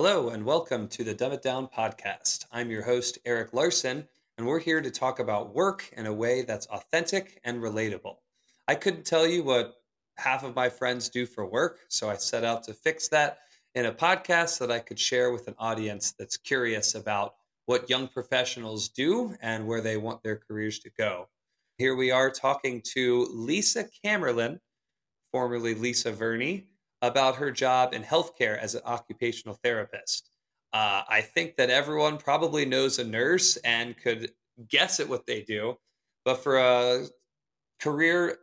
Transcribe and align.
Hello, 0.00 0.28
and 0.28 0.44
welcome 0.44 0.86
to 0.86 1.02
the 1.02 1.12
Dumb 1.12 1.32
It 1.32 1.42
Down 1.42 1.66
podcast. 1.66 2.46
I'm 2.52 2.70
your 2.70 2.84
host, 2.84 3.18
Eric 3.24 3.52
Larson, 3.52 4.06
and 4.36 4.46
we're 4.46 4.60
here 4.60 4.80
to 4.80 4.92
talk 4.92 5.18
about 5.18 5.56
work 5.56 5.92
in 5.96 6.06
a 6.06 6.12
way 6.12 6.42
that's 6.42 6.66
authentic 6.66 7.40
and 7.42 7.60
relatable. 7.60 8.18
I 8.68 8.76
couldn't 8.76 9.04
tell 9.04 9.26
you 9.26 9.42
what 9.42 9.74
half 10.16 10.44
of 10.44 10.54
my 10.54 10.68
friends 10.68 11.08
do 11.08 11.26
for 11.26 11.46
work, 11.46 11.80
so 11.88 12.08
I 12.08 12.14
set 12.14 12.44
out 12.44 12.62
to 12.62 12.74
fix 12.74 13.08
that 13.08 13.38
in 13.74 13.86
a 13.86 13.92
podcast 13.92 14.60
that 14.60 14.70
I 14.70 14.78
could 14.78 15.00
share 15.00 15.32
with 15.32 15.48
an 15.48 15.56
audience 15.58 16.12
that's 16.12 16.36
curious 16.36 16.94
about 16.94 17.34
what 17.66 17.90
young 17.90 18.06
professionals 18.06 18.88
do 18.88 19.34
and 19.42 19.66
where 19.66 19.80
they 19.80 19.96
want 19.96 20.22
their 20.22 20.36
careers 20.36 20.78
to 20.78 20.90
go. 20.96 21.26
Here 21.76 21.96
we 21.96 22.12
are 22.12 22.30
talking 22.30 22.82
to 22.92 23.26
Lisa 23.32 23.88
Camerlin, 24.04 24.60
formerly 25.32 25.74
Lisa 25.74 26.12
Verney, 26.12 26.68
about 27.02 27.36
her 27.36 27.50
job 27.50 27.94
in 27.94 28.02
healthcare 28.02 28.58
as 28.58 28.74
an 28.74 28.82
occupational 28.84 29.58
therapist. 29.62 30.30
Uh, 30.72 31.02
I 31.08 31.20
think 31.20 31.56
that 31.56 31.70
everyone 31.70 32.18
probably 32.18 32.64
knows 32.64 32.98
a 32.98 33.04
nurse 33.04 33.56
and 33.58 33.96
could 33.96 34.32
guess 34.68 35.00
at 35.00 35.08
what 35.08 35.26
they 35.26 35.42
do, 35.42 35.76
but 36.24 36.42
for 36.42 36.58
a 36.58 37.06
career 37.80 38.38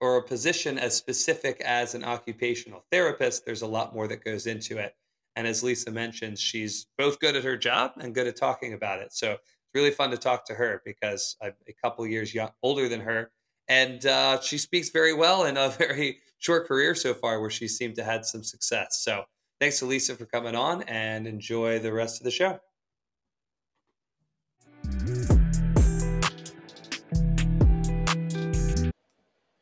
or 0.00 0.16
a 0.16 0.22
position 0.22 0.78
as 0.78 0.96
specific 0.96 1.60
as 1.64 1.94
an 1.94 2.04
occupational 2.04 2.84
therapist, 2.90 3.46
there's 3.46 3.62
a 3.62 3.66
lot 3.66 3.94
more 3.94 4.08
that 4.08 4.24
goes 4.24 4.46
into 4.46 4.78
it. 4.78 4.94
And 5.36 5.46
as 5.46 5.62
Lisa 5.62 5.90
mentioned, 5.90 6.38
she's 6.38 6.86
both 6.98 7.20
good 7.20 7.36
at 7.36 7.44
her 7.44 7.56
job 7.56 7.92
and 8.00 8.14
good 8.14 8.26
at 8.26 8.36
talking 8.36 8.74
about 8.74 8.98
it. 8.98 9.12
So 9.12 9.32
it's 9.32 9.74
really 9.74 9.92
fun 9.92 10.10
to 10.10 10.18
talk 10.18 10.44
to 10.46 10.54
her 10.54 10.82
because 10.84 11.36
I'm 11.40 11.54
a 11.68 11.72
couple 11.72 12.06
years 12.06 12.34
young, 12.34 12.50
older 12.62 12.88
than 12.88 13.00
her. 13.00 13.30
And 13.68 14.04
uh, 14.04 14.40
she 14.40 14.58
speaks 14.58 14.90
very 14.90 15.14
well 15.14 15.44
in 15.44 15.56
a 15.56 15.68
very 15.78 16.18
short 16.42 16.66
career 16.66 16.92
so 16.92 17.14
far 17.14 17.40
where 17.40 17.50
she 17.50 17.68
seemed 17.68 17.94
to 17.94 18.02
had 18.02 18.26
some 18.26 18.42
success. 18.42 18.98
So 19.04 19.22
thanks 19.60 19.78
to 19.78 19.86
Lisa 19.86 20.16
for 20.16 20.26
coming 20.26 20.56
on 20.56 20.82
and 20.82 21.24
enjoy 21.24 21.78
the 21.78 21.92
rest 21.92 22.20
of 22.20 22.24
the 22.24 22.32
show. 22.32 22.58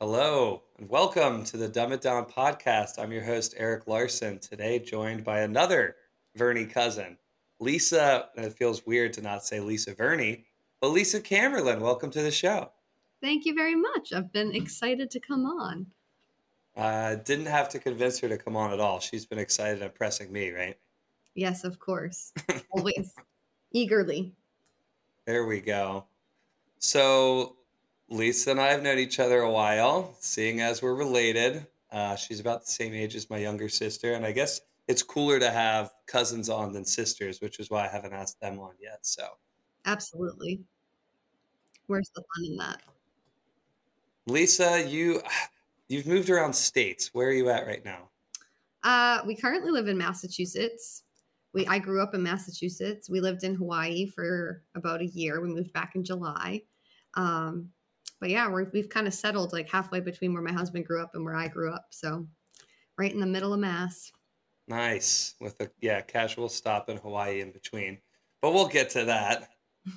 Hello 0.01 0.63
and 0.79 0.89
welcome 0.89 1.45
to 1.45 1.59
the 1.59 1.69
Dumb 1.69 1.93
It 1.93 2.01
Down 2.01 2.25
podcast. 2.25 2.99
I'm 2.99 3.13
your 3.13 3.25
host, 3.25 3.55
Eric 3.59 3.87
Larson, 3.87 4.39
today 4.39 4.79
joined 4.79 5.23
by 5.23 5.41
another 5.41 5.97
Vernie 6.35 6.65
cousin, 6.65 7.19
Lisa. 7.61 8.31
It 8.37 8.55
feels 8.55 8.87
weird 8.87 9.13
to 9.13 9.21
not 9.21 9.45
say 9.45 9.61
Lisa 9.61 9.95
Vernie, 9.95 10.47
but 10.81 10.89
Lisa 10.89 11.21
Camerlin. 11.21 11.81
Welcome 11.81 12.11
to 12.13 12.23
the 12.23 12.31
show. 12.31 12.71
Thank 13.21 13.45
you 13.45 13.55
very 13.55 13.77
much. 13.77 14.15
I've 14.15 14.33
been 14.33 14.55
excited 14.55 15.11
to 15.11 15.21
come 15.21 15.45
on. 15.45 15.87
Uh, 16.77 17.17
didn't 17.17 17.47
have 17.47 17.69
to 17.69 17.79
convince 17.79 18.19
her 18.21 18.29
to 18.29 18.39
come 18.39 18.57
on 18.57 18.73
at 18.73 18.81
all. 18.81 19.01
She's 19.01 19.27
been 19.27 19.39
excited 19.39 19.83
and 19.83 19.95
pressing 19.95 20.33
me, 20.33 20.51
right? 20.51 20.77
Yes, 21.35 21.65
of 21.65 21.79
course. 21.79 22.33
Always 22.71 23.15
eagerly. 23.73 24.33
There 25.27 25.47
we 25.47 25.61
go. 25.61 26.07
So, 26.79 27.57
Lisa 28.09 28.53
and 28.53 28.61
I 28.61 28.69
have 28.69 28.83
known 28.83 28.99
each 28.99 29.21
other 29.21 29.41
a 29.41 29.51
while, 29.51 30.15
seeing 30.21 30.61
as 30.61 30.83
we're 30.83 30.95
related. 30.95 31.67
Uh, 31.93 32.17
she's 32.17 32.41
about 32.41 32.65
the 32.65 32.71
same 32.71 32.95
age 32.95 33.15
as 33.15 33.29
my 33.31 33.39
younger 33.39 33.69
sister. 33.69 34.15
And 34.15 34.25
I 34.25 34.33
guess 34.33 34.61
it's 34.89 35.03
cooler 35.03 35.39
to 35.39 35.51
have 35.51 35.93
cousins 36.07 36.49
on 36.49 36.73
than 36.73 36.85
sisters, 36.85 37.41
which 37.41 37.61
is 37.61 37.71
why 37.71 37.85
I 37.85 37.89
haven't 37.89 38.13
asked 38.13 38.41
them 38.41 38.59
on 38.59 38.73
yet. 38.81 38.99
So, 39.03 39.25
absolutely. 39.85 40.61
Where's 41.87 42.11
the 42.15 42.23
fun 42.35 42.45
in 42.45 42.57
that? 42.57 42.83
Lisa, 44.27 44.89
you 44.89 45.23
You've 45.91 46.07
moved 46.07 46.31
around 46.31 46.53
states. 46.53 47.11
Where 47.13 47.27
are 47.27 47.33
you 47.33 47.51
at 47.51 47.67
right 47.67 47.85
now? 47.85 48.11
Uh, 48.85 49.23
we 49.27 49.35
currently 49.35 49.73
live 49.73 49.89
in 49.89 49.99
Massachusetts. 49.99 51.03
We 51.53 51.67
I 51.67 51.81
grew 51.81 52.01
up 52.01 52.15
in 52.15 52.23
Massachusetts. 52.23 53.11
We 53.11 53.21
lived 53.21 53.43
in 53.43 53.57
Hawaii 53.57 54.07
for 54.07 54.63
about 54.77 55.01
a 55.01 55.07
year. 55.07 55.41
We 55.41 55.49
moved 55.49 55.73
back 55.73 55.97
in 55.97 56.05
July. 56.05 56.63
Um, 57.15 57.71
but 58.21 58.31
yeah, 58.31 58.49
we 58.49 58.79
have 58.79 58.89
kind 58.89 59.09
of 59.09 59.15
settled 59.15 59.53
like 59.53 59.69
halfway 59.69 59.99
between 59.99 60.33
where 60.33 60.45
my 60.45 60.53
husband 60.53 60.87
grew 60.87 61.03
up 61.03 61.11
and 61.15 61.25
where 61.25 61.35
I 61.35 61.49
grew 61.49 61.73
up. 61.73 61.87
So 61.91 62.25
right 62.97 63.13
in 63.13 63.19
the 63.19 63.27
middle 63.27 63.53
of 63.53 63.59
Mass. 63.59 64.13
Nice. 64.69 65.35
With 65.41 65.61
a 65.61 65.73
yeah, 65.81 66.03
casual 66.03 66.49
stop 66.49 66.89
in 66.89 66.99
Hawaii 66.99 67.41
in 67.41 67.51
between. 67.51 67.99
But 68.41 68.55
we'll 68.55 68.69
get 68.69 68.91
to 68.91 69.07
that. 69.07 69.49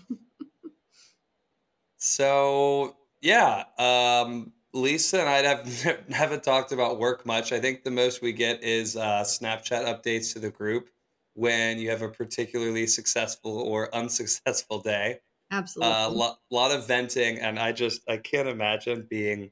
so 1.98 2.96
yeah, 3.22 3.66
um, 3.78 4.54
Lisa 4.74 5.20
and 5.20 5.30
I 5.30 5.44
have 5.44 6.08
haven't 6.12 6.44
talked 6.44 6.72
about 6.72 7.00
work 7.00 7.26
much. 7.26 7.52
I 7.52 7.60
think 7.60 7.84
the 7.84 7.92
most 7.92 8.22
we 8.22 8.34
get 8.34 8.64
is 8.64 8.96
uh, 8.96 9.24
Snapchat 9.24 9.86
updates 9.86 10.34
to 10.34 10.40
the 10.40 10.50
group 10.50 10.90
when 11.36 11.80
you 11.80 11.90
have 11.90 12.02
a 12.02 12.10
particularly 12.10 12.88
successful 12.88 13.58
or 13.60 13.94
unsuccessful 13.96 14.82
day. 14.82 15.20
Absolutely, 15.52 15.94
a 15.94 16.06
uh, 16.08 16.10
lo- 16.10 16.36
lot 16.50 16.72
of 16.72 16.88
venting, 16.88 17.40
and 17.40 17.60
I 17.60 17.72
just 17.72 18.02
I 18.10 18.18
can't 18.18 18.48
imagine 18.48 19.08
being 19.10 19.52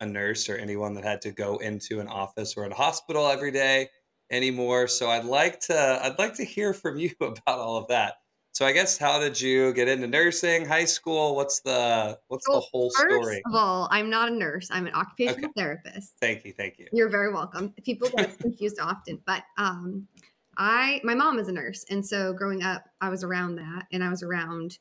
a 0.00 0.06
nurse 0.06 0.48
or 0.48 0.56
anyone 0.56 0.94
that 0.94 1.04
had 1.04 1.22
to 1.22 1.30
go 1.30 1.58
into 1.58 2.00
an 2.00 2.08
office 2.08 2.54
or 2.56 2.64
a 2.64 2.74
hospital 2.74 3.28
every 3.28 3.52
day 3.52 3.88
anymore. 4.30 4.88
So 4.88 5.08
I'd 5.10 5.24
like 5.24 5.60
to 5.60 6.00
I'd 6.02 6.18
like 6.18 6.34
to 6.34 6.44
hear 6.44 6.74
from 6.74 6.98
you 6.98 7.12
about 7.20 7.58
all 7.58 7.76
of 7.76 7.88
that. 7.88 8.16
So 8.52 8.66
I 8.66 8.72
guess 8.72 8.98
how 8.98 9.18
did 9.18 9.40
you 9.40 9.72
get 9.72 9.88
into 9.88 10.06
nursing? 10.06 10.66
High 10.66 10.84
school? 10.84 11.34
What's 11.34 11.60
the 11.60 12.18
what's 12.28 12.44
the 12.44 12.60
whole 12.60 12.90
story? 12.90 13.36
First 13.36 13.40
of 13.46 13.54
all, 13.54 13.88
I'm 13.90 14.10
not 14.10 14.30
a 14.30 14.34
nurse. 14.34 14.68
I'm 14.70 14.86
an 14.86 14.92
occupational 14.92 15.46
okay. 15.46 15.52
therapist. 15.56 16.12
Thank 16.20 16.44
you, 16.44 16.52
thank 16.52 16.78
you. 16.78 16.86
You're 16.92 17.08
very 17.08 17.32
welcome. 17.32 17.72
People 17.82 18.10
get 18.14 18.38
confused 18.38 18.78
often, 18.78 19.18
but 19.26 19.42
um, 19.56 20.06
I 20.58 21.00
my 21.02 21.14
mom 21.14 21.38
is 21.38 21.48
a 21.48 21.52
nurse, 21.52 21.86
and 21.88 22.04
so 22.04 22.34
growing 22.34 22.62
up, 22.62 22.84
I 23.00 23.08
was 23.08 23.24
around 23.24 23.56
that, 23.56 23.86
and 23.90 24.04
I 24.04 24.10
was 24.10 24.22
around 24.22 24.78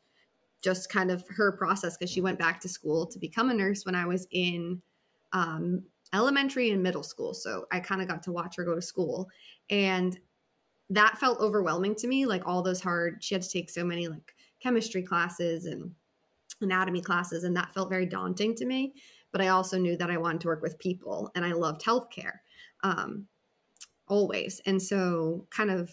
just 0.61 0.91
kind 0.91 1.09
of 1.09 1.23
her 1.29 1.53
process 1.53 1.95
because 1.95 2.11
she 2.11 2.19
went 2.19 2.37
back 2.37 2.59
to 2.61 2.69
school 2.69 3.07
to 3.07 3.19
become 3.19 3.49
a 3.51 3.53
nurse 3.53 3.85
when 3.85 3.95
I 3.95 4.05
was 4.05 4.27
in 4.31 4.81
um, 5.31 5.81
elementary 6.13 6.71
and 6.71 6.83
middle 6.83 7.03
school. 7.03 7.33
So 7.33 7.65
I 7.71 7.79
kind 7.79 8.01
of 8.01 8.09
got 8.09 8.21
to 8.23 8.33
watch 8.33 8.57
her 8.57 8.65
go 8.65 8.75
to 8.75 8.81
school, 8.81 9.29
and 9.69 10.19
that 10.91 11.17
felt 11.17 11.39
overwhelming 11.39 11.95
to 11.95 12.07
me 12.07 12.25
like 12.25 12.45
all 12.45 12.61
those 12.61 12.81
hard 12.81 13.23
she 13.23 13.35
had 13.35 13.41
to 13.41 13.49
take 13.49 13.69
so 13.69 13.83
many 13.83 14.07
like 14.07 14.35
chemistry 14.61 15.01
classes 15.01 15.65
and 15.65 15.91
anatomy 16.61 17.01
classes 17.01 17.43
and 17.43 17.55
that 17.55 17.73
felt 17.73 17.89
very 17.89 18.05
daunting 18.05 18.53
to 18.53 18.65
me 18.65 18.93
but 19.31 19.41
i 19.41 19.47
also 19.47 19.77
knew 19.77 19.97
that 19.97 20.11
i 20.11 20.17
wanted 20.17 20.39
to 20.41 20.47
work 20.47 20.61
with 20.61 20.77
people 20.77 21.31
and 21.35 21.43
i 21.43 21.51
loved 21.51 21.83
healthcare 21.83 22.39
um, 22.83 23.27
always. 24.11 24.61
And 24.65 24.81
so 24.81 25.47
kind 25.49 25.71
of 25.71 25.91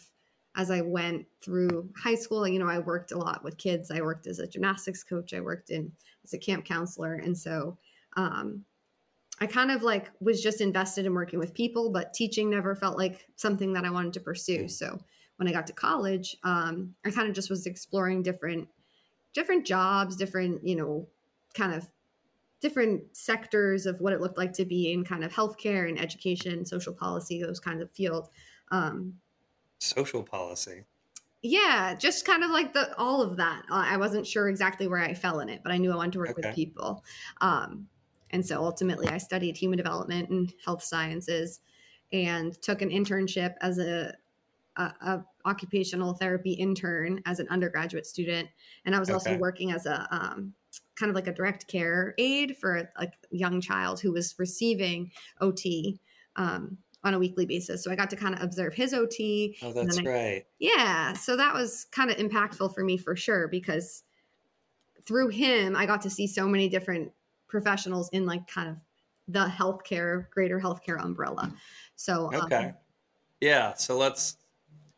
as 0.56 0.70
i 0.70 0.81
went 0.81 1.25
through 1.41 1.88
high 1.97 2.16
school 2.16 2.48
you 2.48 2.58
know 2.58 2.66
i 2.66 2.78
worked 2.78 3.12
a 3.12 3.19
lot 3.19 3.44
with 3.44 3.56
kids. 3.58 3.91
I 3.91 4.00
worked 4.00 4.26
as 4.26 4.41
a 4.41 4.47
gymnastics 4.47 5.04
coach. 5.04 5.32
I 5.32 5.41
worked 5.41 5.70
in 5.70 5.92
as 6.25 6.34
a 6.34 6.38
camp 6.38 6.64
counselor. 6.64 7.14
And 7.14 7.38
so 7.38 7.78
um, 8.16 8.64
I 9.41 9.47
kind 9.47 9.71
of 9.71 9.82
like 9.82 10.10
was 10.21 10.43
just 10.43 10.60
invested 10.60 11.06
in 11.06 11.15
working 11.15 11.38
with 11.38 11.54
people, 11.54 11.91
but 11.91 12.12
teaching 12.12 12.50
never 12.50 12.75
felt 12.75 12.99
like 12.99 13.26
something 13.37 13.72
that 13.75 13.84
I 13.84 13.91
wanted 13.91 14.12
to 14.15 14.21
pursue. 14.21 14.69
So 14.69 14.99
when 15.37 15.49
I 15.49 15.53
got 15.53 15.66
to 15.69 15.72
college, 15.72 16.37
um, 16.43 16.94
I 17.04 17.10
kind 17.10 17.28
of 17.28 17.34
just 17.34 17.50
was 17.50 17.66
exploring 17.66 18.22
different 18.22 18.69
different 19.34 19.66
jobs, 19.66 20.16
different 20.16 20.66
you 20.66 20.76
know, 20.76 21.06
kind 21.54 21.72
of 21.72 21.87
different 22.60 23.16
sectors 23.16 23.87
of 23.87 24.00
what 24.00 24.12
it 24.12 24.21
looked 24.21 24.38
like 24.38 24.53
to 24.53 24.65
be 24.65 24.93
in 24.93 25.04
kind 25.04 25.22
of 25.22 25.32
healthcare 25.32 25.88
and 25.88 26.00
education, 26.00 26.65
social 26.65 26.93
policy, 26.93 27.41
those 27.41 27.60
kinds 27.60 27.81
of 27.81 27.91
fields. 27.93 28.28
Um, 28.70 29.15
social 29.78 30.22
policy. 30.22 30.84
Yeah, 31.43 31.94
just 31.94 32.25
kind 32.25 32.43
of 32.43 32.50
like 32.50 32.72
the 32.72 32.97
all 32.99 33.22
of 33.22 33.37
that. 33.37 33.62
Uh, 33.70 33.84
I 33.87 33.97
wasn't 33.97 34.26
sure 34.26 34.49
exactly 34.49 34.88
where 34.88 35.00
I 35.00 35.15
fell 35.15 35.38
in 35.38 35.49
it, 35.49 35.60
but 35.62 35.70
I 35.70 35.78
knew 35.78 35.93
I 35.93 35.97
wanted 35.97 36.15
to 36.15 36.19
work 36.19 36.31
okay. 36.31 36.49
with 36.49 36.55
people. 36.56 37.05
Um, 37.41 37.87
and 38.31 38.44
so 38.44 38.62
ultimately, 38.62 39.09
I 39.09 39.19
studied 39.19 39.56
human 39.56 39.77
development 39.77 40.31
and 40.31 40.53
health 40.65 40.83
sciences 40.83 41.61
and 42.12 42.61
took 42.62 42.83
an 42.83 42.91
internship 42.91 43.55
as 43.61 43.78
a, 43.78 44.15
a, 44.77 44.83
a 44.83 45.25
occupational 45.44 46.14
therapy 46.14 46.52
intern 46.52 47.20
as 47.26 47.41
an 47.41 47.49
undergraduate 47.49 48.06
student. 48.06 48.49
And 48.85 48.94
I 48.94 48.99
was 48.99 49.08
okay. 49.08 49.14
also 49.14 49.38
working 49.38 49.73
as 49.73 49.87
a 49.87 50.06
um, 50.11 50.55
kind 50.97 51.11
of 51.11 51.17
like 51.17 51.26
a 51.26 51.32
direct 51.32 51.67
care 51.69 52.14
aide 52.19 52.56
for 52.56 52.76
a, 52.76 52.88
a 52.97 53.08
young 53.31 53.61
child 53.61 54.00
who 54.00 54.12
was 54.12 54.35
receiving 54.38 55.11
OT. 55.41 56.00
Um, 56.37 56.79
on 57.05 57.14
a 57.14 57.19
weekly 57.19 57.47
basis. 57.47 57.85
So 57.85 57.93
I 57.93 57.94
got 57.94 58.11
to 58.11 58.17
kind 58.17 58.35
of 58.35 58.43
observe 58.43 58.75
his 58.75 58.93
OT. 58.93 59.56
Oh, 59.62 59.73
that's 59.73 60.02
right. 60.02 60.44
Yeah. 60.58 61.12
So 61.12 61.37
that 61.37 61.55
was 61.55 61.87
kind 61.93 62.11
of 62.11 62.17
impactful 62.17 62.75
for 62.75 62.82
me 62.82 62.97
for 62.97 63.14
sure 63.14 63.47
because 63.47 64.02
through 65.06 65.29
him, 65.29 65.76
I 65.76 65.87
got 65.87 66.02
to 66.02 66.11
see 66.11 66.26
so 66.26 66.47
many 66.49 66.69
different 66.69 67.12
professionals 67.49 68.09
in 68.11 68.27
like 68.27 68.47
kind 68.47 68.69
of 68.69 68.77
the 69.29 69.47
healthcare, 69.47 70.31
greater 70.31 70.61
healthcare 70.61 71.03
umbrella. 71.03 71.53
So, 71.97 72.33
um, 72.33 72.43
okay. 72.43 72.67
Um, 72.67 72.75
yeah. 73.41 73.75
So 73.75 73.97
let's 73.97 74.37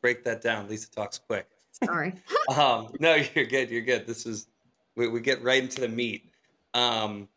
break 0.00 0.24
that 0.24 0.42
down. 0.42 0.68
Lisa 0.68 0.90
talks 0.90 1.18
quick. 1.18 1.48
Sorry. 1.72 2.14
um, 2.56 2.92
no, 3.00 3.16
you're 3.34 3.46
good. 3.46 3.70
You're 3.70 3.82
good. 3.82 4.06
This 4.06 4.26
is, 4.26 4.48
we, 4.96 5.08
we 5.08 5.20
get 5.20 5.42
right 5.42 5.62
into 5.62 5.80
the 5.80 5.88
meat. 5.88 6.30
Um, 6.74 7.28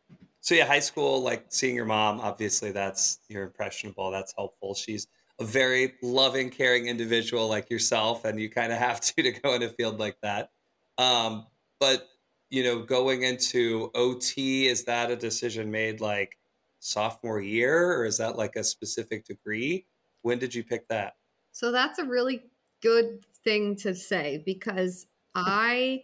so 0.42 0.56
yeah, 0.56 0.65
high 0.65 0.80
school, 0.80 1.21
like 1.21 1.45
seeing 1.50 1.75
your 1.75 1.86
mom, 1.86 2.19
obviously 2.19 2.71
that's, 2.71 3.19
you're 3.30 3.44
impressionable. 3.44 4.12
That's 4.12 4.33
helpful. 4.36 4.75
She's 4.75 5.07
a 5.39 5.45
very 5.45 5.94
loving, 6.01 6.50
caring 6.50 6.88
individual 6.88 7.48
like 7.48 7.69
yourself, 7.69 8.25
and 8.25 8.39
you 8.39 8.50
kind 8.50 8.71
of 8.71 8.77
have 8.77 9.01
to 9.01 9.13
to 9.24 9.31
go 9.31 9.54
in 9.56 9.63
a 9.63 9.69
field 9.69 10.00
like 10.00 10.18
that. 10.21 10.51
Um, 10.98 11.48
but 11.80 12.07
you 12.53 12.63
know, 12.63 12.83
going 12.83 13.23
into 13.23 13.89
OT, 13.95 14.67
is 14.67 14.83
that 14.83 15.09
a 15.09 15.15
decision 15.15 15.71
made 15.71 16.00
like 16.00 16.38
sophomore 16.77 17.41
year, 17.41 17.94
or 17.94 18.05
is 18.05 18.19
that 18.19 18.35
like 18.35 18.55
a 18.55 18.63
specific 18.63 19.25
degree? 19.25 19.88
When 20.21 20.38
did 20.38 20.53
you 20.53 20.63
pick 20.63 20.88
that? 20.89 21.15
So 21.51 21.71
that's 21.71 21.97
a 21.97 22.05
really 22.05 22.44
good 22.83 23.25
thing 23.44 23.75
to 23.77 23.95
say 23.95 24.44
because 24.45 25.07
I 25.33 26.03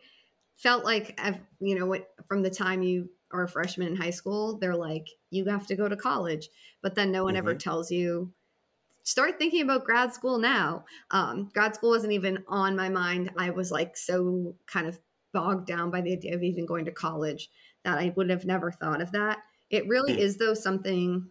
felt 0.58 0.84
like, 0.84 1.20
I 1.24 1.40
you 1.60 1.78
know, 1.78 1.96
from 2.28 2.42
the 2.42 2.50
time 2.50 2.82
you 2.82 3.12
are 3.32 3.44
a 3.44 3.48
freshman 3.48 3.90
in 3.90 3.96
high 3.96 4.10
school, 4.10 4.58
they're 4.58 4.76
like, 4.76 5.08
you 5.30 5.46
have 5.46 5.68
to 5.68 5.76
go 5.76 5.88
to 5.88 5.96
college. 5.96 6.50
But 6.82 6.96
then 6.96 7.12
no 7.12 7.26
one 7.26 7.36
mm-hmm. 7.36 7.48
ever 7.48 7.54
tells 7.54 7.92
you, 7.92 8.34
start 9.04 9.38
thinking 9.38 9.62
about 9.62 9.86
grad 9.86 10.16
school 10.16 10.40
now. 10.40 10.86
Um, 11.12 11.52
grad 11.54 11.76
school 11.76 11.92
wasn't 11.92 12.14
even 12.14 12.44
on 12.48 12.76
my 12.76 12.90
mind. 12.90 13.30
I 13.38 13.52
was 13.52 13.70
like 13.72 13.96
so 13.96 14.56
kind 14.66 14.88
of 14.88 14.98
bogged 15.34 15.68
down 15.68 15.92
by 15.92 16.02
the 16.02 16.14
idea 16.14 16.36
of 16.36 16.44
even 16.44 16.66
going 16.66 16.86
to 16.86 16.92
college 16.92 17.50
that 17.84 17.98
I 17.98 18.14
would 18.16 18.30
have 18.30 18.46
never 18.46 18.72
thought 18.72 19.02
of 19.02 19.12
that. 19.12 19.40
It 19.70 19.88
really 19.88 20.14
mm. 20.14 20.20
is, 20.20 20.38
though, 20.38 20.54
something 20.54 21.28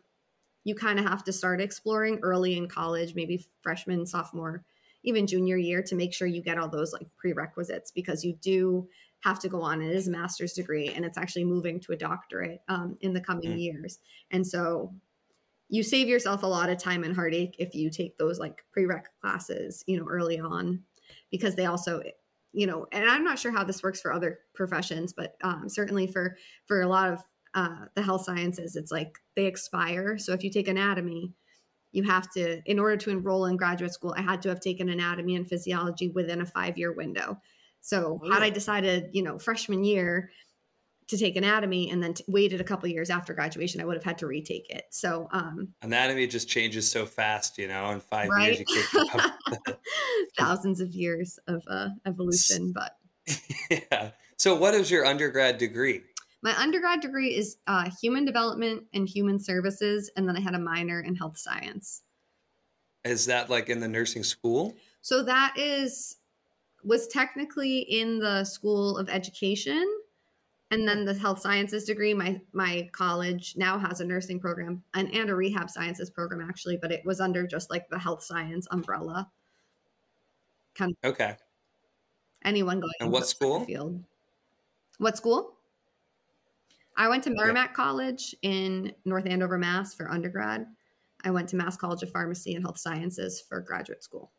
you 0.64 0.74
kind 0.74 0.98
of 0.98 1.06
have 1.06 1.24
to 1.24 1.32
start 1.32 1.60
exploring 1.60 2.18
early 2.22 2.56
in 2.56 2.68
college, 2.68 3.14
maybe 3.14 3.46
freshman, 3.62 4.06
sophomore, 4.06 4.64
even 5.02 5.26
junior 5.26 5.56
year, 5.56 5.82
to 5.82 5.94
make 5.94 6.12
sure 6.12 6.28
you 6.28 6.42
get 6.42 6.58
all 6.58 6.68
those 6.68 6.92
like 6.92 7.08
prerequisites 7.16 7.90
because 7.90 8.24
you 8.24 8.34
do 8.40 8.86
have 9.20 9.38
to 9.40 9.48
go 9.48 9.62
on. 9.62 9.82
It 9.82 9.94
is 9.94 10.08
a 10.08 10.10
master's 10.10 10.52
degree 10.52 10.88
and 10.88 11.04
it's 11.04 11.18
actually 11.18 11.44
moving 11.44 11.80
to 11.80 11.92
a 11.92 11.96
doctorate 11.96 12.60
um, 12.68 12.96
in 13.00 13.12
the 13.12 13.20
coming 13.20 13.50
mm. 13.50 13.60
years. 13.60 13.98
And 14.30 14.46
so 14.46 14.92
you 15.68 15.82
save 15.82 16.08
yourself 16.08 16.42
a 16.42 16.46
lot 16.46 16.70
of 16.70 16.78
time 16.78 17.04
and 17.04 17.14
heartache 17.14 17.56
if 17.58 17.74
you 17.74 17.90
take 17.90 18.16
those 18.16 18.38
like 18.38 18.64
prereq 18.76 19.04
classes, 19.20 19.84
you 19.86 19.98
know, 19.98 20.06
early 20.08 20.38
on, 20.38 20.82
because 21.30 21.54
they 21.54 21.66
also, 21.66 22.02
you 22.52 22.66
know, 22.66 22.86
and 22.92 23.08
I'm 23.08 23.24
not 23.24 23.38
sure 23.38 23.52
how 23.52 23.64
this 23.64 23.82
works 23.82 24.00
for 24.00 24.12
other 24.12 24.40
professions, 24.54 25.12
but 25.12 25.36
um, 25.42 25.68
certainly 25.68 26.06
for 26.06 26.36
for 26.66 26.82
a 26.82 26.88
lot 26.88 27.12
of 27.12 27.20
uh, 27.54 27.86
the 27.94 28.02
health 28.02 28.24
sciences, 28.24 28.76
it's 28.76 28.92
like 28.92 29.18
they 29.36 29.46
expire. 29.46 30.18
So 30.18 30.32
if 30.32 30.44
you 30.44 30.50
take 30.50 30.68
anatomy, 30.68 31.32
you 31.92 32.02
have 32.04 32.30
to, 32.32 32.60
in 32.66 32.78
order 32.78 32.96
to 32.98 33.10
enroll 33.10 33.46
in 33.46 33.56
graduate 33.56 33.92
school, 33.92 34.14
I 34.16 34.22
had 34.22 34.42
to 34.42 34.48
have 34.50 34.60
taken 34.60 34.88
anatomy 34.88 35.36
and 35.36 35.48
physiology 35.48 36.08
within 36.08 36.40
a 36.40 36.46
five 36.46 36.76
year 36.76 36.92
window. 36.92 37.40
So 37.80 38.20
had 38.30 38.42
I 38.42 38.50
decided, 38.50 39.10
you 39.12 39.22
know, 39.22 39.38
freshman 39.38 39.84
year 39.84 40.30
to 41.08 41.16
take 41.16 41.36
anatomy 41.36 41.90
and 41.90 42.02
then 42.02 42.14
t- 42.14 42.24
waited 42.28 42.60
a 42.60 42.64
couple 42.64 42.88
years 42.88 43.10
after 43.10 43.32
graduation, 43.32 43.80
I 43.80 43.84
would 43.84 43.96
have 43.96 44.04
had 44.04 44.18
to 44.18 44.26
retake 44.26 44.68
it. 44.68 44.84
So 44.90 45.28
um, 45.32 45.68
anatomy 45.82 46.26
just 46.26 46.48
changes 46.48 46.88
so 46.90 47.06
fast, 47.06 47.58
you 47.58 47.66
know. 47.66 47.90
In 47.90 48.00
five 48.00 48.28
right? 48.28 48.58
years, 48.58 48.94
thousands 50.38 50.80
of 50.80 50.90
years 50.90 51.38
of 51.48 51.62
uh, 51.68 51.88
evolution. 52.06 52.72
But 52.72 52.96
yeah. 53.70 54.10
So, 54.36 54.54
what 54.54 54.74
is 54.74 54.90
your 54.90 55.04
undergrad 55.04 55.58
degree? 55.58 56.02
My 56.42 56.56
undergrad 56.56 57.00
degree 57.00 57.34
is 57.34 57.56
uh, 57.66 57.90
human 58.00 58.24
development 58.24 58.84
and 58.94 59.08
human 59.08 59.40
services, 59.40 60.10
and 60.16 60.28
then 60.28 60.36
I 60.36 60.40
had 60.40 60.54
a 60.54 60.58
minor 60.58 61.00
in 61.00 61.16
health 61.16 61.38
science. 61.38 62.02
Is 63.04 63.26
that 63.26 63.50
like 63.50 63.70
in 63.70 63.80
the 63.80 63.88
nursing 63.88 64.22
school? 64.22 64.76
So 65.00 65.22
that 65.22 65.54
is 65.56 66.16
was 66.84 67.08
technically 67.08 67.78
in 67.78 68.18
the 68.18 68.44
school 68.44 68.98
of 68.98 69.08
education 69.08 69.84
and 70.70 70.86
then 70.86 71.04
the 71.04 71.14
health 71.14 71.40
sciences 71.40 71.84
degree 71.84 72.14
my 72.14 72.40
my 72.52 72.88
college 72.92 73.54
now 73.56 73.78
has 73.78 74.00
a 74.00 74.04
nursing 74.04 74.38
program 74.38 74.82
and, 74.94 75.12
and 75.14 75.30
a 75.30 75.34
rehab 75.34 75.70
sciences 75.70 76.10
program 76.10 76.46
actually 76.46 76.76
but 76.76 76.92
it 76.92 77.04
was 77.04 77.20
under 77.20 77.46
just 77.46 77.70
like 77.70 77.88
the 77.88 77.98
health 77.98 78.22
science 78.22 78.66
umbrella. 78.70 79.30
Kind 80.74 80.94
of 81.02 81.10
okay. 81.10 81.36
anyone 82.44 82.80
going 82.80 82.92
and 83.00 83.10
what 83.10 83.26
school? 83.26 83.64
field. 83.64 84.04
What 84.98 85.16
school? 85.16 85.54
I 86.96 87.08
went 87.08 87.24
to 87.24 87.30
merrimack 87.30 87.70
yeah. 87.70 87.74
college 87.74 88.34
in 88.42 88.92
north 89.04 89.26
andover 89.26 89.58
mass 89.58 89.94
for 89.94 90.10
undergrad. 90.10 90.66
I 91.24 91.30
went 91.30 91.48
to 91.50 91.56
mass 91.56 91.76
college 91.76 92.02
of 92.02 92.10
pharmacy 92.10 92.54
and 92.54 92.64
health 92.64 92.78
sciences 92.78 93.40
for 93.40 93.60
graduate 93.60 94.04
school. 94.04 94.30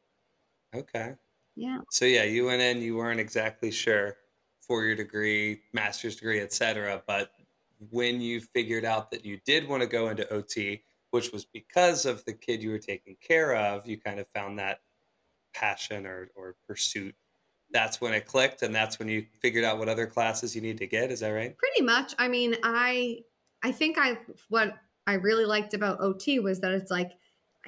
Okay. 0.74 1.16
Yeah. 1.56 1.80
So 1.92 2.06
yeah 2.06 2.24
you 2.24 2.46
went 2.46 2.62
in 2.62 2.82
you 2.82 2.96
weren't 2.96 3.20
exactly 3.20 3.72
sure 3.72 4.16
four-year 4.70 4.96
degree, 4.96 5.62
master's 5.74 6.16
degree, 6.16 6.40
etc. 6.40 7.02
But 7.06 7.32
when 7.90 8.22
you 8.22 8.40
figured 8.40 8.86
out 8.86 9.10
that 9.12 9.26
you 9.26 9.40
did 9.46 9.68
want 9.68 9.82
to 9.82 9.88
go 9.88 10.10
into 10.10 10.32
OT, 10.32 10.84
which 11.12 11.32
was 11.32 11.44
because 11.44 12.06
of 12.06 12.24
the 12.26 12.34
kid 12.34 12.62
you 12.62 12.70
were 12.70 12.78
taking 12.78 13.18
care 13.26 13.56
of, 13.56 13.88
you 13.88 14.00
kind 14.00 14.20
of 14.20 14.28
found 14.34 14.60
that 14.60 14.82
passion 15.56 16.06
or, 16.06 16.30
or 16.36 16.56
pursuit. 16.68 17.16
That's 17.72 18.00
when 18.00 18.14
it 18.14 18.26
clicked, 18.26 18.62
and 18.62 18.74
that's 18.74 19.00
when 19.00 19.08
you 19.08 19.26
figured 19.42 19.64
out 19.64 19.80
what 19.80 19.90
other 19.90 20.08
classes 20.08 20.56
you 20.56 20.62
need 20.62 20.78
to 20.78 20.88
get. 20.88 21.12
Is 21.12 21.20
that 21.22 21.30
right? 21.30 21.56
Pretty 21.58 21.82
much. 21.82 22.14
I 22.18 22.28
mean, 22.28 22.56
I 22.64 23.20
I 23.64 23.72
think 23.72 23.98
I 24.00 24.18
what 24.50 24.76
I 25.06 25.14
really 25.14 25.46
liked 25.46 25.74
about 25.74 26.02
OT 26.02 26.40
was 26.40 26.60
that 26.62 26.72
it's 26.72 26.92
like 26.92 27.12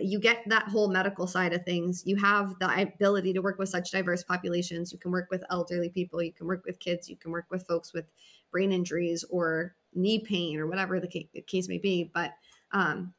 you 0.03 0.19
get 0.19 0.43
that 0.47 0.67
whole 0.67 0.89
medical 0.89 1.27
side 1.27 1.53
of 1.53 1.63
things. 1.63 2.03
You 2.05 2.15
have 2.17 2.55
the 2.59 2.81
ability 2.81 3.33
to 3.33 3.41
work 3.41 3.57
with 3.57 3.69
such 3.69 3.91
diverse 3.91 4.23
populations. 4.23 4.91
You 4.91 4.99
can 4.99 5.11
work 5.11 5.27
with 5.31 5.43
elderly 5.49 5.89
people, 5.89 6.21
you 6.21 6.33
can 6.33 6.47
work 6.47 6.63
with 6.65 6.79
kids, 6.79 7.09
you 7.09 7.15
can 7.15 7.31
work 7.31 7.45
with 7.49 7.65
folks 7.67 7.93
with 7.93 8.05
brain 8.51 8.71
injuries 8.71 9.23
or 9.29 9.75
knee 9.93 10.19
pain 10.19 10.59
or 10.59 10.67
whatever 10.67 10.99
the 10.99 11.27
case 11.47 11.67
may 11.67 11.77
be. 11.77 12.11
But 12.13 12.31
um, 12.71 13.13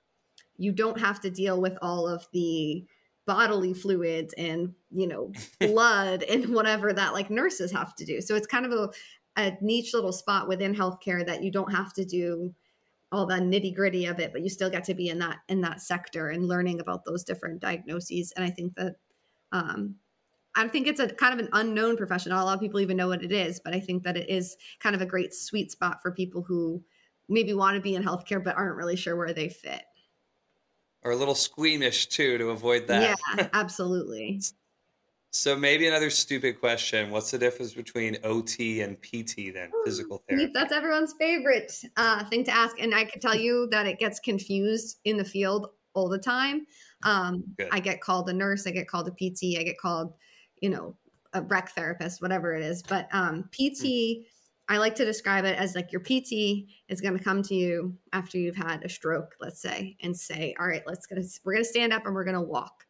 you 0.56 0.73
don't 0.73 1.00
have 1.00 1.20
to 1.20 1.31
deal 1.31 1.61
with 1.61 1.76
all 1.82 2.08
of 2.08 2.26
the 2.32 2.84
bodily 3.26 3.73
fluids 3.73 4.34
and 4.34 4.75
you 4.90 5.06
know 5.06 5.32
blood 5.61 6.25
and 6.25 6.52
whatever 6.52 6.93
that 6.93 7.12
like 7.12 7.31
nurses 7.31 7.73
have 7.73 7.94
to 7.96 8.05
do. 8.05 8.20
So 8.20 8.34
it's 8.34 8.46
kind 8.46 8.67
of 8.67 8.73
a, 8.73 8.90
a 9.37 9.56
niche 9.61 9.94
little 9.94 10.12
spot 10.12 10.49
within 10.49 10.75
healthcare 10.75 11.25
that 11.26 11.43
you 11.43 11.50
don't 11.50 11.73
have 11.73 11.93
to 11.94 12.05
do 12.05 12.55
all 13.12 13.26
the 13.26 13.35
nitty 13.35 13.75
gritty 13.75 14.06
of 14.06 14.19
it, 14.19 14.32
but 14.32 14.43
you 14.43 14.49
still 14.49 14.70
get 14.70 14.85
to 14.85 14.94
be 14.94 15.09
in 15.09 15.19
that 15.19 15.38
in 15.49 15.61
that 15.61 15.81
sector 15.81 16.31
and 16.31 16.49
learning 16.49 16.81
about 16.81 17.05
those 17.05 17.23
different 17.23 17.61
diagnoses. 17.61 18.32
And 18.37 18.44
I 18.44 18.50
think 18.50 18.75
that 18.76 18.97
um, 19.53 19.97
I 20.55 20.67
think 20.69 20.87
it's 20.87 21.00
a 21.00 21.09
kind 21.09 21.38
of 21.38 21.44
an 21.44 21.50
unknown 21.53 21.97
profession. 21.97 22.31
Not 22.31 22.43
a 22.43 22.44
lot 22.44 22.55
of 22.55 22.61
people 22.61 22.81
even 22.81 22.97
know 22.97 23.09
what 23.09 23.23
it 23.23 23.32
is, 23.32 23.61
but 23.62 23.75
I 23.75 23.81
think 23.81 24.03
that 24.03 24.17
it 24.17 24.29
is 24.29 24.56
kind 24.81 24.94
of 24.94 25.03
a 25.03 25.06
great 25.06 25.35
sweet 25.35 25.70
spot 25.70 26.00
for 26.03 26.12
people 26.12 26.43
who 26.43 26.82
maybe 27.29 27.55
want 27.55 27.76
to 27.76 27.81
be 27.81 27.94
in 27.94 28.03
healthcare 28.03 28.43
but 28.43 28.56
aren't 28.56 28.76
really 28.76 28.97
sure 28.97 29.17
where 29.17 29.32
they 29.32 29.49
fit. 29.49 29.82
Or 31.03 31.12
a 31.12 31.17
little 31.17 31.35
squeamish 31.35 32.06
too 32.06 32.38
to 32.38 32.50
avoid 32.50 32.87
that. 32.87 33.19
Yeah, 33.37 33.49
absolutely. 33.53 34.41
So 35.34 35.56
maybe 35.56 35.87
another 35.87 36.10
stupid 36.10 36.60
question. 36.60 37.10
What's 37.10 37.31
the 37.31 37.39
difference 37.39 37.72
between 37.72 38.19
OT 38.22 38.82
and 38.82 39.01
PT 39.01 39.55
then, 39.55 39.70
physical 39.82 40.22
therapy? 40.29 40.51
That's 40.53 40.74
everyone's 40.74 41.15
favorite 41.19 41.72
uh, 41.96 42.24
thing 42.27 42.44
to 42.44 42.55
ask. 42.55 42.79
And 42.79 42.94
I 42.94 43.05
can 43.05 43.19
tell 43.19 43.34
you 43.34 43.67
that 43.70 43.86
it 43.86 43.98
gets 43.98 44.20
confused 44.20 44.98
in 45.05 45.17
the 45.17 45.24
field 45.24 45.69
all 45.94 46.10
the 46.10 46.19
time. 46.19 46.67
Um, 47.05 47.44
I 47.72 47.81
get 47.81 48.03
called 48.03 48.29
a 48.29 48.32
nurse, 48.34 48.67
I 48.67 48.72
get 48.72 48.89
called 48.89 49.08
a 49.08 49.12
PT, 49.12 49.58
I 49.58 49.62
get 49.62 49.79
called, 49.79 50.12
you 50.60 50.69
know, 50.69 50.96
a 51.32 51.41
rec 51.41 51.70
therapist, 51.70 52.20
whatever 52.20 52.55
it 52.55 52.62
is. 52.62 52.82
But 52.82 53.08
um, 53.12 53.44
PT, 53.53 53.84
mm. 53.84 54.24
I 54.69 54.77
like 54.77 54.94
to 54.96 55.05
describe 55.06 55.46
it 55.46 55.58
as 55.58 55.74
like 55.74 55.93
your 55.93 56.03
PT 56.03 56.69
is 56.89 57.01
going 57.01 57.17
to 57.17 57.24
come 57.24 57.43
to 57.44 57.55
you 57.55 57.96
after 58.12 58.36
you've 58.36 58.56
had 58.56 58.84
a 58.84 58.89
stroke, 58.89 59.34
let's 59.41 59.62
say, 59.62 59.96
and 60.03 60.15
say, 60.15 60.55
all 60.60 60.67
right, 60.67 60.82
let's 60.86 61.06
get 61.06 61.19
we're 61.43 61.55
going 61.55 61.65
to 61.65 61.69
stand 61.69 61.94
up 61.94 62.05
and 62.05 62.15
we're 62.15 62.24
going 62.24 62.34
to 62.34 62.43
walk 62.43 62.81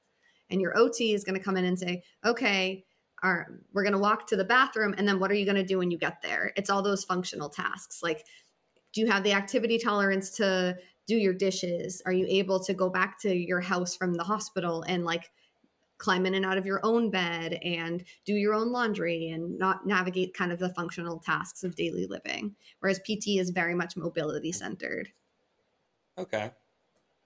and 0.53 0.61
your 0.61 0.77
OT 0.79 1.15
is 1.15 1.25
going 1.25 1.37
to 1.37 1.45
come 1.45 1.57
in 1.57 1.65
and 1.65 1.79
say, 1.79 2.03
okay, 2.25 2.85
our, 3.23 3.61
we're 3.73 3.83
going 3.83 3.93
to 3.93 3.99
walk 3.99 4.27
to 4.29 4.37
the 4.37 4.45
bathroom. 4.45 4.95
And 4.99 5.07
then 5.07 5.19
what 5.19 5.31
are 5.31 5.35
you 5.35 5.45
going 5.45 5.57
to 5.57 5.65
do 5.65 5.79
when 5.79 5.91
you 5.91 5.99
get 5.99 6.23
there? 6.23 6.53
It's 6.57 6.71
all 6.71 6.83
those 6.83 7.05
functional 7.05 7.49
tasks. 7.49 8.03
Like, 8.03 8.25
do 8.93 9.01
you 9.01 9.07
have 9.07 9.25
the 9.25 9.33
activity 9.33 9.79
tolerance 9.79 10.31
to 10.33 10.77
do 11.07 11.17
your 11.17 11.35
dishes? 11.35 12.03
Are 12.05 12.13
you 12.13 12.27
able 12.29 12.61
to 12.65 12.75
go 12.75 12.89
back 12.89 13.19
to 13.21 13.35
your 13.35 13.61
house 13.61 13.97
from 13.97 14.15
the 14.15 14.25
hospital 14.25 14.85
and 14.87 15.05
like 15.05 15.31
climb 15.99 16.27
in 16.27 16.35
and 16.35 16.45
out 16.45 16.59
of 16.59 16.67
your 16.67 16.81
own 16.83 17.11
bed 17.11 17.55
and 17.63 18.05
do 18.25 18.35
your 18.35 18.55
own 18.55 18.73
laundry 18.73 19.29
and 19.29 19.57
not 19.57 19.87
navigate 19.87 20.35
kind 20.35 20.53
of 20.53 20.59
the 20.59 20.75
functional 20.75 21.19
tasks 21.19 21.65
of 21.65 21.77
daily 21.77 22.07
living? 22.07 22.55
Whereas 22.81 22.99
PT 22.99 23.39
is 23.39 23.51
very 23.51 23.75
much 23.75 23.97
mobility 23.97 24.53
centered. 24.53 25.09
Okay. 26.19 26.51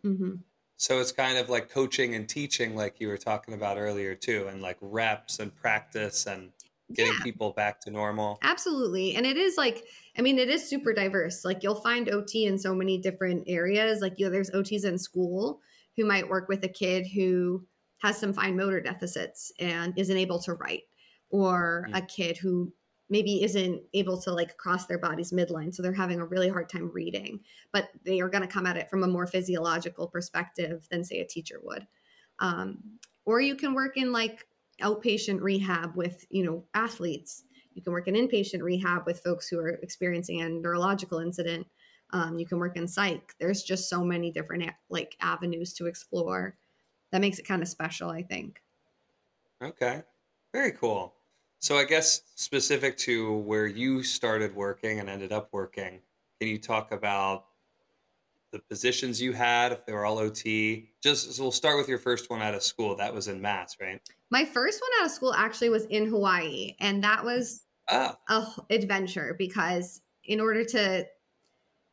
Mm-hmm. 0.04 0.35
So 0.76 1.00
it's 1.00 1.12
kind 1.12 1.38
of 1.38 1.49
like 1.49 1.71
coaching 1.71 2.14
and 2.14 2.28
teaching, 2.28 2.76
like 2.76 3.00
you 3.00 3.09
were 3.09 3.16
talking 3.16 3.54
about 3.54 3.78
earlier, 3.78 4.14
too, 4.14 4.47
and 4.49 4.61
like 4.61 4.76
reps 4.80 5.38
and 5.38 5.54
practice 5.54 6.26
and 6.26 6.52
getting 6.92 7.14
yeah. 7.14 7.25
people 7.25 7.52
back 7.52 7.80
to 7.80 7.90
normal. 7.90 8.38
Absolutely. 8.42 9.16
And 9.16 9.26
it 9.26 9.37
is 9.37 9.56
like, 9.56 9.85
I 10.18 10.23
mean, 10.23 10.38
it 10.38 10.49
is 10.49 10.68
super 10.68 10.92
diverse. 10.92 11.45
Like 11.45 11.62
you'll 11.62 11.75
find 11.80 12.09
OT 12.09 12.47
in 12.47 12.59
so 12.59 12.75
many 12.75 12.99
different 12.99 13.45
areas. 13.47 14.00
Like, 14.00 14.18
you 14.18 14.26
know, 14.26 14.30
there's 14.30 14.50
OTs 14.50 14.85
in 14.85 14.99
school 14.99 15.61
who 15.97 16.04
might 16.04 16.28
work 16.28 16.49
with 16.49 16.62
a 16.64 16.68
kid 16.68 17.06
who 17.06 17.64
has 17.99 18.18
some 18.18 18.33
fine 18.33 18.56
motor 18.56 18.80
deficits 18.80 19.50
and 19.59 19.95
isn't 19.97 20.16
able 20.16 20.38
to 20.40 20.54
write, 20.54 20.83
or 21.30 21.87
mm-hmm. 21.87 21.97
a 21.97 22.02
kid 22.02 22.37
who 22.37 22.73
maybe 23.08 23.42
isn't 23.42 23.82
able 23.94 24.20
to 24.20 24.32
like 24.32 24.56
cross 24.56 24.86
their 24.86 24.98
body's 24.98 25.32
midline 25.32 25.75
so 25.75 25.82
they're 25.82 25.92
having 25.92 26.20
a 26.20 26.26
really 26.26 26.48
hard 26.48 26.68
time 26.68 26.90
reading 26.92 27.40
but 27.72 27.88
they 28.04 28.20
are 28.20 28.28
going 28.28 28.42
to 28.42 28.48
come 28.52 28.66
at 28.66 28.76
it 28.76 28.90
from 28.90 29.02
a 29.02 29.08
more 29.08 29.26
physiological 29.26 30.08
perspective 30.08 30.86
than 30.90 31.04
say 31.04 31.20
a 31.20 31.26
teacher 31.26 31.60
would 31.62 31.86
Um, 32.38 32.98
or 33.25 33.40
you 33.40 33.56
can 33.56 33.75
work 33.75 33.96
in 33.96 34.12
like 34.12 34.46
outpatient 34.80 35.40
rehab 35.40 35.96
with, 35.96 36.25
you 36.30 36.44
know, 36.44 36.64
athletes. 36.75 37.44
You 37.75 37.82
can 37.82 37.92
work 37.92 38.08
in 38.08 38.14
inpatient 38.14 38.62
rehab 38.62 39.06
with 39.06 39.22
folks 39.22 39.48
who 39.48 39.58
are 39.58 39.70
experiencing 39.70 40.42
a 40.42 40.48
neurological 40.48 41.18
incident. 41.18 41.66
Um, 42.10 42.38
you 42.38 42.46
can 42.46 42.58
work 42.58 42.76
in 42.76 42.86
psych. 42.86 43.34
There's 43.40 43.62
just 43.62 43.88
so 43.88 44.04
many 44.04 44.30
different 44.30 44.70
like 44.88 45.16
avenues 45.20 45.72
to 45.75 45.86
explore. 45.86 46.56
That 47.10 47.20
makes 47.20 47.38
it 47.38 47.46
kind 47.46 47.62
of 47.62 47.68
special, 47.68 48.10
I 48.10 48.22
think. 48.22 48.62
Okay, 49.62 50.02
very 50.52 50.72
cool. 50.72 51.15
So 51.66 51.76
I 51.76 51.82
guess 51.82 52.23
specific 52.37 52.96
to 52.99 53.38
where 53.38 53.66
you 53.66 54.04
started 54.04 54.54
working 54.54 55.00
and 55.00 55.11
ended 55.11 55.32
up 55.32 55.49
working, 55.50 55.99
can 56.38 56.49
you 56.49 56.61
talk 56.61 56.92
about 56.92 57.46
the 58.52 58.61
positions 58.61 59.20
you 59.20 59.32
had, 59.32 59.73
if 59.73 59.85
they 59.85 59.92
were 59.92 60.04
all 60.04 60.18
OT? 60.18 60.92
Just 61.02 61.32
so 61.32 61.42
we'll 61.42 61.50
start 61.50 61.76
with 61.76 61.88
your 61.88 61.99
first 61.99 62.30
one 62.30 62.40
out 62.40 62.54
of 62.54 62.62
school. 62.62 62.94
That 62.94 63.12
was 63.12 63.26
in 63.26 63.42
Mass, 63.42 63.78
right? 63.80 64.00
My 64.30 64.44
first 64.44 64.80
one 64.80 64.90
out 65.00 65.06
of 65.06 65.11
school 65.11 65.35
actually 65.35 65.70
was 65.70 65.87
in 65.87 66.06
Hawaii, 66.06 66.76
and 66.78 67.02
that 67.02 67.25
was 67.25 67.64
ah. 67.90 68.16
a 68.28 68.46
adventure 68.70 69.35
because 69.37 70.02
in 70.23 70.38
order 70.38 70.62
to 70.66 71.04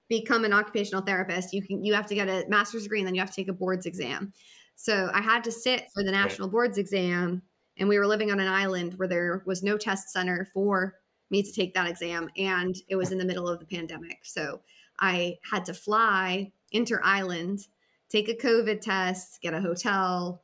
become 0.08 0.46
an 0.46 0.53
occupational 0.53 1.01
therapist, 1.01 1.51
you 1.51 1.63
can 1.63 1.84
you 1.84 1.96
have 1.96 2.06
to 2.06 2.13
get 2.13 2.30
a 2.30 2.46
master's 2.48 2.84
degree 2.84 3.00
and 3.00 3.08
then 3.08 3.15
you 3.15 3.22
have 3.22 3.32
to 3.32 3.36
take 3.36 3.50
a 3.50 3.53
boards 3.53 3.88
exam. 3.88 4.34
So 4.75 5.10
I 5.12 5.22
had 5.22 5.44
to 5.46 5.51
sit 5.51 5.88
for 5.96 6.03
the 6.03 6.12
national 6.12 6.50
right. 6.50 6.51
boards 6.51 6.77
exam, 6.77 7.42
and 7.77 7.89
we 7.89 7.98
were 7.98 8.08
living 8.08 8.32
on 8.32 8.39
an 8.39 8.48
island 8.48 8.94
where 8.96 9.08
there 9.08 9.44
was 9.46 9.63
no 9.63 9.77
test 9.77 10.10
center 10.10 10.48
for 10.53 10.96
me 11.30 11.42
to 11.42 11.51
take 11.51 11.74
that 11.74 11.89
exam, 11.89 12.30
and 12.38 12.75
it 12.88 12.96
was 12.96 13.12
in 13.12 13.18
the 13.18 13.25
middle 13.25 13.48
of 13.48 13.60
the 13.60 13.65
pandemic. 13.65 14.20
So 14.24 14.62
I 15.00 15.38
had 15.50 15.65
to 15.65 15.74
fly 15.74 16.51
inter 16.72 17.01
island, 17.03 17.68
take 18.10 18.30
a 18.30 18.36
COVID 18.36 18.82
test, 18.82 19.42
get 19.42 19.53
a 19.53 19.62
hotel, 19.62 20.44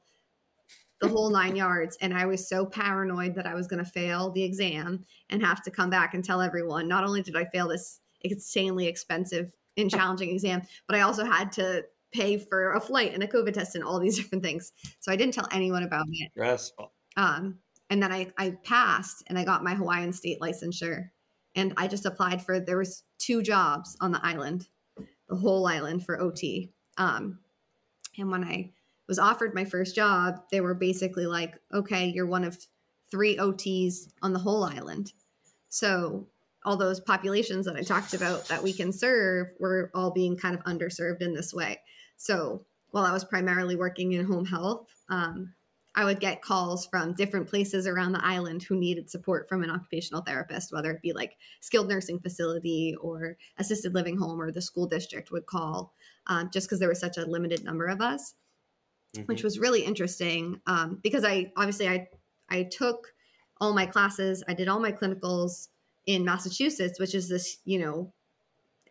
the 1.02 1.08
whole 1.08 1.30
nine 1.30 1.56
yards. 1.56 1.98
And 2.02 2.14
I 2.14 2.26
was 2.26 2.48
so 2.48 2.66
paranoid 2.66 3.36
that 3.36 3.48
I 3.48 3.54
was 3.54 3.68
going 3.68 3.84
to 3.84 3.90
fail 3.90 4.32
the 4.32 4.44
exam 4.44 5.06
and 5.30 5.44
have 5.44 5.62
to 5.64 5.72
come 5.72 5.90
back 5.90 6.14
and 6.14 6.24
tell 6.24 6.42
everyone 6.42 6.88
not 6.88 7.04
only 7.04 7.22
did 7.22 7.36
I 7.36 7.46
fail 7.46 7.68
this 7.68 8.00
insanely 8.22 8.88
expensive 8.88 9.54
and 9.78 9.90
challenging 9.90 10.32
exam, 10.32 10.62
but 10.88 10.98
I 10.98 11.02
also 11.02 11.24
had 11.24 11.52
to 11.54 11.86
pay 12.12 12.38
for 12.38 12.74
a 12.74 12.82
flight 12.82 13.14
and 13.14 13.24
a 13.24 13.28
COVID 13.28 13.54
test 13.54 13.76
and 13.76 13.84
all 13.84 14.00
these 14.00 14.18
different 14.18 14.44
things. 14.44 14.72
So 15.00 15.12
I 15.12 15.16
didn't 15.16 15.34
tell 15.34 15.48
anyone 15.52 15.84
about 15.84 16.06
it. 16.10 16.32
Stressful. 16.32 16.92
Um, 17.18 17.60
and 17.90 18.02
then 18.02 18.12
I, 18.12 18.32
I 18.38 18.52
passed 18.64 19.24
and 19.28 19.38
I 19.38 19.44
got 19.44 19.64
my 19.64 19.74
Hawaiian 19.74 20.14
state 20.14 20.40
licensure. 20.40 21.10
And 21.56 21.74
I 21.78 21.88
just 21.88 22.06
applied 22.06 22.42
for 22.42 22.60
there 22.60 22.78
was 22.78 23.04
two 23.18 23.42
jobs 23.42 23.98
on 24.00 24.12
the 24.12 24.24
island, 24.24 24.68
the 25.28 25.36
whole 25.36 25.66
island 25.68 26.06
for 26.06 26.20
OT. 26.20 26.72
Um, 26.98 27.40
and 28.18 28.30
when 28.30 28.44
I 28.44 28.72
was 29.08 29.20
offered 29.20 29.56
my 29.56 29.66
first 29.66 29.96
job, 29.96 30.44
they 30.52 30.62
were 30.62 30.76
basically 30.76 31.26
like, 31.26 31.56
okay, 31.74 32.06
you're 32.08 32.28
one 32.28 32.44
of 32.44 32.58
three 33.10 33.38
OTs 33.38 34.12
on 34.22 34.34
the 34.34 34.40
whole 34.40 34.64
island. 34.64 35.14
So 35.70 36.28
all 36.64 36.78
those 36.78 37.00
populations 37.00 37.66
that 37.66 37.76
I 37.76 37.82
talked 37.82 38.14
about 38.14 38.48
that 38.50 38.62
we 38.62 38.74
can 38.74 38.92
serve 38.92 39.48
were 39.60 39.90
all 39.96 40.12
being 40.12 40.38
kind 40.38 40.56
of 40.56 40.64
underserved 40.66 41.22
in 41.22 41.34
this 41.34 41.54
way. 41.54 41.80
So 42.18 42.66
while 42.92 43.06
I 43.06 43.14
was 43.14 43.24
primarily 43.24 43.76
working 43.76 44.14
in 44.14 44.26
home 44.26 44.46
health, 44.46 44.88
um, 45.10 45.54
I 45.96 46.06
would 46.06 46.20
get 46.20 46.42
calls 46.42 46.86
from 46.86 47.14
different 47.14 47.48
places 47.48 47.88
around 47.88 48.12
the 48.12 48.26
island 48.26 48.64
who 48.64 48.78
needed 48.80 49.10
support 49.10 49.50
from 49.50 49.64
an 49.64 49.72
occupational 49.72 50.22
therapist, 50.22 50.72
whether 50.72 50.92
it 50.92 51.02
be 51.02 51.14
like 51.14 51.36
skilled 51.62 51.90
nursing 51.90 52.20
facility 52.20 52.96
or 53.02 53.38
assisted 53.58 53.96
living 53.96 54.18
home 54.18 54.40
or 54.40 54.52
the 54.52 54.62
school 54.62 54.88
district 54.88 55.32
would 55.32 55.48
call, 55.48 55.94
um, 56.28 56.50
just 56.54 56.68
because 56.68 56.80
there 56.80 56.90
was 56.90 57.00
such 57.00 57.18
a 57.18 57.26
limited 57.26 57.64
number 57.64 57.88
of 57.88 58.02
us, 58.02 58.36
mm-hmm. 59.16 59.26
which 59.26 59.44
was 59.44 59.60
really 59.60 59.82
interesting 59.82 60.62
um, 60.68 61.00
because 61.02 61.26
I 61.26 61.52
obviously 61.58 61.90
I 61.90 62.08
I 62.50 62.64
took 62.64 63.08
all 63.60 63.74
my 63.74 63.86
classes, 63.86 64.44
I 64.48 64.54
did 64.54 64.68
all 64.68 64.80
my 64.80 64.92
clinicals 64.92 65.70
in 66.06 66.24
Massachusetts, 66.24 67.00
which 67.00 67.16
is 67.16 67.28
this 67.28 67.58
you 67.66 67.80
know 67.80 68.14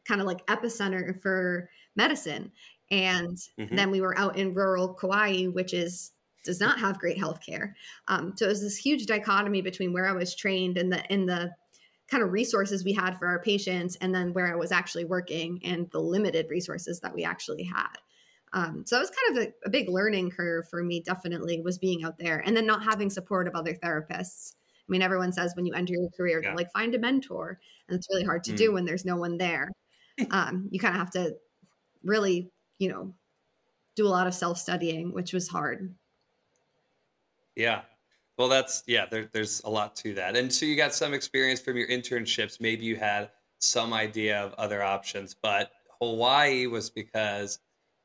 kind 0.07 0.21
of 0.21 0.27
like 0.27 0.45
epicenter 0.47 1.21
for 1.23 1.71
medicine, 1.95 2.51
and 2.91 3.37
mm-hmm. 3.59 3.77
then 3.77 3.93
we 3.93 4.01
were 4.01 4.19
out 4.19 4.37
in 4.37 4.53
rural 4.53 4.95
Kauai, 4.95 5.45
which 5.45 5.73
is 5.73 6.11
does 6.49 6.61
not 6.61 6.81
have 6.81 6.99
great 6.99 7.19
health 7.19 7.41
care. 7.45 7.77
Um, 8.09 8.33
so 8.35 8.47
it 8.47 8.49
was 8.49 8.63
this 8.63 8.79
huge 8.79 9.05
dichotomy 9.05 9.61
between 9.61 9.93
where 9.93 10.09
I 10.09 10.13
was 10.13 10.35
trained 10.35 10.79
and 10.79 10.91
the 10.91 11.13
and 11.13 11.29
the 11.29 11.51
kind 12.11 12.23
of 12.23 12.33
resources 12.33 12.87
we 12.87 12.95
had 12.95 13.19
for 13.19 13.27
our 13.27 13.39
patients, 13.43 13.97
and 14.01 14.15
then 14.15 14.33
where 14.33 14.51
I 14.51 14.57
was 14.57 14.73
actually 14.73 15.05
working 15.05 15.61
and 15.63 15.91
the 15.91 16.01
limited 16.01 16.47
resources 16.49 17.01
that 17.01 17.15
we 17.15 17.23
actually 17.23 17.65
had. 17.65 17.93
Um, 18.55 18.85
so 18.87 18.97
it 18.97 19.01
was 19.01 19.11
kind 19.11 19.37
of 19.37 19.45
a, 19.45 19.67
a, 19.67 19.71
big 19.71 19.91
learning 19.91 20.31
curve 20.31 20.67
for 20.71 20.83
me. 20.83 21.03
Definitely 21.03 21.61
was 21.61 21.77
being 21.77 22.03
out 22.03 22.17
there, 22.17 22.43
and 22.47 22.57
then 22.57 22.65
not 22.65 22.83
having 22.83 23.11
support 23.11 23.47
of 23.47 23.55
other 23.55 23.75
therapists. 23.75 24.55
I 24.57 24.91
mean, 24.91 25.03
everyone 25.03 25.33
says 25.33 25.53
when 25.55 25.67
you 25.67 25.75
enter 25.75 25.93
your 25.93 26.09
career, 26.17 26.41
yeah. 26.43 26.55
like 26.55 26.73
find 26.73 26.95
a 26.95 26.99
mentor, 26.99 27.61
and 27.89 27.99
it's 27.99 28.09
really 28.11 28.25
hard 28.25 28.43
to 28.45 28.53
mm. 28.53 28.57
do 28.57 28.73
when 28.73 28.87
there's 28.87 29.05
no 29.05 29.17
one 29.17 29.37
there. 29.37 29.71
um, 30.31 30.67
you 30.71 30.81
kind 30.81 30.95
of 30.95 31.01
have 31.01 31.11
to 31.11 31.35
really, 32.03 32.51
you 32.79 32.89
know, 32.89 33.13
do 33.97 34.07
a 34.07 34.09
lot 34.09 34.27
of 34.27 34.33
self 34.33 34.57
studying, 34.57 35.13
which 35.13 35.35
was 35.35 35.47
hard. 35.47 35.95
Yeah. 37.59 37.83
Well, 38.39 38.49
that's 38.49 38.85
yeah. 38.87 39.07
There, 39.11 39.29
there's 39.33 39.61
a 39.65 39.69
lot 39.69 39.97
to 39.97 40.15
that, 40.15 40.37
and 40.37 40.53
so 40.53 40.65
you 40.65 40.77
got 40.77 40.95
some 40.95 41.13
experience 41.13 41.61
from 41.61 41.77
your 41.77 41.89
internships. 41.89 42.61
Maybe 42.61 42.85
you 42.85 42.95
had 42.95 43.31
some 43.59 43.93
idea 43.93 44.41
of 44.41 44.55
other 44.55 44.81
options, 44.81 45.35
but 45.43 45.73
Hawaii 46.01 46.67
was 46.67 46.89
because 46.89 47.59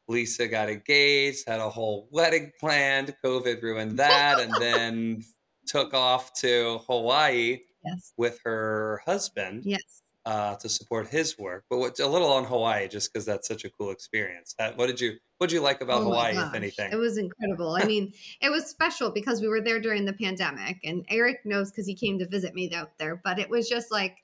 Lisa 0.08 0.48
got 0.48 0.70
engaged, 0.70 1.48
had 1.48 1.60
a 1.60 1.70
whole 1.70 2.08
wedding 2.12 2.52
planned. 2.60 3.16
COVID 3.24 3.62
ruined 3.62 4.00
that, 4.00 4.40
and 4.40 4.52
then 4.60 5.24
took 5.68 5.94
off 5.94 6.34
to 6.42 6.80
Hawaii 6.88 7.60
yes. 7.86 8.14
with 8.18 8.40
her 8.44 9.04
husband. 9.06 9.66
Yes 9.66 10.03
uh, 10.26 10.56
to 10.56 10.70
support 10.70 11.08
his 11.08 11.38
work. 11.38 11.66
But 11.70 11.80
what, 11.80 12.00
a 12.00 12.08
little 12.08 12.32
on 12.32 12.46
Hawaii, 12.46 12.88
just 12.88 13.12
because 13.12 13.26
that's 13.26 13.48
such 13.48 13.66
a 13.66 13.70
cool 13.70 13.92
experience. 13.92 14.56
Uh, 14.58 14.72
what 14.76 14.88
did 14.88 15.02
you 15.02 15.18
What 15.38 15.50
did 15.50 15.56
you 15.56 15.62
like 15.62 15.82
about 15.82 16.02
oh 16.02 16.06
Hawaii, 16.06 16.38
if 16.38 16.54
anything? 16.54 16.92
It 16.92 16.98
was 16.98 17.18
incredible. 17.18 17.76
I 17.76 17.86
mean, 17.86 18.14
it 18.42 18.50
was 18.50 18.68
special 18.68 19.12
because 19.12 19.42
we 19.42 19.48
were 19.48 19.62
there 19.62 19.80
during 19.80 20.06
the 20.06 20.14
pandemic, 20.14 20.78
and 20.84 21.06
Eric 21.10 21.46
knows 21.46 21.72
because 21.72 21.86
he 21.86 21.96
came 21.96 22.20
to 22.20 22.28
visit 22.28 22.54
me 22.54 22.74
out 22.74 22.98
there. 22.98 23.22
But 23.24 23.40
it 23.40 23.50
was 23.50 23.68
just 23.68 23.92
like 23.92 24.18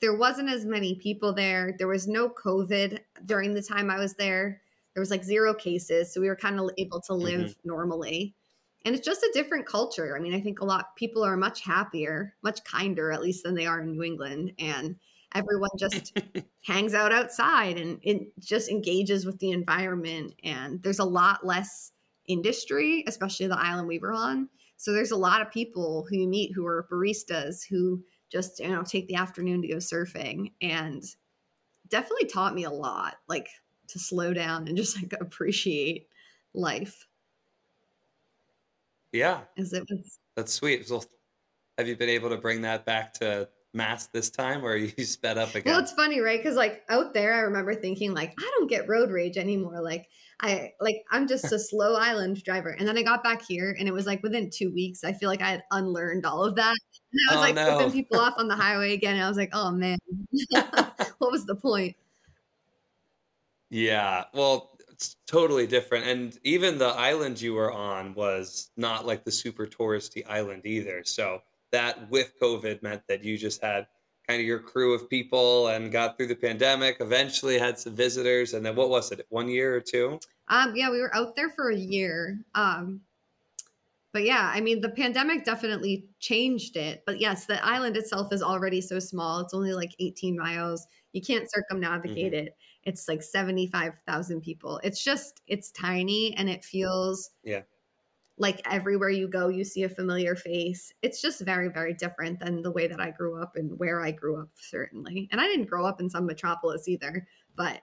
there 0.00 0.16
wasn't 0.16 0.50
as 0.50 0.64
many 0.64 0.94
people 0.94 1.32
there. 1.32 1.74
There 1.78 1.88
was 1.88 2.06
no 2.06 2.28
COVID 2.30 3.00
during 3.24 3.54
the 3.54 3.62
time 3.62 3.90
I 3.90 3.98
was 3.98 4.14
there. 4.14 4.60
There 4.94 5.00
was 5.00 5.10
like 5.10 5.24
zero 5.24 5.52
cases, 5.52 6.12
so 6.12 6.20
we 6.20 6.28
were 6.28 6.36
kind 6.36 6.58
of 6.58 6.70
able 6.78 7.00
to 7.02 7.14
live 7.14 7.50
mm-hmm. 7.50 7.68
normally. 7.68 8.34
And 8.86 8.94
it's 8.94 9.04
just 9.04 9.22
a 9.22 9.30
different 9.34 9.66
culture. 9.66 10.16
I 10.16 10.20
mean, 10.20 10.32
I 10.32 10.40
think 10.40 10.60
a 10.60 10.64
lot 10.64 10.96
people 10.96 11.24
are 11.24 11.36
much 11.36 11.60
happier, 11.60 12.34
much 12.42 12.62
kinder, 12.64 13.10
at 13.10 13.20
least 13.20 13.42
than 13.42 13.54
they 13.54 13.66
are 13.66 13.80
in 13.80 13.92
New 13.92 14.02
England, 14.02 14.52
and 14.58 14.96
everyone 15.34 15.70
just 15.78 16.16
hangs 16.64 16.94
out 16.94 17.12
outside 17.12 17.78
and 17.78 17.98
it 18.02 18.38
just 18.38 18.70
engages 18.70 19.26
with 19.26 19.38
the 19.38 19.50
environment. 19.50 20.34
And 20.42 20.82
there's 20.82 20.98
a 20.98 21.04
lot 21.04 21.44
less 21.44 21.92
industry 22.28 23.04
especially 23.06 23.46
the 23.46 23.56
island 23.56 23.86
we 23.86 23.98
were 23.98 24.12
on 24.12 24.48
so 24.76 24.92
there's 24.92 25.10
a 25.10 25.16
lot 25.16 25.40
of 25.40 25.50
people 25.50 26.06
who 26.08 26.16
you 26.16 26.28
meet 26.28 26.52
who 26.54 26.66
are 26.66 26.86
baristas 26.90 27.60
who 27.68 28.02
just 28.30 28.60
you 28.60 28.68
know 28.68 28.82
take 28.82 29.06
the 29.08 29.14
afternoon 29.14 29.62
to 29.62 29.68
go 29.68 29.76
surfing 29.76 30.52
and 30.60 31.04
definitely 31.88 32.26
taught 32.26 32.54
me 32.54 32.64
a 32.64 32.70
lot 32.70 33.16
like 33.28 33.48
to 33.88 33.98
slow 33.98 34.32
down 34.34 34.66
and 34.66 34.76
just 34.76 35.00
like 35.00 35.12
appreciate 35.20 36.08
life. 36.52 37.06
Yeah. 39.12 39.42
As 39.56 39.72
it 39.72 39.84
was 39.88 40.18
that's 40.34 40.52
sweet. 40.52 40.86
So 40.86 41.02
have 41.78 41.88
you 41.88 41.96
been 41.96 42.08
able 42.08 42.30
to 42.30 42.36
bring 42.36 42.62
that 42.62 42.84
back 42.84 43.14
to 43.14 43.48
mass 43.76 44.06
this 44.06 44.30
time 44.30 44.64
or 44.64 44.74
you 44.74 44.88
sped 45.04 45.38
up 45.38 45.54
again? 45.54 45.72
Well, 45.72 45.80
it's 45.80 45.92
funny, 45.92 46.20
right? 46.20 46.42
Because 46.42 46.56
like 46.56 46.82
out 46.88 47.14
there, 47.14 47.34
I 47.34 47.40
remember 47.40 47.74
thinking 47.74 48.14
like, 48.14 48.34
I 48.38 48.50
don't 48.58 48.68
get 48.68 48.88
road 48.88 49.10
rage 49.10 49.36
anymore. 49.36 49.80
Like 49.82 50.08
I 50.40 50.72
like 50.80 51.04
I'm 51.10 51.28
just 51.28 51.52
a 51.52 51.58
slow 51.58 51.94
island 51.94 52.42
driver. 52.42 52.70
And 52.70 52.88
then 52.88 52.98
I 52.98 53.02
got 53.02 53.22
back 53.22 53.42
here 53.42 53.76
and 53.78 53.86
it 53.86 53.92
was 53.92 54.06
like 54.06 54.22
within 54.22 54.50
two 54.50 54.72
weeks, 54.72 55.04
I 55.04 55.12
feel 55.12 55.28
like 55.28 55.42
I 55.42 55.50
had 55.50 55.64
unlearned 55.70 56.26
all 56.26 56.44
of 56.44 56.56
that. 56.56 56.74
And 57.12 57.20
I 57.30 57.34
was 57.34 57.38
oh, 57.38 57.46
like 57.46 57.54
no. 57.54 57.76
flipping 57.76 57.92
people 57.92 58.20
off 58.20 58.34
on 58.36 58.46
the 58.46 58.56
highway 58.56 58.92
again. 58.92 59.14
And 59.14 59.24
I 59.24 59.28
was 59.28 59.38
like, 59.38 59.48
oh 59.54 59.70
man, 59.70 59.96
what 61.18 61.32
was 61.32 61.46
the 61.46 61.54
point? 61.54 61.96
Yeah. 63.70 64.24
Well, 64.34 64.76
it's 64.90 65.16
totally 65.26 65.66
different. 65.66 66.06
And 66.06 66.38
even 66.42 66.78
the 66.78 66.88
island 66.88 67.40
you 67.40 67.54
were 67.54 67.72
on 67.72 68.12
was 68.14 68.70
not 68.76 69.06
like 69.06 69.24
the 69.24 69.30
super 69.30 69.66
touristy 69.66 70.28
island 70.28 70.66
either. 70.66 71.02
So 71.04 71.42
that 71.76 72.10
with 72.10 72.32
COVID 72.40 72.82
meant 72.82 73.02
that 73.06 73.22
you 73.22 73.36
just 73.36 73.62
had 73.62 73.86
kind 74.26 74.40
of 74.40 74.46
your 74.46 74.58
crew 74.58 74.94
of 74.94 75.10
people 75.10 75.68
and 75.68 75.92
got 75.92 76.16
through 76.16 76.28
the 76.28 76.34
pandemic, 76.34 76.96
eventually 77.00 77.58
had 77.58 77.78
some 77.78 77.94
visitors. 77.94 78.54
And 78.54 78.64
then 78.64 78.74
what 78.74 78.88
was 78.88 79.12
it, 79.12 79.26
one 79.28 79.46
year 79.48 79.76
or 79.76 79.80
two? 79.80 80.18
Um, 80.48 80.74
yeah, 80.74 80.90
we 80.90 81.00
were 81.00 81.14
out 81.14 81.36
there 81.36 81.50
for 81.50 81.70
a 81.70 81.76
year. 81.76 82.40
Um, 82.54 83.02
but 84.14 84.24
yeah, 84.24 84.50
I 84.52 84.62
mean, 84.62 84.80
the 84.80 84.88
pandemic 84.88 85.44
definitely 85.44 86.06
changed 86.18 86.78
it. 86.78 87.02
But 87.04 87.20
yes, 87.20 87.44
the 87.44 87.62
island 87.62 87.98
itself 87.98 88.32
is 88.32 88.42
already 88.42 88.80
so 88.80 88.98
small. 88.98 89.40
It's 89.40 89.52
only 89.52 89.74
like 89.74 89.94
18 90.00 90.34
miles. 90.34 90.86
You 91.12 91.20
can't 91.20 91.50
circumnavigate 91.50 92.32
mm-hmm. 92.32 92.46
it. 92.46 92.56
It's 92.84 93.06
like 93.06 93.22
75,000 93.22 94.40
people. 94.40 94.80
It's 94.82 95.04
just, 95.04 95.42
it's 95.46 95.70
tiny 95.72 96.34
and 96.38 96.48
it 96.48 96.64
feels 96.64 97.30
yeah 97.44 97.62
like 98.38 98.60
everywhere 98.70 99.10
you 99.10 99.28
go 99.28 99.48
you 99.48 99.64
see 99.64 99.82
a 99.84 99.88
familiar 99.88 100.34
face. 100.36 100.92
It's 101.02 101.20
just 101.22 101.40
very 101.42 101.68
very 101.68 101.94
different 101.94 102.40
than 102.40 102.62
the 102.62 102.72
way 102.72 102.86
that 102.88 103.00
i 103.00 103.10
grew 103.10 103.40
up 103.42 103.56
and 103.56 103.78
where 103.78 104.00
i 104.02 104.10
grew 104.12 104.40
up 104.40 104.50
certainly. 104.56 105.28
And 105.32 105.40
i 105.40 105.46
didn't 105.46 105.66
grow 105.66 105.86
up 105.86 106.00
in 106.00 106.10
some 106.10 106.26
metropolis 106.26 106.88
either 106.88 107.26
but 107.56 107.82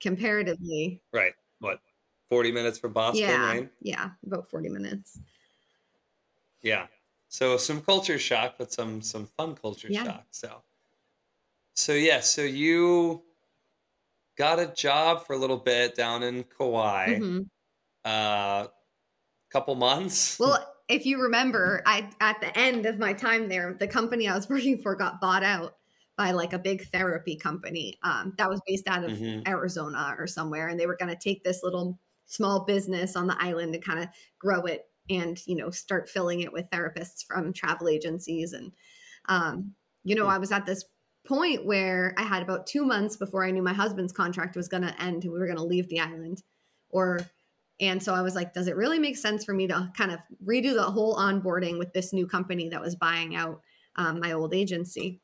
comparatively 0.00 1.02
right. 1.12 1.34
What 1.60 1.80
40 2.28 2.52
minutes 2.52 2.78
from 2.78 2.92
boston 2.92 3.40
yeah 3.40 3.40
right? 3.40 3.70
yeah 3.80 4.10
about 4.26 4.48
40 4.50 4.68
minutes. 4.68 5.20
Yeah. 6.62 6.88
So 7.28 7.56
some 7.56 7.80
culture 7.82 8.18
shock 8.18 8.56
but 8.58 8.72
some 8.72 9.02
some 9.02 9.26
fun 9.26 9.54
culture 9.56 9.88
Yeah. 9.88 10.04
shock 10.04 10.26
so. 10.30 10.64
So 11.76 11.92
yeah 11.92 12.20
so 12.20 12.42
you 12.42 13.24
got 14.36 14.58
a 14.58 14.66
job 14.66 15.24
for 15.26 15.34
a 15.34 15.38
little 15.38 15.56
bit 15.58 15.94
down 15.94 16.22
in 16.22 16.44
kauai 16.44 17.20
Mhm. 17.20 17.48
uh 18.04 18.68
couple 19.54 19.74
months 19.76 20.38
well 20.38 20.74
if 20.88 21.06
you 21.06 21.20
remember 21.20 21.82
i 21.86 22.10
at 22.20 22.40
the 22.40 22.56
end 22.58 22.86
of 22.86 22.98
my 22.98 23.12
time 23.12 23.48
there 23.48 23.74
the 23.74 23.88
company 23.88 24.28
i 24.28 24.34
was 24.34 24.48
working 24.50 24.80
for 24.80 24.94
got 24.94 25.20
bought 25.20 25.42
out 25.42 25.76
by 26.16 26.30
like 26.30 26.52
a 26.52 26.58
big 26.58 26.86
therapy 26.90 27.36
company 27.36 27.98
um, 28.04 28.34
that 28.38 28.48
was 28.48 28.60
based 28.68 28.86
out 28.86 29.02
of 29.02 29.12
Mhm. 29.12 29.48
Arizona 29.48 30.14
or 30.16 30.28
somewhere, 30.28 30.68
and 30.68 30.78
they 30.78 30.86
were 30.86 30.96
going 30.96 31.10
to 31.10 31.18
take 31.20 31.42
this 31.42 31.64
little 31.64 31.98
small 32.26 32.64
business 32.64 33.16
on 33.16 33.26
the 33.26 33.36
island 33.42 33.74
and 33.74 33.84
kind 33.84 33.98
of 33.98 34.08
grow 34.38 34.60
it 34.62 34.84
and 35.10 35.44
you 35.48 35.56
know 35.56 35.70
start 35.70 36.08
filling 36.08 36.38
it 36.38 36.52
with 36.52 36.70
therapists 36.70 37.26
from 37.26 37.52
travel 37.52 37.88
agencies 37.88 38.52
and 38.52 38.70
um, 39.28 39.74
you 40.04 40.14
know 40.14 40.26
Hmm. 40.26 40.28
I 40.28 40.38
was 40.38 40.52
at 40.52 40.66
this 40.66 40.84
point 41.26 41.64
where 41.64 42.14
I 42.18 42.22
had 42.22 42.42
about 42.42 42.66
two 42.66 42.84
months 42.84 43.16
before 43.16 43.44
I 43.44 43.50
knew 43.50 43.62
my 43.62 43.72
husband's 43.72 44.12
contract 44.12 44.56
was 44.56 44.68
going 44.68 44.82
to 44.82 45.00
end 45.02 45.24
and 45.24 45.32
we 45.32 45.38
were 45.38 45.46
going 45.46 45.58
to 45.58 45.64
leave 45.64 45.88
the 45.88 46.00
island, 46.00 46.42
or 46.90 47.20
and 47.80 48.02
so 48.02 48.14
I 48.14 48.22
was 48.22 48.34
like, 48.34 48.54
does 48.54 48.68
it 48.68 48.76
really 48.76 48.98
make 48.98 49.16
sense 49.16 49.44
for 49.44 49.52
me 49.52 49.66
to 49.66 49.90
kind 49.96 50.12
of 50.12 50.20
redo 50.44 50.74
the 50.74 50.82
whole 50.82 51.16
onboarding 51.16 51.78
with 51.78 51.92
this 51.92 52.12
new 52.12 52.26
company 52.26 52.68
that 52.68 52.80
was 52.80 52.94
buying 52.96 53.34
out 53.34 53.60
um, 53.96 54.20
my 54.20 54.32
old 54.32 54.54
agency? 54.54 55.20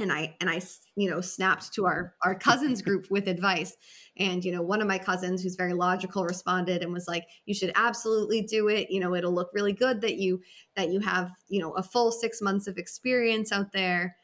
and 0.00 0.12
I 0.12 0.36
and 0.40 0.48
I 0.48 0.60
you 0.96 1.10
know 1.10 1.20
snapped 1.20 1.72
to 1.74 1.86
our 1.86 2.14
our 2.22 2.34
cousins 2.34 2.82
group 2.82 3.10
with 3.10 3.28
advice. 3.28 3.76
And 4.16 4.44
you 4.44 4.52
know 4.52 4.62
one 4.62 4.80
of 4.80 4.86
my 4.86 4.98
cousins 4.98 5.42
who's 5.42 5.56
very 5.56 5.72
logical 5.72 6.24
responded 6.24 6.82
and 6.82 6.92
was 6.92 7.08
like 7.08 7.24
you 7.46 7.54
should 7.54 7.72
absolutely 7.74 8.42
do 8.42 8.68
it. 8.68 8.90
You 8.90 9.00
know 9.00 9.14
it'll 9.14 9.34
look 9.34 9.50
really 9.52 9.72
good 9.72 10.00
that 10.02 10.16
you 10.16 10.40
that 10.76 10.90
you 10.90 11.00
have 11.00 11.30
you 11.48 11.60
know 11.60 11.72
a 11.72 11.82
full 11.82 12.12
6 12.12 12.42
months 12.42 12.66
of 12.66 12.78
experience 12.78 13.52
out 13.52 13.72
there. 13.72 14.16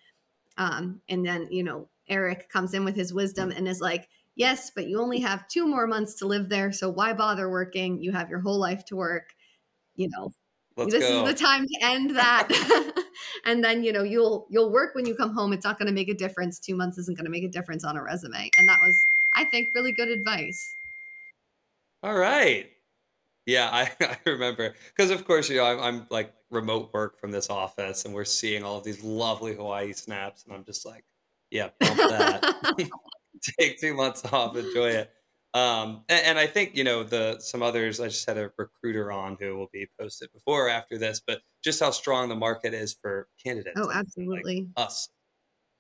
Um 0.57 1.01
and 1.09 1.27
then 1.27 1.49
you 1.51 1.65
know 1.65 1.89
Eric 2.09 2.49
comes 2.51 2.75
in 2.75 2.85
with 2.85 2.95
his 2.95 3.13
wisdom 3.13 3.51
and 3.51 3.67
is 3.67 3.81
like 3.81 4.09
yes 4.37 4.71
but 4.75 4.87
you 4.87 5.01
only 5.01 5.21
have 5.21 5.49
2 5.49 5.67
more 5.67 5.87
months 5.87 6.15
to 6.15 6.27
live 6.27 6.49
there 6.49 6.73
so 6.73 6.89
why 6.91 7.13
bother 7.13 7.49
working? 7.51 8.03
You 8.03 8.13
have 8.13 8.31
your 8.31 8.41
whole 8.41 8.59
life 8.59 8.85
to 8.87 8.97
work 8.97 9.35
you 9.97 10.09
know. 10.11 10.31
Let's 10.77 10.93
this 10.93 11.09
go. 11.09 11.25
is 11.25 11.29
the 11.29 11.45
time 11.45 11.67
to 11.67 11.79
end 11.83 12.17
that. 12.17 12.49
And 13.47 13.63
then 13.63 13.85
you 13.85 13.93
know 13.93 14.03
you'll 14.03 14.47
you'll 14.49 14.71
work 14.71 14.95
when 14.95 15.07
you 15.07 15.15
come 15.15 15.35
home. 15.35 15.53
It's 15.53 15.65
not 15.65 15.79
going 15.79 15.87
to 15.87 15.93
make 15.93 16.09
a 16.09 16.15
difference. 16.15 16.59
Two 16.59 16.77
months 16.77 16.99
isn't 16.99 17.17
going 17.17 17.27
to 17.27 17.31
make 17.31 17.45
a 17.45 17.49
difference 17.49 17.85
on 17.85 17.97
a 17.97 18.03
resume. 18.03 18.51
And 18.59 18.69
that 18.69 18.79
was 18.81 19.07
i 19.35 19.45
think 19.45 19.69
really 19.75 19.93
good 19.93 20.09
advice. 20.09 20.75
All 22.03 22.15
right. 22.15 22.71
Yeah, 23.47 23.69
I, 23.71 23.91
I 24.01 24.17
remember. 24.27 24.75
Because 24.97 25.11
of 25.11 25.25
course 25.27 25.49
you 25.49 25.57
know 25.57 25.67
I'm, 25.67 25.81
I'm 25.81 26.07
like 26.11 26.33
remote 26.51 26.91
work 26.93 27.21
from 27.21 27.33
this 27.33 27.51
office 27.51 28.05
and 28.05 28.15
we're 28.15 28.25
seeing 28.25 28.63
all 28.63 28.79
of 28.79 28.85
these 28.85 29.03
lovely 29.03 29.55
Hawaii 29.55 29.93
snaps 29.93 30.45
and 30.45 30.55
I'm 30.55 30.65
just 30.65 30.87
like, 30.87 31.05
yeah, 31.51 31.69
bump 31.81 31.97
that. 31.97 32.55
Take 33.59 33.81
two 33.81 33.95
months 33.95 34.25
off, 34.33 34.57
enjoy 34.57 34.91
it. 34.91 35.11
Um, 35.55 36.03
and, 36.09 36.27
and 36.27 36.39
I 36.39 36.47
think 36.49 36.77
you 36.77 36.83
know 36.83 37.05
the 37.05 37.39
some 37.39 37.63
others. 37.63 38.01
I 38.01 38.09
just 38.09 38.27
had 38.27 38.39
a 38.39 38.51
recruiter 38.59 39.13
on 39.13 39.37
who 39.39 39.57
will 39.57 39.71
be 39.73 39.87
posted 40.01 40.31
before 40.33 40.67
or 40.67 40.69
after 40.69 40.99
this, 40.99 41.23
but 41.25 41.41
just 41.63 41.81
how 41.81 41.93
strong 41.93 42.29
the 42.29 42.35
market 42.35 42.75
is 42.75 42.97
for 43.01 43.29
candidates. 43.45 43.79
oh 43.81 43.87
like 43.87 43.97
absolutely 43.97 44.69
us, 44.77 45.09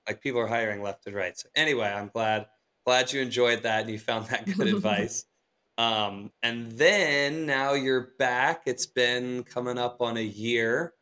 like 0.07 0.23
people 0.23 0.41
are 0.41 0.47
hiring 0.47 0.81
left 0.81 1.07
and 1.07 1.15
right. 1.17 1.37
So 1.37 1.49
anyway, 1.57 1.89
I'm 1.89 2.09
glad 2.15 2.47
glad 2.87 3.13
you 3.13 3.21
enjoyed 3.21 3.65
that 3.65 3.83
and 3.83 3.91
you 3.91 3.99
found 3.99 4.27
that 4.27 4.47
good 4.47 4.69
advice. 4.75 5.25
Um, 5.77 6.31
and 6.43 6.71
then 6.73 7.47
now 7.47 7.73
you're 7.73 8.13
back. 8.19 8.63
It's 8.67 8.87
been 8.87 9.43
coming 9.43 9.79
up 9.79 9.97
on 10.01 10.17
a 10.17 10.23
year. 10.23 10.93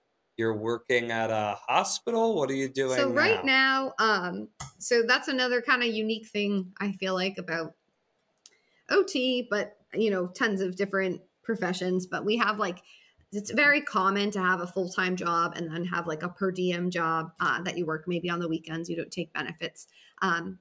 You're 0.42 0.56
working 0.56 1.12
at 1.12 1.30
a 1.30 1.56
hospital. 1.68 2.34
What 2.34 2.50
are 2.50 2.54
you 2.54 2.68
doing? 2.68 2.98
so 2.98 3.08
right 3.08 3.44
now 3.44 3.94
um 4.00 4.48
so 4.80 5.04
that's 5.06 5.28
another 5.28 5.62
kind 5.62 5.84
of 5.84 5.88
unique 5.88 6.26
thing 6.26 6.72
i 6.80 6.90
feel 6.90 7.14
like 7.14 7.38
about 7.38 7.74
ot 8.90 9.46
but 9.48 9.76
you 9.94 10.10
know 10.10 10.26
tons 10.26 10.60
of 10.60 10.74
different 10.74 11.20
professions 11.44 12.08
but 12.08 12.24
we 12.24 12.36
have 12.36 12.58
like 12.58 12.82
it's 13.30 13.52
very 13.52 13.80
common 13.80 14.32
to 14.32 14.40
have 14.40 14.60
a 14.60 14.66
full-time 14.66 15.14
job 15.14 15.52
and 15.54 15.72
then 15.72 15.84
have 15.84 16.08
like 16.08 16.24
a 16.24 16.28
per 16.28 16.50
diem 16.50 16.90
job 16.90 17.32
uh, 17.38 17.62
that 17.62 17.78
you 17.78 17.86
work 17.86 18.08
maybe 18.08 18.28
on 18.28 18.40
the 18.40 18.48
weekends 18.48 18.90
you 18.90 18.96
don't 18.96 19.12
take 19.12 19.32
benefits 19.32 19.86
um 20.22 20.58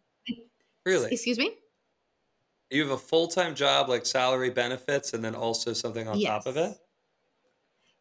really, 0.86 1.12
excuse 1.12 1.40
me 1.40 1.56
you 2.70 2.82
have 2.84 2.92
a 2.92 2.98
full 2.98 3.28
time 3.28 3.54
job, 3.54 3.90
like 3.90 4.06
salary 4.06 4.50
benefits, 4.50 5.14
and 5.14 5.24
then 5.24 5.36
also 5.36 5.74
something 5.74 6.08
on 6.08 6.20
top 6.22 6.46
of 6.46 6.56
it. 6.56 6.78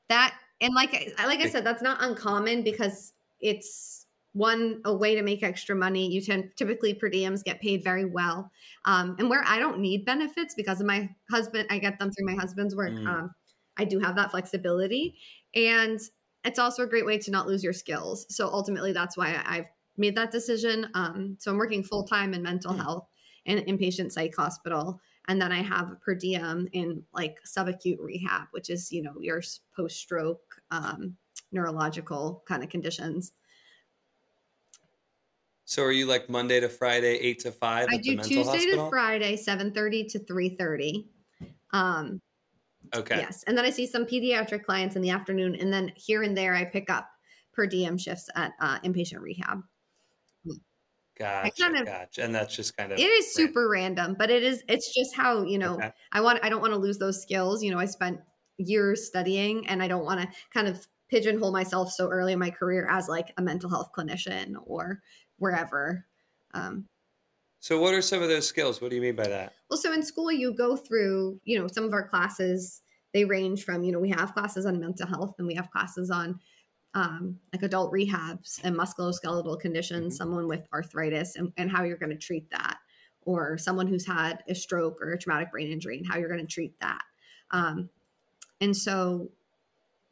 That 0.09 0.38
and 0.61 0.75
like 0.75 1.14
I- 1.18 1.27
like 1.27 1.40
I 1.40 1.49
said, 1.49 1.64
that's 1.64 1.83
not 1.83 2.03
uncommon 2.03 2.62
because 2.62 3.12
it's 3.40 4.07
one 4.33 4.81
a 4.85 4.94
way 4.94 5.14
to 5.16 5.23
make 5.23 5.42
extra 5.42 5.75
money. 5.75 6.11
You 6.11 6.20
tend 6.20 6.53
typically 6.57 6.94
per 6.94 7.11
diems 7.11 7.42
get 7.42 7.61
paid 7.61 7.83
very 7.83 8.05
well, 8.05 8.51
um, 8.85 9.16
and 9.18 9.29
where 9.29 9.42
I 9.44 9.59
don't 9.59 9.79
need 9.81 10.05
benefits 10.05 10.55
because 10.55 10.81
of 10.81 10.87
my 10.87 11.11
husband, 11.31 11.66
I 11.70 11.79
get 11.79 11.99
them 11.99 12.11
through 12.12 12.27
my 12.27 12.35
husband's 12.40 12.77
work. 12.77 12.92
Mm. 12.92 13.07
Um, 13.07 13.35
I 13.77 13.85
do 13.85 13.99
have 13.99 14.16
that 14.16 14.31
flexibility, 14.31 15.16
and 15.55 16.01
it's 16.44 16.59
also 16.59 16.83
a 16.83 16.87
great 16.87 17.07
way 17.07 17.18
to 17.18 17.31
not 17.31 17.46
lose 17.46 17.62
your 17.64 17.73
skills. 17.73 18.27
So 18.35 18.49
ultimately, 18.49 18.92
that's 18.92 19.16
why 19.16 19.40
I've 19.44 19.66
made 19.96 20.16
that 20.16 20.31
decision. 20.31 20.88
Um, 20.94 21.37
so 21.40 21.51
I'm 21.51 21.59
working 21.59 21.83
full 21.83 22.05
time 22.05 22.33
in 22.35 22.42
mental 22.42 22.73
Mm. 22.73 22.83
health 22.83 23.09
and 23.46 23.61
inpatient 23.66 24.12
psych 24.12 24.35
hospital 24.37 25.01
and 25.29 25.40
then 25.40 25.53
I 25.53 25.62
have 25.62 26.01
per 26.01 26.14
diem 26.14 26.68
in 26.73 27.05
like 27.12 27.38
subacute 27.44 27.99
rehab, 28.01 28.49
which 28.51 28.70
is 28.70 28.90
you 28.90 29.03
know 29.03 29.14
your 29.20 29.42
post 29.77 29.99
stroke 29.99 30.50
um, 30.70 31.16
neurological 31.52 32.42
kind 32.46 32.62
of 32.62 32.68
conditions. 32.68 33.33
So 35.64 35.85
are 35.85 35.92
you 35.92 36.06
like 36.06 36.28
Monday 36.28 36.59
to 36.61 36.68
Friday, 36.68 37.16
eight 37.18 37.38
to 37.40 37.52
five 37.52 37.88
I 37.90 37.96
do 37.96 38.16
Tuesday 38.16 38.42
hospital? 38.42 38.85
to 38.87 38.90
Friday, 38.90 39.37
seven 39.37 39.72
thirty 39.72 40.04
to 40.04 40.18
three 40.18 40.50
thirty. 40.50 41.09
Um, 41.72 42.20
Okay. 42.96 43.18
Yes, 43.18 43.44
and 43.46 43.56
then 43.56 43.64
I 43.64 43.70
see 43.70 43.87
some 43.87 44.04
pediatric 44.04 44.64
clients 44.64 44.96
in 44.96 45.02
the 45.02 45.11
afternoon, 45.11 45.54
and 45.54 45.72
then 45.72 45.92
here 45.94 46.24
and 46.24 46.37
there 46.37 46.54
I 46.56 46.64
pick 46.64 46.90
up 46.90 47.09
per 47.52 47.64
diem 47.66 47.96
shifts 47.96 48.28
at 48.35 48.52
uh, 48.59 48.80
inpatient 48.80 49.20
rehab. 49.20 49.62
Gotcha. 51.16 51.62
kind 51.62 51.76
of- 51.76 51.87
gotcha. 51.87 52.24
And 52.24 52.35
that's 52.35 52.56
just 52.56 52.76
kind 52.76 52.90
of 52.92 52.98
It 52.98 53.02
is 53.04 53.33
super 53.33 53.68
random, 53.68 54.16
but 54.18 54.30
it 54.30 54.42
is 54.42 54.64
it's 54.68 54.92
just 54.94 55.14
how 55.14 55.42
you 55.42 55.59
know 55.59 55.74
Okay. 55.74 55.92
I 56.12 56.20
want 56.22 56.40
I 56.42 56.48
don't 56.48 56.62
want 56.62 56.72
to 56.72 56.78
lose 56.78 56.98
those 56.98 57.20
skills. 57.22 57.62
You 57.62 57.70
know, 57.70 57.78
I 57.78 57.85
spent 57.85 58.20
years 58.61 59.07
studying 59.07 59.66
and 59.68 59.83
I 59.83 59.88
don't 59.88 60.05
want 60.05 60.20
to 60.20 60.29
kind 60.51 60.68
of 60.68 60.87
pigeonhole 61.09 61.53
myself 61.53 61.90
so 61.92 62.09
early 62.09 62.33
in 62.33 62.38
my 62.38 62.51
career 62.51 62.88
as 62.88 63.09
like 63.09 63.33
a 63.37 63.42
mental 63.42 63.70
health 63.70 63.90
clinician 63.96 64.55
or 64.64 65.03
wherever. 65.38 66.07
Um, 66.55 66.88
So 67.61 67.81
what 67.81 67.94
are 67.94 68.03
some 68.03 68.23
of 68.23 68.29
those 68.29 68.46
skills? 68.49 68.81
What 68.81 68.90
do 68.90 68.96
you 68.96 69.03
mean 69.03 69.16
by 69.16 69.29
that? 69.29 69.57
well, 69.68 69.79
so 69.79 69.92
in 69.92 70.03
school 70.03 70.33
you 70.33 70.53
go 70.55 70.77
through, 70.77 71.40
you 71.44 71.59
know, 71.59 71.68
some 71.68 71.85
of 71.85 71.92
our 71.92 72.07
classes 72.09 72.83
they 73.12 73.25
range 73.25 73.64
from, 73.64 73.83
you 73.83 73.90
know, 73.90 73.99
we 73.99 74.11
have 74.11 74.35
classes 74.35 74.66
on 74.66 74.79
mental 74.79 75.07
health 75.07 75.35
and 75.38 75.46
we 75.46 75.55
have 75.55 75.70
classes 75.70 76.11
on 76.11 76.40
um, 76.94 77.40
like 77.53 77.62
adult 77.62 77.92
rehabs 77.92 78.61
and 78.64 78.77
musculoskeletal 78.77 79.61
conditions, 79.61 80.16
Mhm. 80.16 80.18
someone 80.18 80.49
with 80.49 80.68
arthritis 80.73 81.37
and, 81.37 81.53
and 81.57 81.70
how 81.70 81.85
you're 81.85 81.96
going 81.99 82.11
to 82.11 82.18
treat 82.18 82.51
that, 82.51 82.79
or 83.23 83.59
someone 83.59 83.87
who's 83.88 84.07
had 84.07 84.44
a 84.49 84.55
stroke 84.55 85.01
or 85.03 85.12
a 85.12 85.18
traumatic 85.18 85.51
brain 85.53 85.70
injury 85.73 85.99
and 85.99 86.07
how 86.09 86.18
you're 86.18 86.29
going 86.29 86.46
to 86.46 86.53
treat 86.53 86.79
that. 86.81 87.03
Um, 87.53 87.90
and 88.61 88.77
so 88.77 89.31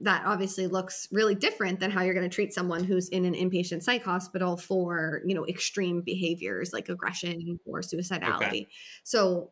that 0.01 0.23
obviously 0.25 0.67
looks 0.69 1.09
really 1.11 1.35
different 1.35 1.81
than 1.81 1.91
how 1.91 2.03
you're 2.03 2.15
going 2.15 2.29
to 2.29 2.35
treat 2.35 2.55
someone 2.55 2.85
who's 2.85 3.09
in 3.09 3.25
an 3.25 3.35
inpatient 3.35 3.83
psych 3.83 4.05
hospital 4.05 4.57
for 4.57 5.23
you 5.25 5.35
know 5.35 5.47
extreme 5.47 6.03
behaviors 6.03 6.73
like 6.73 6.89
aggression 6.89 7.59
or 7.67 7.81
suicidality. 7.81 8.69
So 9.03 9.51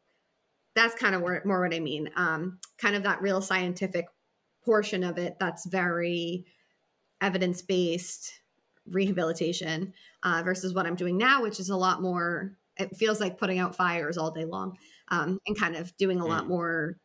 that's 0.75 0.95
kind 0.95 1.15
of 1.15 1.23
where, 1.23 1.43
more 1.45 1.63
what 1.63 1.75
i 1.75 1.81
mean. 1.81 2.11
Um, 2.17 2.59
kind 2.79 2.95
of 2.95 3.03
that 3.03 3.23
real 3.23 3.41
scientific 3.41 4.07
portion 4.65 5.03
of 5.03 5.17
it 5.19 5.37
that's 5.41 5.67
very 5.67 6.45
evidence-based 7.21 8.33
rehabilitation 8.91 9.93
uh, 10.23 10.43
versus 10.45 10.75
what 10.75 10.87
i'm 10.87 10.97
doing 10.97 11.17
now 11.17 11.43
which 11.43 11.59
is 11.61 11.71
a 11.71 11.77
lot 11.77 12.03
more 12.03 12.57
it 12.77 12.95
feels 12.97 13.21
like 13.21 13.39
putting 13.39 13.59
out 13.59 13.75
fires 13.75 14.19
all 14.19 14.31
day 14.31 14.45
long 14.45 14.77
um, 15.09 15.39
and 15.47 15.59
kind 15.59 15.77
of 15.77 15.97
doing 15.97 16.21
a 16.21 16.27
lot 16.27 16.47
more 16.47 16.99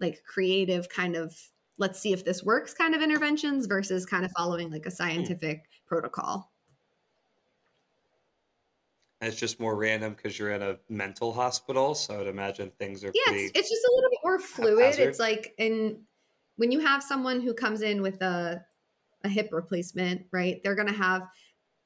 like 0.00 0.22
creative 0.24 0.88
kind 0.88 1.16
of 1.16 1.34
let's 1.78 1.98
see 1.98 2.12
if 2.12 2.24
this 2.24 2.44
works 2.44 2.74
kind 2.74 2.94
of 2.94 3.02
interventions 3.02 3.66
versus 3.66 4.04
kind 4.04 4.24
of 4.24 4.30
following 4.36 4.70
like 4.70 4.86
a 4.86 4.90
hmm. 4.90 4.94
scientific 4.94 5.64
protocol. 5.86 6.50
And 9.20 9.30
it's 9.30 9.38
just 9.38 9.60
more 9.60 9.76
random 9.76 10.14
because 10.14 10.38
you're 10.38 10.52
in 10.52 10.62
a 10.62 10.78
mental 10.88 11.32
hospital. 11.32 11.94
So 11.94 12.20
I'd 12.20 12.26
imagine 12.26 12.70
things 12.78 13.04
are 13.04 13.08
Yeah, 13.08 13.34
it's, 13.34 13.52
it's 13.54 13.68
just 13.68 13.84
a 13.84 13.92
little 13.94 14.10
bit 14.10 14.18
more 14.24 14.38
fluid. 14.38 14.78
haphazard. 14.78 15.08
It's 15.08 15.18
like 15.18 15.54
in 15.58 16.02
when 16.56 16.72
you 16.72 16.80
have 16.80 17.02
someone 17.02 17.40
who 17.40 17.52
comes 17.52 17.82
in 17.82 18.00
with 18.00 18.22
a 18.22 18.64
a 19.24 19.28
hip 19.28 19.50
replacement, 19.52 20.22
right? 20.32 20.62
They're 20.62 20.74
going 20.74 20.88
to 20.88 20.94
have 20.94 21.22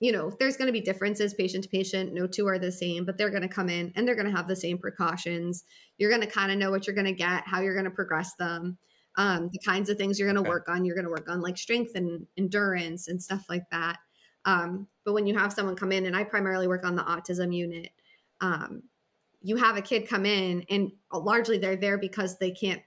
you 0.00 0.12
know, 0.12 0.30
there's 0.38 0.56
going 0.56 0.66
to 0.66 0.72
be 0.72 0.80
differences 0.80 1.34
patient 1.34 1.64
to 1.64 1.70
patient. 1.70 2.12
No 2.12 2.26
two 2.26 2.46
are 2.46 2.58
the 2.58 2.72
same, 2.72 3.04
but 3.04 3.16
they're 3.16 3.30
going 3.30 3.42
to 3.42 3.48
come 3.48 3.68
in 3.68 3.92
and 3.94 4.06
they're 4.06 4.16
going 4.16 4.30
to 4.30 4.36
have 4.36 4.48
the 4.48 4.56
same 4.56 4.78
precautions. 4.78 5.64
You're 5.98 6.10
going 6.10 6.22
to 6.22 6.26
kind 6.26 6.50
of 6.50 6.58
know 6.58 6.70
what 6.70 6.86
you're 6.86 6.96
going 6.96 7.06
to 7.06 7.12
get, 7.12 7.46
how 7.46 7.60
you're 7.60 7.74
going 7.74 7.84
to 7.84 7.90
progress 7.90 8.34
them, 8.34 8.76
um, 9.16 9.48
the 9.52 9.60
kinds 9.64 9.88
of 9.88 9.96
things 9.96 10.18
you're 10.18 10.28
going 10.28 10.42
to 10.42 10.48
okay. 10.48 10.50
work 10.50 10.68
on. 10.68 10.84
You're 10.84 10.96
going 10.96 11.06
to 11.06 11.10
work 11.10 11.28
on 11.28 11.40
like 11.40 11.56
strength 11.56 11.92
and 11.94 12.26
endurance 12.36 13.08
and 13.08 13.22
stuff 13.22 13.44
like 13.48 13.64
that. 13.70 13.98
Um, 14.44 14.88
but 15.04 15.14
when 15.14 15.26
you 15.26 15.38
have 15.38 15.52
someone 15.52 15.76
come 15.76 15.92
in, 15.92 16.06
and 16.06 16.16
I 16.16 16.24
primarily 16.24 16.68
work 16.68 16.84
on 16.84 16.96
the 16.96 17.02
autism 17.02 17.54
unit, 17.54 17.90
um, 18.40 18.82
you 19.40 19.56
have 19.56 19.76
a 19.76 19.82
kid 19.82 20.08
come 20.08 20.26
in 20.26 20.64
and 20.70 20.90
largely 21.12 21.58
they're 21.58 21.76
there 21.76 21.98
because 21.98 22.38
they 22.38 22.50
can't 22.50 22.82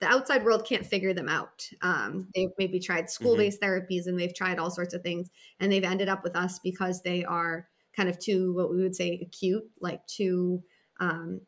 the 0.00 0.06
outside 0.06 0.44
world 0.44 0.66
can't 0.66 0.84
figure 0.84 1.14
them 1.14 1.28
out. 1.28 1.68
Um, 1.82 2.28
they've 2.34 2.50
maybe 2.58 2.78
tried 2.78 3.08
school 3.08 3.36
based 3.36 3.60
mm-hmm. 3.60 3.70
therapies 3.70 4.06
and 4.06 4.18
they've 4.18 4.34
tried 4.34 4.58
all 4.58 4.70
sorts 4.70 4.94
of 4.94 5.02
things, 5.02 5.30
and 5.60 5.72
they've 5.72 5.84
ended 5.84 6.08
up 6.08 6.22
with 6.22 6.36
us 6.36 6.58
because 6.58 7.02
they 7.02 7.24
are 7.24 7.68
kind 7.94 8.08
of 8.08 8.18
too 8.18 8.52
what 8.54 8.70
we 8.70 8.82
would 8.82 8.94
say 8.94 9.18
acute, 9.22 9.64
like 9.80 10.06
too 10.06 10.62
um, 11.00 11.40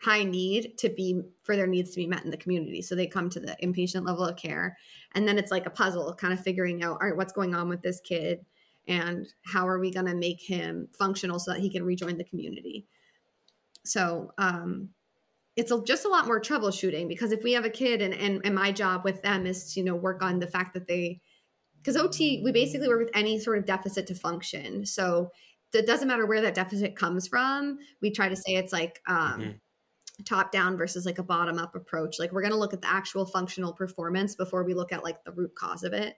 high 0.00 0.22
need 0.22 0.78
to 0.78 0.88
be 0.88 1.20
for 1.42 1.56
their 1.56 1.66
needs 1.66 1.90
to 1.90 1.96
be 1.96 2.06
met 2.06 2.24
in 2.24 2.30
the 2.30 2.36
community. 2.36 2.82
So 2.82 2.94
they 2.94 3.08
come 3.08 3.28
to 3.30 3.40
the 3.40 3.56
inpatient 3.62 4.06
level 4.06 4.24
of 4.24 4.36
care, 4.36 4.76
and 5.14 5.26
then 5.26 5.38
it's 5.38 5.50
like 5.50 5.66
a 5.66 5.70
puzzle, 5.70 6.14
kind 6.14 6.32
of 6.32 6.40
figuring 6.40 6.84
out, 6.84 6.98
all 7.00 7.08
right, 7.08 7.16
what's 7.16 7.32
going 7.32 7.54
on 7.54 7.68
with 7.68 7.82
this 7.82 8.00
kid, 8.00 8.44
and 8.86 9.26
how 9.44 9.66
are 9.66 9.80
we 9.80 9.90
going 9.90 10.06
to 10.06 10.14
make 10.14 10.40
him 10.40 10.88
functional 10.96 11.40
so 11.40 11.52
that 11.52 11.60
he 11.60 11.68
can 11.68 11.84
rejoin 11.84 12.16
the 12.16 12.24
community. 12.24 12.86
So 13.84 14.32
um, 14.38 14.90
it's 15.56 15.70
a, 15.70 15.82
just 15.84 16.04
a 16.04 16.08
lot 16.08 16.26
more 16.26 16.40
troubleshooting 16.40 17.08
because 17.08 17.32
if 17.32 17.42
we 17.42 17.52
have 17.54 17.64
a 17.64 17.70
kid 17.70 18.02
and, 18.02 18.14
and 18.14 18.42
and 18.44 18.54
my 18.54 18.70
job 18.70 19.04
with 19.04 19.22
them 19.22 19.46
is 19.46 19.72
to 19.72 19.80
you 19.80 19.86
know 19.86 19.96
work 19.96 20.22
on 20.22 20.38
the 20.38 20.46
fact 20.46 20.74
that 20.74 20.86
they 20.86 21.20
because 21.82 21.96
ot 21.96 22.18
we 22.18 22.50
basically 22.52 22.88
work 22.88 22.98
with 22.98 23.16
any 23.16 23.38
sort 23.38 23.58
of 23.58 23.66
deficit 23.66 24.06
to 24.08 24.14
function. 24.14 24.84
So 24.84 25.30
it 25.72 25.86
doesn't 25.86 26.08
matter 26.08 26.26
where 26.26 26.40
that 26.42 26.54
deficit 26.54 26.96
comes 26.96 27.28
from. 27.28 27.78
We 28.00 28.10
try 28.10 28.28
to 28.28 28.36
say 28.36 28.56
it's 28.56 28.72
like 28.72 29.00
um, 29.06 29.40
mm-hmm. 29.40 30.22
top 30.24 30.50
down 30.50 30.76
versus 30.76 31.06
like 31.06 31.18
a 31.18 31.22
bottom 31.22 31.58
up 31.58 31.74
approach. 31.74 32.18
Like 32.18 32.32
we're 32.32 32.42
going 32.42 32.52
to 32.52 32.58
look 32.58 32.72
at 32.72 32.82
the 32.82 32.90
actual 32.90 33.26
functional 33.26 33.72
performance 33.72 34.34
before 34.34 34.64
we 34.64 34.74
look 34.74 34.92
at 34.92 35.04
like 35.04 35.22
the 35.24 35.32
root 35.32 35.54
cause 35.54 35.82
of 35.84 35.92
it. 35.92 36.16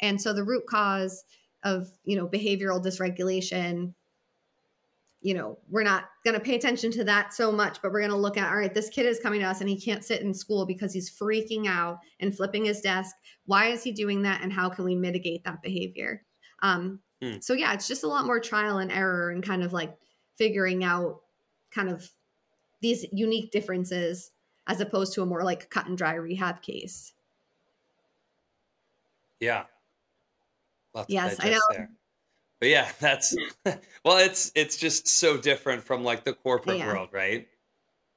And 0.00 0.20
so 0.20 0.32
the 0.32 0.44
root 0.44 0.64
cause 0.68 1.24
of 1.64 1.88
you 2.04 2.16
know 2.16 2.28
behavioral 2.28 2.84
dysregulation 2.84 3.94
you 5.20 5.34
know, 5.34 5.58
we're 5.68 5.82
not 5.82 6.04
going 6.24 6.34
to 6.34 6.40
pay 6.40 6.54
attention 6.54 6.92
to 6.92 7.04
that 7.04 7.34
so 7.34 7.50
much, 7.50 7.82
but 7.82 7.90
we're 7.90 8.00
going 8.00 8.12
to 8.12 8.16
look 8.16 8.36
at, 8.36 8.48
all 8.48 8.56
right, 8.56 8.72
this 8.72 8.88
kid 8.88 9.04
is 9.04 9.18
coming 9.18 9.40
to 9.40 9.46
us 9.46 9.60
and 9.60 9.68
he 9.68 9.80
can't 9.80 10.04
sit 10.04 10.22
in 10.22 10.32
school 10.32 10.64
because 10.64 10.92
he's 10.92 11.10
freaking 11.10 11.66
out 11.66 11.98
and 12.20 12.36
flipping 12.36 12.64
his 12.64 12.80
desk. 12.80 13.16
Why 13.46 13.66
is 13.66 13.82
he 13.82 13.90
doing 13.90 14.22
that? 14.22 14.42
And 14.42 14.52
how 14.52 14.68
can 14.68 14.84
we 14.84 14.94
mitigate 14.94 15.42
that 15.44 15.60
behavior? 15.60 16.22
Um, 16.62 17.00
hmm. 17.20 17.38
So, 17.40 17.54
yeah, 17.54 17.72
it's 17.72 17.88
just 17.88 18.04
a 18.04 18.08
lot 18.08 18.26
more 18.26 18.38
trial 18.38 18.78
and 18.78 18.92
error 18.92 19.30
and 19.30 19.42
kind 19.42 19.64
of 19.64 19.72
like 19.72 19.96
figuring 20.36 20.84
out 20.84 21.20
kind 21.72 21.88
of 21.88 22.08
these 22.80 23.04
unique 23.12 23.50
differences 23.50 24.30
as 24.68 24.80
opposed 24.80 25.14
to 25.14 25.22
a 25.22 25.26
more 25.26 25.42
like 25.42 25.68
cut 25.68 25.86
and 25.86 25.98
dry 25.98 26.14
rehab 26.14 26.62
case. 26.62 27.12
Yeah. 29.40 29.64
Lots 30.94 31.10
yes, 31.10 31.36
I 31.40 31.50
know. 31.50 31.60
There 31.70 31.90
but 32.60 32.68
yeah 32.68 32.88
that's 33.00 33.36
well 34.04 34.18
it's 34.18 34.52
it's 34.54 34.76
just 34.76 35.08
so 35.08 35.36
different 35.36 35.82
from 35.82 36.04
like 36.04 36.24
the 36.24 36.32
corporate 36.32 36.78
yeah. 36.78 36.86
world 36.86 37.08
right? 37.12 37.48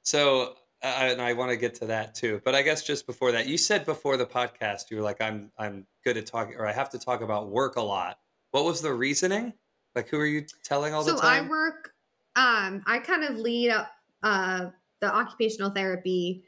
So 0.04 0.56
uh, 0.84 0.88
and 0.88 1.22
i 1.22 1.32
want 1.32 1.52
to 1.52 1.58
get 1.58 1.76
to 1.76 1.86
that 1.86 2.16
too 2.16 2.42
but 2.44 2.56
i 2.56 2.62
guess 2.64 2.84
just 2.84 3.06
before 3.06 3.32
that 3.32 3.48
you 3.48 3.56
said 3.56 3.86
before 3.86 4.18
the 4.18 4.26
podcast 4.26 4.90
you 4.90 4.98
were 4.98 5.04
like 5.04 5.22
i'm 5.22 5.52
i'm 5.60 5.86
good 6.04 6.18
at 6.18 6.26
talking 6.26 6.56
or 6.56 6.66
i 6.66 6.72
have 6.72 6.90
to 6.90 6.98
talk 6.98 7.22
about 7.22 7.50
work 7.50 7.76
a 7.76 7.82
lot. 7.82 8.18
What 8.52 8.66
was 8.66 8.82
the 8.82 8.94
reasoning? 8.94 9.54
Like 9.96 10.10
who 10.10 10.18
are 10.18 10.26
you 10.26 10.46
telling 10.64 10.94
all 10.94 11.04
so 11.04 11.16
the 11.16 11.22
time 11.22 11.44
so 11.44 11.46
i 11.46 11.50
work 11.50 11.94
um 12.36 12.82
i 12.88 13.00
kind 13.00 13.24
of 13.24 13.38
lead 13.38 13.70
up 13.70 13.92
uh 14.24 14.68
the 15.02 15.14
occupational 15.14 15.70
therapy 15.70 16.44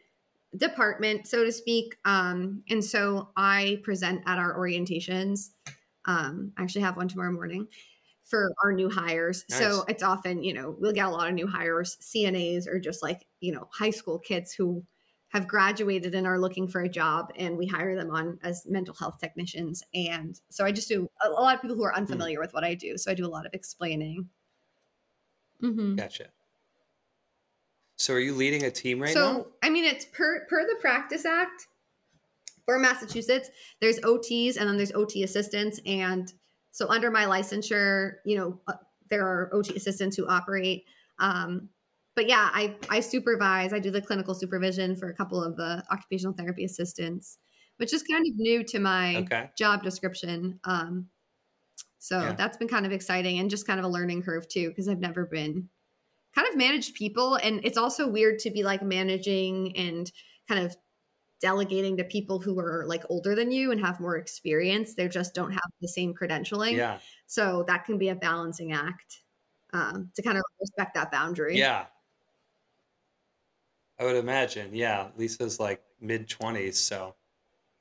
department 0.58 1.28
so 1.28 1.44
to 1.44 1.52
speak 1.52 1.98
um 2.06 2.64
and 2.70 2.84
so 2.84 3.30
i 3.36 3.80
present 3.84 4.22
at 4.26 4.38
our 4.38 4.58
orientations 4.58 5.50
um, 6.06 6.52
I 6.58 6.64
actually 6.64 6.82
have 6.82 6.98
one 6.98 7.08
tomorrow 7.08 7.32
morning 7.32 7.68
for 8.24 8.54
our 8.64 8.72
new 8.72 8.90
hires. 8.90 9.46
Nice. 9.50 9.60
So 9.60 9.84
it's 9.88 10.04
often, 10.04 10.44
you 10.44 10.54
know, 10.54 10.76
we'll 10.80 10.94
get 10.94 11.06
a 11.06 11.10
lot 11.10 11.28
of 11.28 11.34
new 11.34 11.48
hires, 11.48 11.98
CNAs 12.02 12.68
or 12.68 12.80
just 12.80 13.04
like, 13.04 13.26
you 13.42 13.52
know, 13.52 13.68
high 13.72 13.90
school 13.90 14.20
kids 14.20 14.54
who 14.54 14.84
have 15.30 15.48
graduated 15.48 16.14
and 16.14 16.28
are 16.28 16.40
looking 16.40 16.68
for 16.68 16.82
a 16.82 16.90
job 16.90 17.32
and 17.36 17.58
we 17.58 17.66
hire 17.66 17.96
them 17.96 18.12
on 18.12 18.38
as 18.44 18.66
mental 18.68 18.94
health 18.94 19.20
technicians. 19.20 19.84
And 19.94 20.40
so 20.50 20.64
I 20.64 20.72
just 20.72 20.88
do 20.88 21.10
a, 21.24 21.30
a 21.30 21.32
lot 21.32 21.56
of 21.56 21.62
people 21.62 21.76
who 21.76 21.84
are 21.84 21.92
hmm. 21.92 22.00
unfamiliar 22.00 22.38
mm. 22.38 22.42
with 22.42 22.54
what 22.54 22.64
I 22.64 22.76
do. 22.76 22.98
So 22.98 23.12
I 23.12 23.16
do 23.16 23.26
a 23.26 23.28
lot 23.28 23.46
of 23.46 23.54
explaining. 23.54 24.30
Mm-hmm. 25.62 25.96
Gotcha. 25.96 26.26
So 27.96 28.14
are 28.14 28.20
you 28.20 28.36
leading 28.36 28.64
a 28.64 28.72
team 28.72 29.02
right 29.02 29.14
so, 29.14 29.20
now? 29.20 29.34
So 29.34 29.48
I 29.64 29.70
mean, 29.70 29.86
it's 29.86 30.06
per 30.06 30.46
per 30.50 30.68
the 30.68 30.76
Practice 30.82 31.26
Act 31.26 31.68
for 32.66 32.80
Massachusetts, 32.80 33.50
there's 33.82 34.00
OTs 34.00 34.58
and 34.58 34.68
then 34.68 34.78
there's 34.78 34.92
OT 34.94 35.24
assistants. 35.24 35.80
And 35.86 36.32
so 36.72 36.88
under 36.90 37.12
my 37.12 37.26
licensure, 37.26 38.14
you 38.26 38.38
know, 38.38 38.60
uh, 38.68 38.74
there 39.10 39.26
are 39.26 39.50
OT 39.54 39.76
assistants 39.76 40.16
who 40.16 40.28
operate. 40.28 40.86
Um, 41.20 41.70
but 42.16 42.28
yeah, 42.28 42.50
I, 42.54 42.76
I 42.90 43.00
supervise, 43.00 43.74
I 43.74 43.80
do 43.80 43.92
the 43.92 44.02
clinical 44.02 44.34
supervision 44.34 44.96
for 44.96 45.10
a 45.10 45.14
couple 45.14 45.44
of 45.44 45.58
the 45.58 45.84
occupational 45.92 46.34
therapy 46.34 46.64
assistants, 46.64 47.38
which 47.78 47.94
is 47.94 48.04
kind 48.04 48.26
of 48.26 48.34
new 48.38 48.64
to 48.66 48.80
my 48.80 49.18
okay. 49.18 49.50
job 49.58 49.84
description. 49.84 50.60
Um, 50.64 51.08
so 52.00 52.20
yeah. 52.20 52.34
that's 52.34 52.58
been 52.58 52.68
kind 52.68 52.86
of 52.86 52.92
exciting 52.92 53.40
and 53.40 53.50
just 53.50 53.66
kind 53.66 53.80
of 53.80 53.86
a 53.86 53.90
learning 53.90 54.24
curve 54.24 54.48
too, 54.48 54.70
because 54.70 54.88
I've 54.88 55.00
never 55.00 55.26
been 55.26 55.70
kind 56.36 56.48
of 56.48 56.56
managed 56.56 56.96
people. 56.96 57.36
And 57.36 57.62
it's 57.64 57.78
also 57.78 58.08
weird 58.08 58.40
to 58.40 58.52
be 58.52 58.64
like 58.64 58.82
managing 58.84 59.76
and 59.78 60.12
kind 60.48 60.66
of 60.66 60.76
delegating 61.44 61.98
to 61.98 62.06
people 62.06 62.40
who 62.40 62.58
are 62.58 62.86
like 62.88 63.04
older 63.10 63.36
than 63.36 63.52
you 63.52 63.72
and 63.72 63.82
have 63.82 64.00
more 64.00 64.16
experience. 64.16 64.94
They 64.94 65.10
just 65.10 65.36
don't 65.36 65.52
have 65.52 65.70
the 65.82 65.90
same 65.90 66.14
credentialing. 66.14 66.78
Yeah. 66.78 67.00
So 67.28 67.66
that 67.68 67.84
can 67.84 67.98
be 67.98 68.08
a 68.08 68.16
balancing 68.16 68.72
act 68.72 69.24
um, 69.74 70.10
to 70.16 70.22
kind 70.22 70.38
of 70.38 70.44
respect 70.62 70.96
that 70.96 71.12
boundary. 71.12 71.58
Yeah. 71.58 71.88
I 74.00 74.06
would 74.06 74.16
imagine. 74.16 74.74
Yeah. 74.74 75.10
Lisa's 75.18 75.60
like 75.60 75.84
mid 76.00 76.30
20s. 76.30 76.76
So 76.76 77.14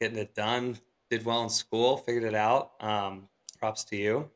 getting 0.01 0.19
it 0.19 0.35
done, 0.35 0.77
did 1.09 1.25
well 1.25 1.45
in 1.45 1.49
school, 1.49 1.99
figured 1.99 2.25
it 2.25 2.35
out. 2.35 2.73
Um, 2.81 3.29
props 3.61 3.85
to 3.85 3.97
you. 3.97 4.29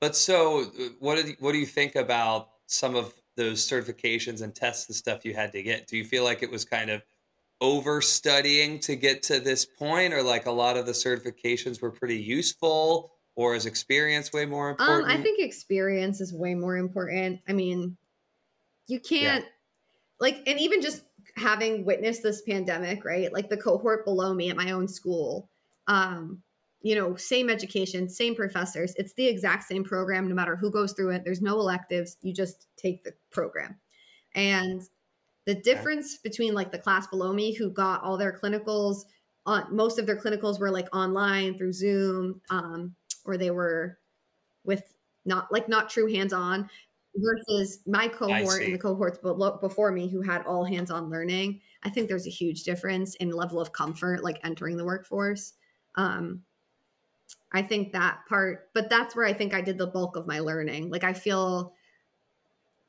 But 0.00 0.16
so, 0.16 0.62
uh, 0.62 0.88
what 1.00 1.22
you, 1.26 1.36
what 1.38 1.52
do 1.52 1.58
you 1.58 1.66
think 1.66 1.96
about 1.96 2.48
some 2.66 2.96
of 2.96 3.12
those 3.36 3.60
certifications 3.60 4.40
and 4.40 4.54
tests 4.54 4.88
and 4.88 4.96
stuff 4.96 5.26
you 5.26 5.34
had 5.34 5.52
to 5.52 5.62
get? 5.62 5.86
Do 5.86 5.98
you 5.98 6.04
feel 6.04 6.24
like 6.24 6.42
it 6.42 6.50
was 6.50 6.64
kind 6.64 6.88
of 6.88 7.02
over 7.60 8.00
studying 8.00 8.78
to 8.80 8.96
get 8.96 9.22
to 9.24 9.38
this 9.40 9.64
point 9.64 10.14
or 10.14 10.22
like 10.22 10.46
a 10.46 10.50
lot 10.50 10.76
of 10.76 10.86
the 10.86 10.92
certifications 10.92 11.80
were 11.80 11.90
pretty 11.90 12.16
useful 12.16 13.12
or 13.36 13.54
is 13.54 13.66
experience 13.66 14.32
way 14.32 14.46
more 14.46 14.70
important 14.70 15.10
um, 15.10 15.18
i 15.18 15.22
think 15.22 15.40
experience 15.40 16.20
is 16.20 16.32
way 16.32 16.54
more 16.54 16.76
important. 16.76 17.40
I 17.48 17.52
mean 17.52 17.96
you 18.86 18.98
can't 18.98 19.44
yeah. 19.44 19.50
like 20.20 20.42
and 20.46 20.58
even 20.58 20.80
just 20.80 21.02
having 21.36 21.84
witnessed 21.84 22.22
this 22.22 22.42
pandemic 22.42 23.04
right 23.04 23.32
like 23.32 23.48
the 23.48 23.56
cohort 23.56 24.04
below 24.04 24.34
me 24.34 24.50
at 24.50 24.56
my 24.56 24.72
own 24.72 24.88
school 24.88 25.48
um 25.86 26.42
you 26.82 26.94
know 26.94 27.14
same 27.14 27.50
education 27.50 28.08
same 28.08 28.34
professors 28.34 28.94
it's 28.96 29.12
the 29.14 29.26
exact 29.26 29.64
same 29.64 29.84
program 29.84 30.28
no 30.28 30.34
matter 30.34 30.56
who 30.56 30.70
goes 30.70 30.92
through 30.92 31.10
it. 31.10 31.24
There's 31.24 31.42
no 31.42 31.58
electives. 31.58 32.16
You 32.22 32.32
just 32.32 32.66
take 32.76 33.04
the 33.04 33.12
program. 33.30 33.78
And 34.34 34.82
the 35.50 35.56
difference 35.56 36.16
between 36.16 36.54
like 36.54 36.70
the 36.70 36.78
class 36.78 37.08
below 37.08 37.32
me 37.32 37.52
who 37.52 37.70
got 37.70 38.04
all 38.04 38.16
their 38.16 38.32
clinicals 38.32 38.98
on 39.46 39.66
most 39.74 39.98
of 39.98 40.06
their 40.06 40.16
clinicals 40.16 40.60
were 40.60 40.70
like 40.70 40.86
online 40.94 41.58
through 41.58 41.72
Zoom, 41.72 42.40
um, 42.50 42.94
or 43.24 43.36
they 43.36 43.50
were 43.50 43.98
with 44.62 44.94
not 45.24 45.50
like 45.50 45.68
not 45.68 45.90
true 45.90 46.06
hands 46.06 46.32
on 46.32 46.70
versus 47.16 47.80
my 47.84 48.06
cohort 48.06 48.62
and 48.62 48.72
the 48.72 48.78
cohorts 48.78 49.18
below, 49.18 49.58
before 49.60 49.90
me 49.90 50.06
who 50.06 50.22
had 50.22 50.46
all 50.46 50.64
hands 50.64 50.88
on 50.88 51.10
learning. 51.10 51.60
I 51.82 51.90
think 51.90 52.06
there's 52.06 52.28
a 52.28 52.30
huge 52.30 52.62
difference 52.62 53.16
in 53.16 53.32
level 53.32 53.60
of 53.60 53.72
comfort 53.72 54.22
like 54.22 54.38
entering 54.44 54.76
the 54.76 54.84
workforce. 54.84 55.54
Um, 55.96 56.42
I 57.50 57.62
think 57.62 57.90
that 57.90 58.20
part, 58.28 58.70
but 58.72 58.88
that's 58.88 59.16
where 59.16 59.26
I 59.26 59.32
think 59.32 59.52
I 59.52 59.62
did 59.62 59.78
the 59.78 59.88
bulk 59.88 60.14
of 60.14 60.28
my 60.28 60.38
learning. 60.38 60.90
Like 60.90 61.02
I 61.02 61.12
feel 61.12 61.74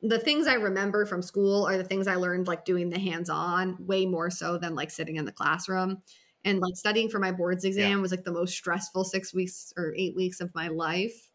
the 0.01 0.19
things 0.19 0.47
I 0.47 0.55
remember 0.55 1.05
from 1.05 1.21
school 1.21 1.65
are 1.67 1.77
the 1.77 1.83
things 1.83 2.07
I 2.07 2.15
learned 2.15 2.47
like 2.47 2.65
doing 2.65 2.89
the 2.89 2.99
hands 2.99 3.29
on 3.29 3.77
way 3.79 4.05
more 4.05 4.29
so 4.29 4.57
than 4.57 4.75
like 4.75 4.89
sitting 4.89 5.17
in 5.17 5.25
the 5.25 5.31
classroom. 5.31 6.01
And 6.43 6.59
like 6.59 6.75
studying 6.75 7.07
for 7.07 7.19
my 7.19 7.31
boards 7.31 7.65
exam 7.65 7.91
yeah. 7.91 7.97
was 7.97 8.09
like 8.09 8.23
the 8.23 8.31
most 8.31 8.55
stressful 8.55 9.03
six 9.03 9.31
weeks 9.31 9.71
or 9.77 9.93
eight 9.95 10.15
weeks 10.15 10.41
of 10.41 10.53
my 10.55 10.69
life. 10.69 11.29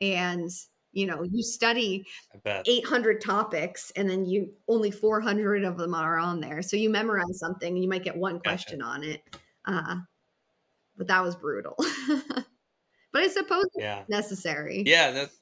And 0.00 0.50
you 0.92 1.06
know, 1.06 1.22
you 1.22 1.42
study 1.42 2.06
800 2.46 3.20
topics 3.20 3.92
and 3.94 4.08
then 4.08 4.24
you 4.24 4.54
only 4.68 4.90
400 4.90 5.64
of 5.64 5.76
them 5.76 5.94
are 5.94 6.16
on 6.18 6.40
there. 6.40 6.62
So 6.62 6.76
you 6.76 6.88
memorize 6.88 7.38
something 7.38 7.74
and 7.74 7.82
you 7.82 7.90
might 7.90 8.04
get 8.04 8.16
one 8.16 8.40
question 8.40 8.78
gotcha. 8.78 8.90
on 8.90 9.04
it. 9.04 9.22
Uh, 9.66 9.96
but 10.96 11.06
that 11.08 11.22
was 11.22 11.36
brutal. 11.36 11.74
but 13.12 13.22
I 13.22 13.28
suppose 13.28 13.66
yeah. 13.76 14.04
necessary. 14.08 14.82
Yeah, 14.86 15.10
that's 15.10 15.37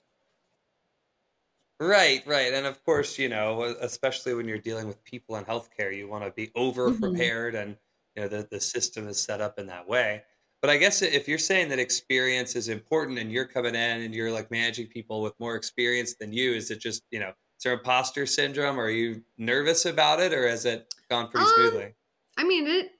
right, 1.81 2.27
right. 2.27 2.53
And 2.53 2.67
of 2.67 2.83
course, 2.85 3.19
you 3.19 3.29
know, 3.29 3.63
especially 3.81 4.35
when 4.35 4.49
you're 4.49 4.59
dealing 4.59 4.87
with 4.89 5.03
people 5.05 5.37
in 5.37 5.45
healthcare, 5.45 5.95
you 5.97 6.09
want 6.09 6.25
to 6.25 6.31
be 6.31 6.51
over 6.55 6.91
prepared 6.91 7.55
and 7.55 7.77
you 8.15 8.23
know 8.23 8.29
the, 8.29 8.49
the 8.51 8.61
system 8.61 9.09
is 9.09 9.21
set 9.21 9.41
up 9.41 9.59
in 9.59 9.67
that 9.67 9.87
way. 9.87 10.25
But 10.63 10.71
I 10.71 10.79
guess 10.79 11.03
if 11.03 11.29
you're 11.29 11.39
saying 11.39 11.69
that 11.69 11.79
experience 11.79 12.57
is 12.57 12.69
important 12.69 13.19
and 13.19 13.31
you're 13.31 13.47
coming 13.47 13.75
in 13.75 14.01
and 14.03 14.15
you're 14.15 14.33
like 14.33 14.51
managing 14.51 14.87
people 14.89 15.21
with 15.23 15.39
more 15.39 15.55
experience 15.55 16.15
than 16.15 16.33
you, 16.33 16.55
is 16.55 16.71
it 16.71 16.81
just, 16.81 17.03
you 17.11 17.21
know, 17.21 17.29
is 17.29 17.63
there 17.63 17.75
imposter 17.75 18.27
syndrome? 18.27 18.81
Are 18.81 18.91
you 18.91 19.23
nervous 19.37 19.85
about 19.85 20.19
it 20.21 20.33
or 20.33 20.49
has 20.49 20.65
it 20.65 20.95
gone 21.11 21.29
pretty 21.29 21.45
Um, 21.45 21.47
smoothly? 21.47 21.95
I 22.37 22.45
mean 22.45 22.67
it, 22.67 22.93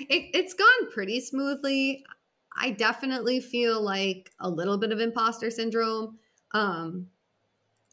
it 0.00 0.30
it's 0.34 0.54
gone 0.54 0.90
pretty 0.92 1.20
smoothly. 1.20 2.04
I 2.58 2.70
definitely 2.70 3.40
feel 3.40 3.80
like 3.82 4.32
a 4.40 4.48
little 4.48 4.78
bit 4.78 4.92
of 4.92 5.00
imposter 5.00 5.50
syndrome. 5.50 6.18
Um 6.54 7.10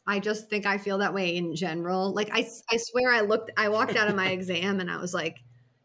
I 0.06 0.20
just 0.20 0.50
think 0.50 0.66
I 0.66 0.78
feel 0.78 0.98
that 1.00 1.14
way 1.14 1.38
in 1.38 1.56
general. 1.56 2.14
Like 2.14 2.30
I 2.32 2.50
I 2.70 2.78
swear 2.78 3.12
I 3.14 3.22
looked 3.22 3.52
I 3.58 3.70
walked 3.70 3.96
out 3.96 4.10
of 4.10 4.16
my 4.16 4.30
exam 4.32 4.80
and 4.80 4.92
I 4.92 4.98
was 4.98 5.14
like 5.14 5.40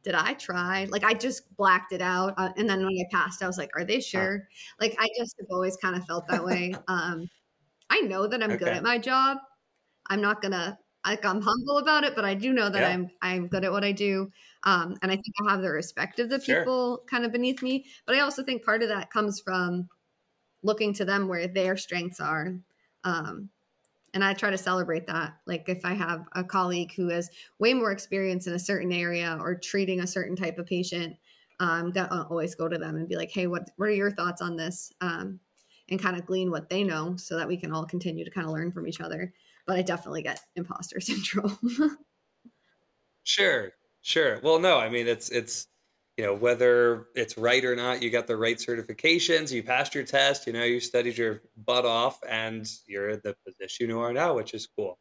did 0.04 0.14
I 0.14 0.34
try? 0.34 0.84
Like 0.86 1.04
I 1.04 1.14
just 1.14 1.54
blacked 1.56 1.92
it 1.92 2.00
out 2.02 2.34
uh, 2.38 2.52
and 2.56 2.68
then 2.70 2.78
when 2.80 2.88
I 2.88 3.04
passed 3.12 3.42
I 3.42 3.46
was 3.46 3.58
like 3.58 3.70
are 3.76 3.84
they 3.84 4.00
sure? 4.00 4.48
Like 4.80 4.96
I 4.98 5.08
just 5.18 5.36
have 5.40 5.48
always 5.50 5.76
kind 5.76 5.96
of 5.96 6.04
felt 6.06 6.26
that 6.28 6.44
way. 6.44 6.82
Um 6.88 7.30
I 7.90 8.00
know 8.02 8.26
that 8.28 8.42
I'm 8.42 8.56
good 8.56 8.74
at 8.74 8.82
my 8.82 8.98
job. 8.98 9.38
I'm 10.08 10.20
not 10.20 10.42
to 10.42 10.78
like 11.06 11.24
I'm 11.24 11.40
humble 11.40 11.78
about 11.78 12.04
it, 12.04 12.14
but 12.14 12.24
I 12.24 12.34
do 12.34 12.52
know 12.52 12.68
that 12.70 12.82
Yeah. 12.82 12.84
I'm 12.84 13.10
I'm 13.22 13.48
good 13.48 13.64
at 13.64 13.72
what 13.72 13.84
I 13.84 13.92
do. 13.92 14.30
Um, 14.64 14.96
and 15.02 15.10
I 15.12 15.16
think 15.16 15.34
I 15.46 15.52
have 15.52 15.62
the 15.62 15.70
respect 15.70 16.18
of 16.18 16.28
the 16.30 16.40
Sure. 16.40 16.68
people 16.68 17.04
kind 17.08 17.24
of 17.24 17.32
beneath 17.32 17.62
me. 17.62 17.86
But 18.06 18.16
I 18.16 18.20
also 18.20 18.42
think 18.44 18.64
part 18.64 18.82
of 18.82 18.88
that 18.88 19.10
comes 19.10 19.40
from 19.40 19.88
looking 20.62 20.92
to 20.94 21.04
them 21.04 21.28
where 21.28 21.46
their 21.46 21.76
strengths 21.76 22.20
are. 22.20 22.58
Um, 23.04 23.50
and 24.14 24.24
I 24.24 24.34
try 24.34 24.50
to 24.50 24.58
celebrate 24.58 25.06
that. 25.06 25.38
Like 25.46 25.68
if 25.68 25.84
I 25.84 25.94
have 25.94 26.26
a 26.32 26.42
colleague 26.44 26.92
who 26.94 27.08
has 27.08 27.30
way 27.58 27.74
more 27.74 27.92
experience 27.92 28.46
in 28.46 28.54
a 28.54 28.58
certain 28.58 28.92
area 28.92 29.36
or 29.40 29.54
treating 29.54 30.00
a 30.00 30.06
certain 30.06 30.36
type 30.36 30.58
of 30.58 30.66
patient, 30.66 31.16
um, 31.60 31.92
I'll 31.96 32.26
always 32.30 32.54
go 32.54 32.68
to 32.68 32.78
them 32.78 32.96
and 32.96 33.08
be 33.08 33.16
like, 33.16 33.30
"Hey, 33.30 33.46
what 33.46 33.70
what 33.76 33.88
are 33.88 33.92
your 33.92 34.10
thoughts 34.12 34.40
on 34.40 34.56
this?" 34.56 34.92
Um, 35.00 35.40
and 35.88 36.00
kind 36.00 36.16
of 36.16 36.26
glean 36.26 36.50
what 36.50 36.68
they 36.70 36.84
know 36.84 37.16
so 37.16 37.36
that 37.36 37.48
we 37.48 37.56
can 37.56 37.72
all 37.72 37.84
continue 37.86 38.24
to 38.24 38.30
kind 38.30 38.46
of 38.46 38.52
learn 38.52 38.72
from 38.72 38.86
each 38.86 39.00
other. 39.00 39.32
But 39.66 39.76
I 39.78 39.82
definitely 39.82 40.22
get 40.22 40.40
imposter 40.56 41.00
syndrome. 41.00 41.58
Sure, 43.22 43.72
sure. 44.00 44.40
Well, 44.40 44.58
no, 44.58 44.78
I 44.78 44.88
mean 44.88 45.06
it's 45.06 45.30
it's 45.30 45.68
you 46.18 46.24
know 46.24 46.34
whether 46.34 47.08
it's 47.16 47.38
right 47.38 47.64
or 47.64 47.76
not, 47.76 48.02
you 48.02 48.10
got 48.10 48.26
the 48.28 48.36
right 48.36 48.58
certifications, 48.58 49.52
you 49.52 49.62
passed 49.62 49.94
your 49.94 50.04
test, 50.04 50.46
you 50.46 50.52
know, 50.54 50.64
you 50.64 50.80
studied 50.80 51.18
your 51.18 51.42
butt 51.56 51.86
off, 51.86 52.20
and 52.28 52.70
you're 52.86 53.10
in 53.10 53.20
the 53.24 53.36
position 53.46 53.90
you 53.90 54.00
are 54.00 54.12
now, 54.12 54.34
which 54.34 54.54
is 54.54 54.66
cool. 54.66 54.98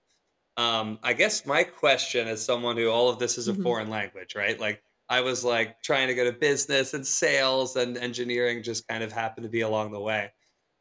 Um, 0.57 0.99
I 1.03 1.13
guess 1.13 1.45
my 1.45 1.63
question 1.63 2.27
as 2.27 2.43
someone 2.43 2.77
who 2.77 2.89
all 2.89 3.09
of 3.09 3.19
this 3.19 3.37
is 3.37 3.47
a 3.47 3.53
Mhm. 3.53 3.53
foreign 3.53 3.89
language, 3.89 4.35
right? 4.35 4.59
Like 4.59 4.83
I 5.09 5.21
was 5.21 5.43
like 5.45 5.81
trying 5.83 6.07
to 6.07 6.15
go 6.15 6.23
to 6.31 6.37
business 6.37 6.93
and 6.93 7.05
sales 7.05 7.75
and 7.75 7.97
engineering 7.97 8.63
just 8.63 8.87
kind 8.87 9.03
of 9.03 9.11
happened 9.11 9.43
to 9.45 9.49
be 9.49 9.61
along 9.61 9.91
the 9.91 10.01
way. 10.01 10.31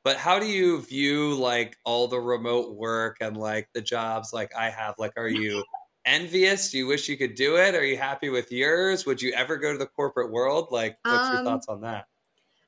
But 0.04 0.16
how 0.18 0.38
do 0.38 0.46
you 0.46 0.80
view 0.82 1.34
like 1.34 1.76
all 1.84 2.08
the 2.08 2.20
remote 2.20 2.76
work 2.76 3.18
and 3.20 3.36
like 3.36 3.68
the 3.74 3.82
jobs 3.82 4.32
like 4.32 4.54
I 4.54 4.70
have? 4.70 4.94
Like, 4.98 5.12
are 5.16 5.28
you 5.28 5.64
envious? 6.06 6.70
Do 6.70 6.78
you 6.78 6.86
wish 6.86 7.08
you 7.08 7.16
could 7.18 7.34
do 7.34 7.56
it? 7.56 7.74
Are 7.74 7.84
you 7.84 7.96
happy 7.98 8.28
with 8.30 8.50
yours? 8.52 9.06
Would 9.06 9.22
you 9.22 9.32
ever 9.34 9.56
go 9.58 9.72
to 9.72 9.78
the 9.78 9.86
corporate 9.86 10.30
world? 10.32 10.68
Like, 10.70 10.98
what's 11.08 11.30
your 11.30 11.40
Um, 11.40 11.40
thoughts 11.40 11.68
on 11.68 11.80
that? 11.82 12.08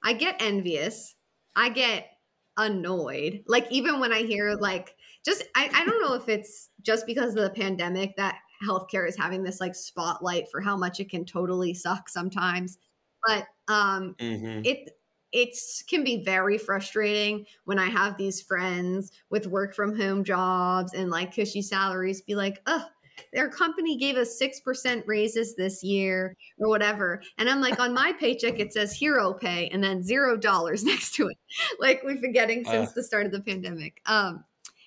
I 0.02 0.12
get 0.12 0.40
envious. 0.40 1.14
I 1.56 1.70
get 1.70 2.10
annoyed. 2.56 3.44
Like 3.46 3.70
even 3.70 4.00
when 4.00 4.12
I 4.12 4.22
hear 4.22 4.54
like 4.54 4.96
just 5.24 5.44
I, 5.54 5.70
I 5.72 5.84
don't 5.84 6.00
know 6.02 6.14
if 6.14 6.28
it's 6.28 6.70
just 6.82 7.06
because 7.06 7.34
of 7.36 7.42
the 7.42 7.50
pandemic 7.50 8.16
that 8.16 8.40
healthcare 8.66 9.06
is 9.08 9.16
having 9.16 9.42
this 9.44 9.60
like 9.60 9.74
spotlight 9.74 10.50
for 10.50 10.60
how 10.60 10.76
much 10.76 10.98
it 10.98 11.08
can 11.10 11.24
totally 11.24 11.74
suck 11.74 12.08
sometimes. 12.08 12.78
But 13.24 13.46
um 13.68 14.16
hmm 14.18 14.62
it 14.62 14.90
it's 15.30 15.82
can 15.82 16.02
be 16.04 16.24
very 16.24 16.58
frustrating 16.58 17.46
when 17.64 17.78
I 17.78 17.86
have 17.90 18.16
these 18.16 18.40
friends 18.40 19.12
with 19.30 19.46
work 19.46 19.74
from 19.74 19.96
home 19.96 20.24
jobs 20.24 20.94
and 20.94 21.10
like 21.10 21.34
cushy 21.34 21.60
salaries 21.62 22.22
be 22.22 22.34
like, 22.34 22.62
oh, 22.66 22.86
their 23.32 23.48
company 23.48 23.96
gave 23.96 24.16
us 24.16 24.40
6% 24.40 25.02
raises 25.06 25.54
this 25.56 25.82
year 25.82 26.36
or 26.58 26.68
whatever. 26.68 27.22
And 27.38 27.48
I'm 27.48 27.60
like, 27.60 27.78
on 27.80 27.92
my 27.94 28.12
paycheck, 28.18 28.58
it 28.58 28.72
says 28.72 28.92
hero 28.92 29.32
pay 29.34 29.68
and 29.68 29.82
then 29.82 30.02
zero 30.02 30.36
dollars 30.36 30.84
next 30.92 31.14
to 31.16 31.28
it. 31.28 31.36
Like 31.78 32.02
we've 32.02 32.20
been 32.20 32.32
getting 32.32 32.64
since 32.64 32.90
Uh. 32.90 32.92
the 32.96 33.02
start 33.02 33.26
of 33.26 33.32
the 33.32 33.40
pandemic. 33.40 34.00
Um, 34.06 34.44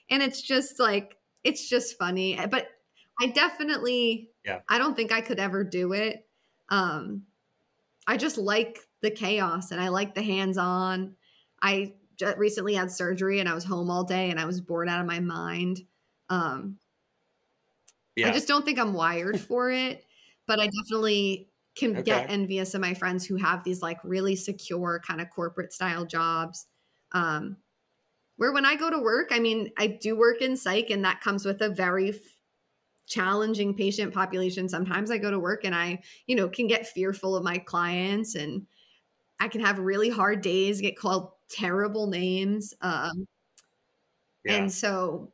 and 0.09 0.21
it's 0.21 0.41
just 0.41 0.79
like, 0.79 1.17
it's 1.43 1.67
just 1.69 1.97
funny. 1.97 2.39
But 2.49 2.67
I 3.19 3.27
definitely, 3.27 4.29
Yeah. 4.45 4.59
I 4.69 4.77
don't 4.77 4.95
think 4.95 5.11
I 5.11 5.21
could 5.21 5.39
ever 5.39 5.63
do 5.63 5.93
it. 5.93 6.27
Um, 6.69 7.23
I 8.07 8.17
just 8.17 8.37
like 8.37 8.79
the 9.01 9.11
chaos 9.11 9.71
and 9.71 9.79
I 9.81 9.87
like 9.89 10.15
the 10.15 10.21
hands 10.23 10.57
on. 10.57 11.15
I 11.61 11.93
recently 12.37 12.75
had 12.75 12.91
surgery 12.91 13.39
and 13.39 13.49
I 13.49 13.53
was 13.53 13.63
home 13.63 13.89
all 13.89 14.03
day 14.03 14.29
and 14.29 14.39
I 14.39 14.45
was 14.45 14.61
bored 14.61 14.87
out 14.89 14.99
of 14.99 15.07
my 15.07 15.19
mind. 15.19 15.81
Um, 16.29 16.77
Yeah. 18.21 18.29
I 18.29 18.31
just 18.31 18.47
don't 18.47 18.63
think 18.65 18.79
I'm 18.79 18.93
wired 18.93 19.39
for 19.49 19.71
it, 19.71 20.05
but 20.47 20.59
I 20.59 20.67
definitely 20.67 21.49
can 21.75 22.01
get 22.03 22.29
envious 22.29 22.73
of 22.73 22.81
my 22.81 22.93
friends 22.93 23.25
who 23.25 23.37
have 23.37 23.63
these 23.63 23.81
like 23.81 23.97
really 24.03 24.35
secure 24.35 25.01
kind 25.05 25.21
of 25.21 25.29
corporate 25.29 25.73
style 25.73 26.05
jobs. 26.05 26.67
Um, 27.13 27.57
where 28.37 28.51
when 28.51 28.65
I 28.65 28.75
go 28.75 28.89
to 28.89 28.99
work, 28.99 29.29
I 29.31 29.39
mean, 29.39 29.71
I 29.77 29.87
do 29.87 30.17
work 30.17 30.41
in 30.41 30.57
psych 30.57 30.89
and 30.89 31.05
that 31.05 31.21
comes 31.21 31.45
with 31.45 31.61
a 31.61 31.69
very 31.69 32.09
f- 32.09 32.15
challenging 33.05 33.75
patient 33.75 34.13
population. 34.13 34.67
Sometimes 34.67 35.11
I 35.11 35.17
go 35.17 35.29
to 35.29 35.39
work 35.39 35.63
and 35.63 35.75
I, 35.75 36.01
you 36.27 36.35
know, 36.35 36.49
can 36.49 36.67
get 36.67 36.87
fearful 36.87 37.35
of 37.35 37.43
my 37.43 37.57
clients 37.59 38.35
and 38.35 38.65
I 39.39 39.47
can 39.47 39.61
have 39.61 39.79
really 39.79 40.09
hard 40.09 40.41
days, 40.41 40.81
get 40.81 40.97
called 40.97 41.31
terrible 41.49 42.07
names. 42.07 42.73
Um, 42.81 43.27
yeah. 44.43 44.55
and 44.55 44.71
so 44.71 45.31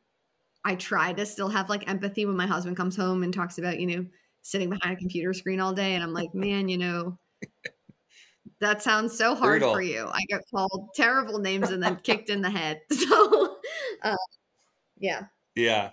I 0.68 0.74
try 0.74 1.14
to 1.14 1.24
still 1.24 1.48
have 1.48 1.70
like 1.70 1.88
empathy 1.88 2.26
when 2.26 2.36
my 2.36 2.46
husband 2.46 2.76
comes 2.76 2.94
home 2.94 3.22
and 3.22 3.32
talks 3.32 3.56
about, 3.56 3.80
you 3.80 3.86
know, 3.86 4.06
sitting 4.42 4.68
behind 4.68 4.94
a 4.94 5.00
computer 5.00 5.32
screen 5.32 5.60
all 5.60 5.72
day. 5.72 5.94
And 5.94 6.04
I'm 6.04 6.12
like, 6.12 6.34
man, 6.34 6.68
you 6.68 6.76
know, 6.76 7.18
that 8.60 8.82
sounds 8.82 9.16
so 9.16 9.34
hard 9.34 9.60
Brutal. 9.60 9.72
for 9.72 9.80
you. 9.80 10.06
I 10.12 10.20
get 10.28 10.42
called 10.54 10.90
terrible 10.94 11.38
names 11.38 11.70
and 11.70 11.82
then 11.82 11.96
kicked 11.96 12.28
in 12.28 12.42
the 12.42 12.50
head. 12.50 12.82
So, 12.92 13.56
uh, 14.02 14.16
yeah. 14.98 15.22
Yeah. 15.54 15.90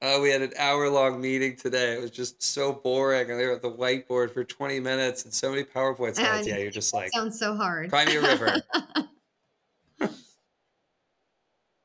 Oh, 0.00 0.22
we 0.22 0.30
had 0.30 0.42
an 0.42 0.52
hour 0.56 0.88
long 0.88 1.20
meeting 1.20 1.56
today. 1.56 1.94
It 1.94 2.00
was 2.00 2.12
just 2.12 2.40
so 2.40 2.72
boring. 2.72 3.32
And 3.32 3.40
they 3.40 3.46
were 3.46 3.54
at 3.54 3.62
the 3.62 3.72
whiteboard 3.72 4.32
for 4.32 4.44
20 4.44 4.78
minutes 4.78 5.24
and 5.24 5.34
so 5.34 5.50
many 5.50 5.64
PowerPoint 5.64 6.14
slides. 6.14 6.46
Yeah, 6.46 6.58
you're 6.58 6.70
just 6.70 6.94
like, 6.94 7.10
Sounds 7.12 7.36
so 7.36 7.56
hard. 7.56 7.90
cry 7.90 8.04
me 8.04 8.14
a 8.14 8.22
river. 8.22 8.62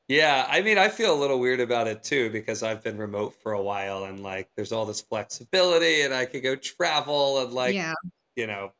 Yeah, 0.08 0.46
I 0.48 0.62
mean, 0.62 0.78
I 0.78 0.88
feel 0.88 1.14
a 1.14 1.18
little 1.20 1.38
weird 1.38 1.60
about 1.60 1.86
it 1.86 2.02
too 2.02 2.30
because 2.30 2.62
I've 2.62 2.82
been 2.82 2.96
remote 2.96 3.34
for 3.34 3.52
a 3.52 3.62
while 3.62 4.04
and 4.04 4.22
like 4.22 4.50
there's 4.56 4.72
all 4.72 4.86
this 4.86 5.02
flexibility 5.02 6.00
and 6.02 6.14
I 6.14 6.24
could 6.24 6.42
go 6.42 6.56
travel 6.56 7.40
and 7.42 7.52
like, 7.52 7.74
yeah. 7.74 7.94
you 8.36 8.46
know, 8.46 8.72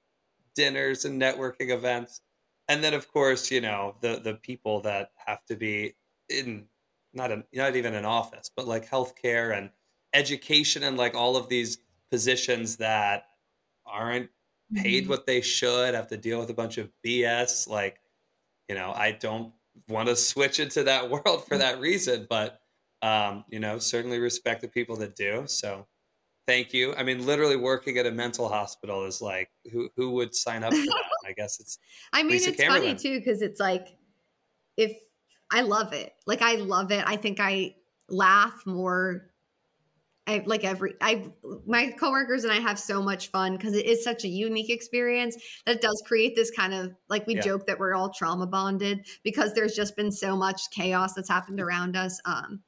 dinners 0.55 1.05
and 1.05 1.21
networking 1.21 1.71
events. 1.71 2.23
And 2.69 2.85
then 2.85 2.95
of 2.95 3.09
course, 3.13 3.51
you 3.51 3.61
know, 3.61 3.97
the 4.03 4.21
the 4.21 4.35
people 4.37 4.81
that 4.83 5.13
have 5.17 5.45
to 5.47 5.57
be 5.57 5.97
in 6.31 6.69
not 7.15 7.33
a, 7.33 7.47
not 7.55 7.77
even 7.77 7.95
an 7.95 8.05
office, 8.07 8.51
but 8.57 8.67
like 8.67 8.89
healthcare 8.89 9.57
and 9.57 9.71
education 10.15 10.83
and 10.85 10.97
like 10.99 11.15
all 11.15 11.37
of 11.37 11.49
these 11.51 11.79
positions 12.11 12.79
that 12.79 13.27
aren't 13.87 14.31
paid 14.75 15.07
Mhm. 15.07 15.09
what 15.09 15.27
they 15.27 15.41
should, 15.43 15.95
have 15.95 16.09
to 16.09 16.17
deal 16.19 16.41
with 16.41 16.51
a 16.51 16.55
bunch 16.55 16.79
of 16.79 16.93
BS. 17.03 17.69
Like, 17.69 18.01
you 18.69 18.75
know, 18.75 18.93
I 18.93 19.13
don't 19.13 19.55
want 19.89 20.09
to 20.09 20.17
switch 20.17 20.61
into 20.61 20.85
that 20.85 21.11
world 21.11 21.47
for 21.47 21.59
that 21.59 21.81
reason, 21.81 22.27
but 22.29 22.61
um, 23.03 23.45
you 23.49 23.61
know, 23.61 23.79
certainly 23.79 24.19
respect 24.19 24.63
the 24.63 24.69
people 24.69 24.97
that 24.97 25.15
do. 25.15 25.45
So 25.47 25.87
thank 26.47 26.73
you. 26.73 26.95
I 26.97 27.03
mean, 27.05 27.25
literally 27.25 27.57
working 27.57 27.99
at 27.99 28.07
a 28.07 28.11
mental 28.11 28.49
hospital 28.49 29.05
is 29.05 29.21
like 29.21 29.51
who 29.71 29.89
who 29.97 30.11
would 30.13 30.35
sign 30.35 30.65
up 30.65 30.73
for 30.73 30.81
that? 30.81 31.05
I 31.27 31.33
guess 31.33 31.61
it's 31.61 31.79
I 32.13 32.23
mean, 32.23 32.33
Lisa 32.33 32.51
it's 32.51 32.65
funny 32.65 32.95
too 32.95 33.19
because 33.19 33.43
it's 33.43 33.61
like 33.61 33.89
if 34.77 34.97
I 35.51 35.61
love 35.61 35.93
it, 35.93 36.13
like 36.27 36.43
I 36.43 36.57
love 36.57 36.91
it. 36.91 37.05
I 37.07 37.17
think 37.17 37.39
I 37.41 37.75
laugh 38.09 38.63
more. 38.67 39.31
I 40.29 40.43
like 40.45 40.63
every 40.63 40.95
I 41.01 41.33
my 41.67 41.91
coworkers 41.99 42.45
and 42.45 42.53
I 42.53 42.61
have 42.61 42.79
so 42.79 43.03
much 43.03 43.31
fun 43.31 43.57
because 43.57 43.75
it 43.75 43.87
is 43.87 44.05
such 44.05 44.25
a 44.25 44.29
unique 44.29 44.69
experience 44.69 45.37
that 45.65 45.81
does 45.81 46.03
create 46.07 46.37
this 46.37 46.51
kind 46.51 46.75
of 46.75 46.93
like 47.09 47.27
we 47.27 47.37
Yeah. 47.37 47.41
joke 47.41 47.67
that 47.67 47.79
we're 47.79 47.95
all 47.95 48.13
trauma 48.13 48.47
bonded 48.47 49.07
because 49.25 49.55
there's 49.55 49.75
just 49.75 49.97
been 49.97 50.13
so 50.13 50.37
much 50.37 50.71
chaos 50.71 51.15
that's 51.15 51.31
happened 51.31 51.61
around 51.61 51.97
us. 51.97 52.21
Um, 52.27 52.61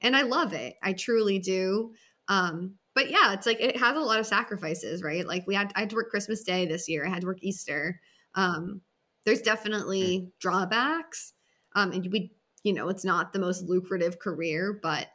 and 0.00 0.16
I 0.16 0.22
love 0.22 0.54
it. 0.54 0.76
I 0.82 0.94
truly 0.94 1.38
do. 1.38 1.92
Um, 2.28 2.76
but 2.94 3.10
yeah, 3.10 3.34
it's 3.34 3.44
like 3.44 3.60
it 3.60 3.76
has 3.76 3.94
a 3.94 4.00
lot 4.00 4.18
of 4.18 4.26
sacrifices, 4.26 5.02
right? 5.02 5.26
Like 5.26 5.46
we 5.46 5.54
had 5.54 5.72
I 5.76 5.80
had 5.80 5.90
to 5.90 5.96
work 5.96 6.08
Christmas 6.08 6.42
Day 6.42 6.64
this 6.64 6.88
year. 6.88 7.06
I 7.06 7.10
had 7.10 7.20
to 7.20 7.26
work 7.26 7.42
Easter. 7.42 8.00
Um, 8.34 8.80
there's 9.26 9.42
definitely 9.42 10.18
mm. 10.18 10.30
drawbacks. 10.40 11.34
Um, 11.74 11.92
and 11.92 12.08
we, 12.10 12.32
you 12.62 12.72
know, 12.72 12.88
it's 12.88 13.04
not 13.04 13.34
the 13.34 13.38
most 13.38 13.64
lucrative 13.64 14.18
career, 14.18 14.80
but 14.82 15.08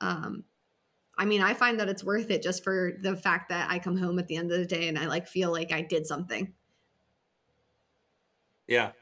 um, 0.00 0.44
I 1.18 1.24
mean, 1.24 1.42
I 1.42 1.54
find 1.54 1.80
that 1.80 1.88
it's 1.88 2.04
worth 2.04 2.30
it 2.30 2.42
just 2.42 2.62
for 2.62 2.92
the 3.00 3.16
fact 3.16 3.48
that 3.48 3.70
I 3.70 3.78
come 3.78 3.96
home 3.96 4.18
at 4.18 4.28
the 4.28 4.36
end 4.36 4.52
of 4.52 4.58
the 4.58 4.66
day 4.66 4.88
and 4.88 4.98
I 4.98 5.06
like 5.06 5.26
feel 5.26 5.50
like 5.50 5.72
I 5.72 5.80
did 5.80 6.06
something. 6.06 6.52
Yeah. 8.66 8.92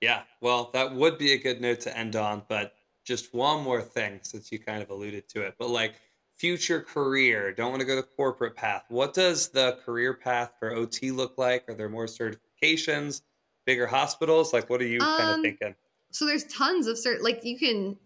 Yeah. 0.00 0.22
Well, 0.40 0.70
that 0.74 0.94
would 0.94 1.18
be 1.18 1.32
a 1.32 1.38
good 1.38 1.60
note 1.60 1.80
to 1.80 1.96
end 1.96 2.16
on, 2.16 2.42
but 2.48 2.74
just 3.04 3.34
one 3.34 3.62
more 3.62 3.82
thing 3.82 4.20
since 4.22 4.52
you 4.52 4.58
kind 4.58 4.82
of 4.82 4.90
alluded 4.90 5.28
to 5.30 5.42
it. 5.42 5.54
But 5.58 5.70
like 5.70 5.94
future 6.34 6.80
career, 6.80 7.52
don't 7.52 7.70
want 7.70 7.80
to 7.80 7.86
go 7.86 7.96
the 7.96 8.02
corporate 8.02 8.54
path. 8.54 8.84
What 8.88 9.14
does 9.14 9.48
the 9.48 9.78
career 9.84 10.14
path 10.14 10.52
for 10.58 10.72
OT 10.72 11.10
look 11.10 11.36
like? 11.36 11.68
Are 11.68 11.74
there 11.74 11.88
more 11.88 12.06
certifications, 12.06 13.22
bigger 13.66 13.86
hospitals? 13.86 14.52
Like 14.52 14.70
what 14.70 14.80
are 14.80 14.86
you 14.86 15.00
um, 15.00 15.18
kind 15.18 15.30
of 15.30 15.42
thinking? 15.42 15.74
So 16.12 16.26
there's 16.26 16.44
tons 16.44 16.86
of 16.86 16.96
cert 16.96 17.22
like 17.22 17.44
you 17.44 17.58
can 17.58 17.96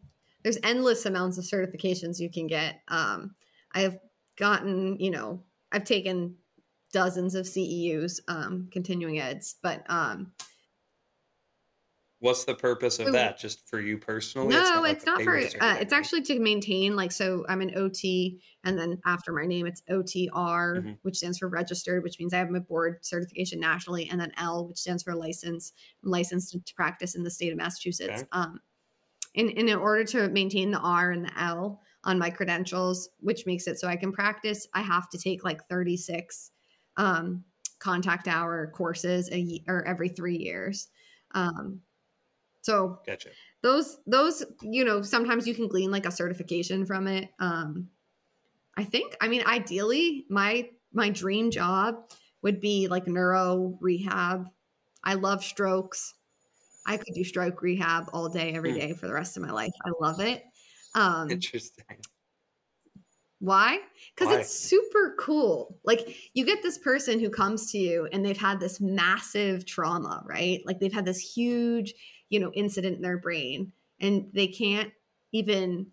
there's 0.46 0.58
endless 0.62 1.06
amounts 1.06 1.38
of 1.38 1.44
certifications 1.44 2.20
you 2.20 2.30
can 2.30 2.46
get. 2.46 2.80
Um, 2.86 3.34
I've 3.74 3.98
gotten, 4.38 4.96
you 5.00 5.10
know, 5.10 5.42
I've 5.72 5.82
taken 5.82 6.36
dozens 6.92 7.34
of 7.34 7.46
CEUs, 7.46 8.20
um, 8.28 8.68
continuing 8.70 9.18
eds, 9.18 9.56
but 9.60 9.82
um, 9.88 10.30
What's 12.20 12.44
the 12.44 12.54
purpose 12.54 13.00
of 13.00 13.12
that? 13.12 13.38
Just 13.38 13.68
for 13.68 13.80
you 13.80 13.98
personally? 13.98 14.48
No, 14.48 14.84
it's 14.84 15.04
not, 15.04 15.20
it's 15.20 15.28
not 15.28 15.60
for. 15.60 15.64
Uh, 15.64 15.76
it's 15.80 15.92
actually 15.92 16.22
to 16.22 16.38
maintain. 16.38 16.94
Like, 16.94 17.12
so 17.12 17.44
I'm 17.48 17.60
an 17.60 17.76
OT, 17.76 18.40
and 18.64 18.78
then 18.78 19.00
after 19.04 19.32
my 19.32 19.46
name, 19.46 19.66
it's 19.66 19.82
OTR, 19.90 20.30
mm-hmm. 20.32 20.92
which 21.02 21.16
stands 21.16 21.38
for 21.38 21.48
registered, 21.48 22.02
which 22.04 22.18
means 22.18 22.32
I 22.32 22.38
have 22.38 22.50
my 22.50 22.60
board 22.60 23.04
certification 23.04 23.60
nationally, 23.60 24.08
and 24.08 24.20
then 24.20 24.32
L, 24.38 24.68
which 24.68 24.78
stands 24.78 25.02
for 25.02 25.14
license. 25.14 25.72
I'm 26.02 26.10
licensed 26.10 26.52
to 26.52 26.74
practice 26.74 27.16
in 27.16 27.22
the 27.22 27.30
state 27.30 27.50
of 27.50 27.58
Massachusetts. 27.58 28.22
Okay. 28.22 28.28
Um, 28.32 28.60
and, 29.36 29.50
and 29.50 29.68
in 29.68 29.76
order 29.76 30.04
to 30.04 30.28
maintain 30.28 30.70
the 30.70 30.78
R 30.78 31.10
and 31.10 31.24
the 31.24 31.40
L 31.40 31.80
on 32.04 32.18
my 32.18 32.30
credentials, 32.30 33.10
which 33.20 33.46
makes 33.46 33.66
it 33.66 33.78
so 33.78 33.88
I 33.88 33.96
can 33.96 34.12
practice, 34.12 34.66
I 34.74 34.80
have 34.80 35.08
to 35.10 35.18
take 35.18 35.44
like 35.44 35.66
36 35.68 36.52
um, 36.96 37.44
contact 37.78 38.28
hour 38.28 38.68
courses 38.68 39.30
a 39.30 39.38
year, 39.38 39.62
or 39.66 39.86
every 39.86 40.08
three 40.08 40.36
years. 40.36 40.88
Um, 41.32 41.80
so 42.62 43.00
gotcha. 43.06 43.28
those 43.62 43.98
those 44.06 44.44
you 44.62 44.84
know 44.84 45.02
sometimes 45.02 45.46
you 45.46 45.54
can 45.54 45.68
glean 45.68 45.90
like 45.90 46.06
a 46.06 46.10
certification 46.10 46.86
from 46.86 47.06
it. 47.06 47.28
Um, 47.38 47.88
I 48.76 48.84
think 48.84 49.16
I 49.20 49.28
mean 49.28 49.42
ideally 49.46 50.26
my 50.28 50.68
my 50.92 51.10
dream 51.10 51.50
job 51.50 52.10
would 52.42 52.60
be 52.60 52.88
like 52.88 53.06
neuro 53.06 53.78
rehab. 53.80 54.48
I 55.04 55.14
love 55.14 55.44
strokes. 55.44 56.14
I 56.86 56.96
could 56.96 57.14
do 57.14 57.24
stroke 57.24 57.62
rehab 57.62 58.08
all 58.12 58.28
day, 58.28 58.54
every 58.54 58.78
hmm. 58.78 58.94
for 58.94 59.06
the 59.06 59.12
rest 59.12 59.36
of 59.36 59.42
my 59.42 59.50
life. 59.50 59.72
I 59.84 59.90
love 60.00 60.20
it. 60.20 60.44
Um, 60.94 61.30
Interesting. 61.30 61.84
Why? 63.38 63.80
Because 64.16 64.34
it's 64.34 64.58
super 64.58 65.14
cool. 65.18 65.78
Like 65.84 66.16
you 66.32 66.46
get 66.46 66.62
this 66.62 66.78
person 66.78 67.20
who 67.20 67.28
comes 67.28 67.70
to 67.72 67.78
you 67.78 68.08
and 68.10 68.24
they've 68.24 68.36
had 68.36 68.60
this 68.60 68.80
massive 68.80 69.66
trauma, 69.66 70.24
right? 70.26 70.62
Like 70.64 70.80
they've 70.80 70.92
had 70.92 71.04
this 71.04 71.20
huge 71.20 71.92
you 72.28 72.40
know 72.40 72.50
incident 72.54 72.96
in 72.96 73.02
their 73.02 73.18
brain 73.18 73.72
and 74.00 74.28
they 74.32 74.46
can't 74.46 74.92
even 75.32 75.86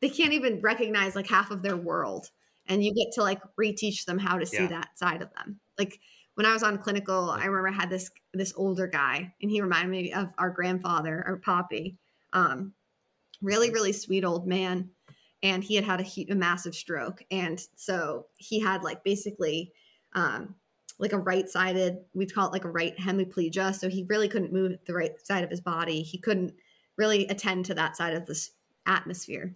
they 0.00 0.08
can't 0.08 0.32
even 0.32 0.60
recognize 0.60 1.14
like 1.14 1.28
half 1.28 1.50
of 1.50 1.62
their 1.62 1.76
world 1.76 2.30
and 2.66 2.84
you 2.84 2.94
get 2.94 3.12
to 3.12 3.22
like 3.22 3.40
reteach 3.58 4.04
them 4.04 4.18
how 4.18 4.38
to 4.38 4.46
see 4.46 4.62
yeah. 4.62 4.68
that 4.68 4.98
side 4.98 5.22
of 5.22 5.32
them 5.34 5.58
like 5.78 6.00
when 6.38 6.46
i 6.46 6.52
was 6.52 6.62
on 6.62 6.78
clinical 6.78 7.30
i 7.30 7.44
remember 7.44 7.68
i 7.68 7.72
had 7.72 7.90
this 7.90 8.10
this 8.32 8.54
older 8.56 8.86
guy 8.86 9.32
and 9.42 9.50
he 9.50 9.60
reminded 9.60 9.90
me 9.90 10.12
of 10.12 10.28
our 10.38 10.50
grandfather 10.50 11.24
our 11.26 11.36
poppy 11.36 11.98
um 12.32 12.72
really 13.42 13.70
really 13.70 13.92
sweet 13.92 14.24
old 14.24 14.46
man 14.46 14.88
and 15.42 15.62
he 15.62 15.74
had 15.74 15.84
had 15.84 16.00
a, 16.00 16.26
a 16.30 16.34
massive 16.34 16.74
stroke 16.74 17.22
and 17.30 17.66
so 17.74 18.26
he 18.36 18.60
had 18.60 18.82
like 18.82 19.02
basically 19.04 19.72
um 20.14 20.54
like 20.98 21.12
a 21.12 21.18
right 21.18 21.48
sided, 21.48 21.98
we'd 22.14 22.34
call 22.34 22.48
it 22.48 22.52
like 22.52 22.64
a 22.64 22.70
right 22.70 22.96
hemiplegia. 22.98 23.74
So 23.74 23.88
he 23.88 24.04
really 24.08 24.28
couldn't 24.28 24.52
move 24.52 24.78
the 24.84 24.94
right 24.94 25.12
side 25.24 25.44
of 25.44 25.50
his 25.50 25.60
body. 25.60 26.02
He 26.02 26.18
couldn't 26.18 26.54
really 26.96 27.26
attend 27.28 27.66
to 27.66 27.74
that 27.74 27.96
side 27.96 28.14
of 28.14 28.26
this 28.26 28.50
atmosphere. 28.86 29.52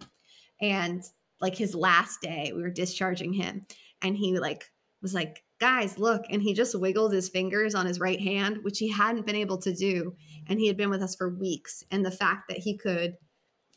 And 0.61 1.03
like 1.41 1.55
his 1.55 1.75
last 1.75 2.21
day, 2.21 2.53
we 2.55 2.61
were 2.61 2.69
discharging 2.69 3.33
him 3.33 3.65
and 4.01 4.15
he 4.15 4.39
like 4.39 4.71
was 5.01 5.13
like, 5.13 5.42
guys, 5.59 5.97
look. 5.97 6.23
And 6.29 6.41
he 6.41 6.53
just 6.53 6.79
wiggled 6.79 7.13
his 7.13 7.29
fingers 7.29 7.75
on 7.75 7.85
his 7.85 7.99
right 7.99 8.19
hand, 8.19 8.63
which 8.63 8.79
he 8.79 8.89
hadn't 8.89 9.25
been 9.25 9.35
able 9.35 9.57
to 9.59 9.73
do. 9.73 10.15
And 10.47 10.59
he 10.59 10.67
had 10.67 10.77
been 10.77 10.89
with 10.89 11.01
us 11.01 11.15
for 11.15 11.29
weeks. 11.29 11.83
And 11.91 12.05
the 12.05 12.11
fact 12.11 12.49
that 12.49 12.57
he 12.57 12.77
could 12.77 13.17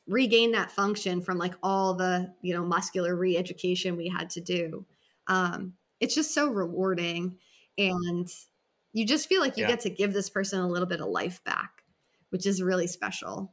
regain 0.06 0.52
that 0.52 0.70
function 0.70 1.20
from 1.20 1.38
like 1.38 1.54
all 1.62 1.94
the, 1.94 2.32
you 2.42 2.54
know, 2.54 2.64
muscular 2.64 3.14
re 3.16 3.36
education 3.36 3.96
we 3.96 4.08
had 4.08 4.30
to 4.30 4.40
do. 4.40 4.86
Um, 5.26 5.74
it's 6.00 6.14
just 6.14 6.34
so 6.34 6.48
rewarding 6.48 7.38
and 7.78 8.28
you 8.92 9.04
just 9.04 9.28
feel 9.28 9.40
like 9.40 9.56
you 9.56 9.62
yeah. 9.62 9.70
get 9.70 9.80
to 9.80 9.90
give 9.90 10.12
this 10.12 10.30
person 10.30 10.60
a 10.60 10.68
little 10.68 10.86
bit 10.86 11.00
of 11.00 11.08
life 11.08 11.42
back 11.44 11.82
which 12.30 12.46
is 12.46 12.62
really 12.62 12.86
special 12.86 13.52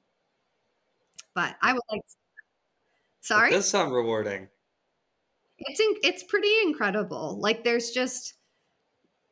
but 1.33 1.55
i 1.61 1.73
would 1.73 1.81
like 1.91 2.01
to, 2.01 2.15
sorry 3.21 3.49
it 3.49 3.53
does 3.53 3.69
sound 3.69 3.93
rewarding 3.93 4.47
it's 5.67 5.79
in, 5.79 5.93
it's 6.03 6.23
pretty 6.23 6.51
incredible. 6.63 7.39
Like 7.39 7.63
there's 7.63 7.91
just 7.91 8.33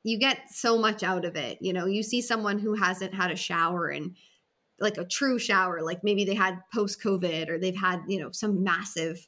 you 0.03 0.17
get 0.17 0.49
so 0.49 0.79
much 0.79 1.03
out 1.03 1.25
of 1.25 1.35
it 1.35 1.59
you 1.61 1.73
know? 1.73 1.85
You 1.85 2.03
see 2.03 2.21
someone 2.21 2.59
who 2.59 2.73
hasn't 2.73 3.13
had 3.13 3.31
a 3.31 3.35
shower 3.35 3.89
and 3.89 4.15
like 4.81 4.97
a 4.97 5.05
true 5.05 5.39
shower 5.39 5.81
like 5.81 6.03
maybe 6.03 6.25
they 6.25 6.33
had 6.33 6.59
post 6.73 7.01
covid 7.01 7.49
or 7.49 7.59
they've 7.59 7.77
had 7.77 8.01
you 8.07 8.19
know 8.19 8.31
some 8.31 8.63
massive 8.63 9.27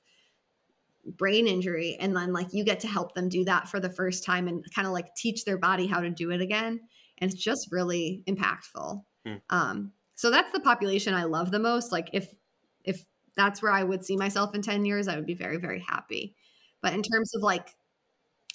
brain 1.06 1.48
injury 1.48 1.96
and 2.00 2.16
then 2.16 2.34
like 2.34 2.48
you 2.52 2.64
get 2.64 2.80
to 2.80 2.88
help 2.88 3.14
them 3.14 3.30
do 3.30 3.46
that 3.46 3.68
for 3.68 3.80
the 3.80 3.90
first 3.90 4.24
time 4.24 4.48
and 4.48 4.66
kind 4.74 4.88
of 4.88 4.94
like 4.94 5.14
teach 5.16 5.46
their 5.46 5.58
body 5.58 5.86
how 5.86 6.00
to 6.00 6.10
do 6.10 6.32
it 6.32 6.42
again 6.42 6.80
and 7.20 7.32
it's 7.32 7.42
just 7.42 7.72
really 7.72 8.24
impactful. 8.28 9.04
Hmm. 9.26 9.36
um 9.50 9.92
so 10.16 10.32
that's 10.32 10.52
the 10.52 10.60
population 10.60 11.14
i 11.14 11.24
love 11.24 11.52
the 11.52 11.60
most. 11.60 11.92
Like 11.92 12.10
if 12.14 12.34
if 12.84 13.06
that's 13.36 13.62
where 13.62 13.72
i 13.72 13.84
would 13.84 14.04
see 14.04 14.18
myself 14.18 14.56
in 14.56 14.62
10 14.62 14.86
years 14.86 15.08
i 15.08 15.16
would 15.16 15.26
be 15.26 15.34
very 15.34 15.58
very 15.58 15.84
happy 15.88 16.36
but 16.84 16.94
in 16.94 17.02
terms 17.02 17.34
of 17.34 17.42
like 17.42 17.76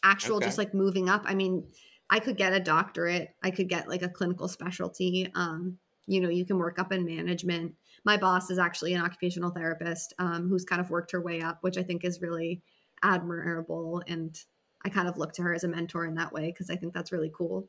actual 0.04 0.36
okay. 0.36 0.46
just 0.46 0.58
like 0.58 0.72
moving 0.72 1.08
up 1.08 1.22
i 1.24 1.34
mean 1.34 1.64
i 2.08 2.20
could 2.20 2.36
get 2.36 2.52
a 2.52 2.60
doctorate 2.60 3.30
i 3.42 3.50
could 3.50 3.68
get 3.68 3.88
like 3.88 4.02
a 4.02 4.08
clinical 4.08 4.46
specialty 4.46 5.28
um 5.34 5.76
you 6.06 6.20
know 6.20 6.28
you 6.28 6.44
can 6.44 6.56
work 6.56 6.78
up 6.78 6.92
in 6.92 7.04
management 7.04 7.74
my 8.04 8.16
boss 8.16 8.50
is 8.50 8.58
actually 8.58 8.94
an 8.94 9.02
occupational 9.02 9.50
therapist 9.50 10.14
um, 10.18 10.48
who's 10.48 10.64
kind 10.64 10.80
of 10.80 10.90
worked 10.90 11.12
her 11.12 11.20
way 11.20 11.40
up, 11.40 11.58
which 11.60 11.76
I 11.76 11.82
think 11.82 12.04
is 12.04 12.22
really 12.22 12.62
admirable. 13.02 14.02
And 14.06 14.38
I 14.84 14.88
kind 14.88 15.08
of 15.08 15.18
look 15.18 15.32
to 15.34 15.42
her 15.42 15.54
as 15.54 15.64
a 15.64 15.68
mentor 15.68 16.06
in 16.06 16.14
that 16.14 16.32
way 16.32 16.46
because 16.46 16.70
I 16.70 16.76
think 16.76 16.94
that's 16.94 17.12
really 17.12 17.30
cool. 17.34 17.68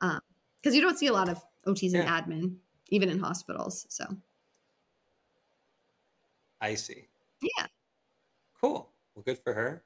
Because 0.00 0.18
um, 0.66 0.74
you 0.74 0.80
don't 0.80 0.98
see 0.98 1.08
a 1.08 1.12
lot 1.12 1.28
of 1.28 1.42
OTs 1.66 1.92
yeah. 1.92 2.02
and 2.02 2.08
admin, 2.08 2.54
even 2.90 3.08
in 3.08 3.18
hospitals. 3.18 3.86
So 3.88 4.04
I 6.60 6.74
see. 6.74 7.06
Yeah. 7.42 7.66
Cool. 8.60 8.90
Well, 9.14 9.22
good 9.24 9.38
for 9.38 9.54
her. 9.54 9.82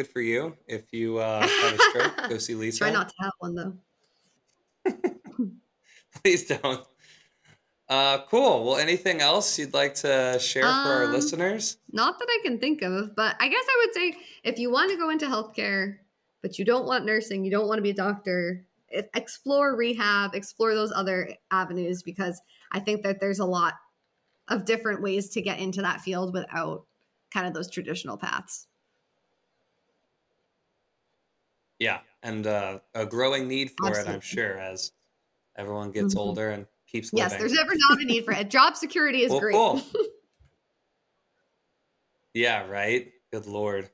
Good 0.00 0.08
for 0.08 0.22
you. 0.22 0.56
If 0.66 0.94
you 0.94 1.18
uh, 1.18 1.40
have 1.46 1.74
a 1.74 1.78
stroke, 1.78 2.30
go 2.30 2.38
see 2.38 2.54
Lisa. 2.54 2.78
Try 2.78 2.90
not 2.90 3.10
to 3.10 3.14
have 3.20 3.32
one 3.38 3.54
though. 3.54 3.74
Please 6.22 6.46
don't. 6.46 6.86
Uh, 7.86 8.22
cool. 8.30 8.64
Well, 8.64 8.76
anything 8.76 9.20
else 9.20 9.58
you'd 9.58 9.74
like 9.74 9.94
to 9.96 10.38
share 10.40 10.64
um, 10.64 10.84
for 10.86 10.90
our 10.90 11.04
um, 11.04 11.12
listeners? 11.12 11.76
Not 11.92 12.18
that 12.18 12.28
I 12.30 12.38
can 12.42 12.58
think 12.58 12.80
of, 12.80 13.14
but 13.14 13.36
I 13.40 13.48
guess 13.48 13.62
I 13.68 13.84
would 13.84 13.94
say 13.94 14.16
if 14.42 14.58
you 14.58 14.70
want 14.70 14.90
to 14.90 14.96
go 14.96 15.10
into 15.10 15.26
healthcare, 15.26 15.98
but 16.40 16.58
you 16.58 16.64
don't 16.64 16.86
want 16.86 17.04
nursing, 17.04 17.44
you 17.44 17.50
don't 17.50 17.68
want 17.68 17.76
to 17.76 17.82
be 17.82 17.90
a 17.90 17.94
doctor, 17.94 18.64
explore 19.12 19.76
rehab, 19.76 20.34
explore 20.34 20.74
those 20.74 20.92
other 20.96 21.28
avenues 21.50 22.02
because 22.02 22.40
I 22.72 22.80
think 22.80 23.02
that 23.02 23.20
there's 23.20 23.40
a 23.40 23.44
lot 23.44 23.74
of 24.48 24.64
different 24.64 25.02
ways 25.02 25.28
to 25.32 25.42
get 25.42 25.58
into 25.58 25.82
that 25.82 26.00
field 26.00 26.32
without 26.32 26.86
kind 27.30 27.46
of 27.46 27.52
those 27.52 27.70
traditional 27.70 28.16
paths. 28.16 28.66
Yeah, 31.80 31.98
and 32.22 32.46
uh, 32.46 32.78
a 32.94 33.04
growing 33.04 33.48
need 33.48 33.72
for 33.76 33.88
Absolutely. 33.88 34.12
it, 34.12 34.14
I'm 34.14 34.20
sure, 34.20 34.58
as 34.58 34.92
everyone 35.56 35.90
gets 35.90 36.14
mm-hmm. 36.14 36.18
older 36.18 36.50
and 36.50 36.66
keeps 36.86 37.12
living. 37.12 37.30
Yes, 37.30 37.38
there's 37.38 37.52
never 37.52 37.72
not 37.74 38.00
a 38.00 38.04
need 38.04 38.24
for 38.24 38.32
it. 38.32 38.50
Job 38.50 38.76
security 38.76 39.22
is 39.22 39.30
well, 39.30 39.40
great. 39.40 39.54
Cool. 39.54 39.82
yeah, 42.34 42.66
right. 42.66 43.12
Good 43.32 43.46
lord. 43.46 43.90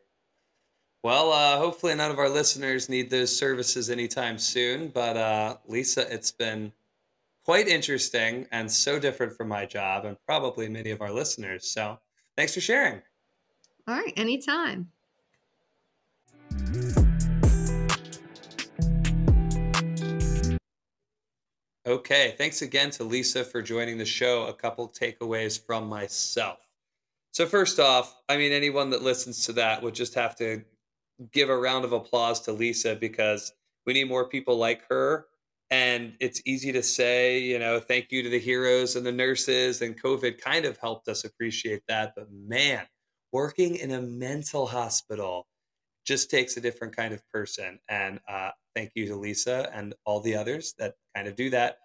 Well, 1.03 1.32
uh, 1.32 1.59
hopefully 1.59 1.95
none 1.95 2.11
of 2.11 2.18
our 2.18 2.28
listeners 2.28 2.89
need 2.89 3.11
those 3.11 3.37
services 3.37 3.91
anytime 3.91 4.39
soon. 4.39 4.89
But 4.89 5.16
uh, 5.16 5.57
Lisa, 5.68 6.12
it's 6.12 6.32
been 6.32 6.72
quite 7.45 7.68
interesting 7.68 8.47
and 8.51 8.70
so 8.70 8.99
different 8.99 9.37
from 9.37 9.47
my 9.47 9.66
job 9.66 10.05
and 10.05 10.16
probably 10.26 10.68
many 10.68 10.91
of 10.91 11.01
our 11.01 11.12
listeners. 11.12 11.70
So 11.70 12.01
thanks 12.37 12.55
for 12.55 12.61
sharing. 12.61 13.01
All 13.87 13.95
right, 13.95 14.12
anytime. 14.16 14.91
Okay, 21.87 22.34
thanks 22.37 22.62
again 22.62 22.91
to 22.91 23.05
Lisa 23.05 23.45
for 23.45 23.62
joining 23.62 23.97
the 23.97 24.05
show. 24.05 24.47
A 24.47 24.53
couple 24.53 24.89
takeaways 24.89 25.64
from 25.64 25.87
myself. 25.87 26.59
So, 27.32 27.47
first 27.47 27.78
off, 27.78 28.16
I 28.28 28.37
mean, 28.37 28.51
anyone 28.51 28.91
that 28.91 29.03
listens 29.03 29.47
to 29.47 29.53
that 29.53 29.84
would 29.84 29.95
just 29.95 30.12
have 30.14 30.34
to 30.37 30.64
give 31.32 31.49
a 31.49 31.57
round 31.57 31.84
of 31.84 31.93
applause 31.93 32.41
to 32.41 32.53
Lisa 32.53 32.97
because 32.97 33.53
we 33.87 33.93
need 33.93 34.09
more 34.09 34.28
people 34.28 34.57
like 34.57 34.82
her. 34.91 35.26
And 35.70 36.14
it's 36.18 36.43
easy 36.45 36.72
to 36.72 36.82
say, 36.82 37.39
you 37.39 37.61
know, 37.61 37.78
thank 37.78 38.11
you 38.11 38.20
to 38.24 38.30
the 38.30 38.41
heroes 38.41 38.97
and 38.97 39.07
the 39.07 39.12
nurses, 39.12 39.80
and 39.80 40.01
COVID 40.01 40.41
kind 40.41 40.64
of 40.64 40.78
helped 40.78 41.07
us 41.07 41.22
appreciate 41.22 41.82
that. 41.87 42.14
But 42.16 42.32
man, 42.32 42.82
working 43.30 43.76
in 43.76 43.93
a 43.93 44.03
mental 44.03 44.66
hospital 44.66 45.47
just 46.07 46.31
takes 46.31 46.57
a 46.57 46.61
different 46.61 46.97
kind 46.97 47.13
of 47.13 47.27
person. 47.29 47.79
And 47.89 48.21
uh, 48.29 48.51
thank 48.75 48.93
you 48.95 49.07
to 49.09 49.17
Lisa 49.17 49.71
and 49.75 49.95
all 50.05 50.21
the 50.21 50.37
others 50.37 50.75
that 50.79 50.95
kind 51.15 51.29
of 51.29 51.37
do 51.37 51.51
that. 51.51 51.79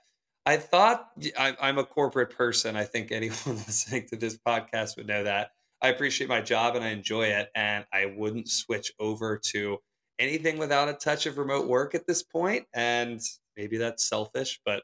I 0.45 0.57
thought 0.57 1.07
I'm 1.37 1.77
a 1.77 1.83
corporate 1.83 2.35
person. 2.35 2.75
I 2.75 2.83
think 2.83 3.11
anyone 3.11 3.37
listening 3.45 4.07
to 4.09 4.15
this 4.15 4.37
podcast 4.37 4.97
would 4.97 5.07
know 5.07 5.23
that. 5.23 5.51
I 5.81 5.89
appreciate 5.89 6.29
my 6.29 6.41
job 6.41 6.75
and 6.75 6.83
I 6.83 6.89
enjoy 6.89 7.27
it. 7.27 7.49
And 7.55 7.85
I 7.91 8.13
wouldn't 8.15 8.49
switch 8.49 8.93
over 8.99 9.39
to 9.51 9.77
anything 10.19 10.57
without 10.57 10.89
a 10.89 10.93
touch 10.93 11.25
of 11.25 11.37
remote 11.37 11.67
work 11.67 11.95
at 11.95 12.07
this 12.07 12.23
point. 12.23 12.65
And 12.73 13.19
maybe 13.57 13.77
that's 13.77 14.07
selfish, 14.07 14.59
but 14.65 14.83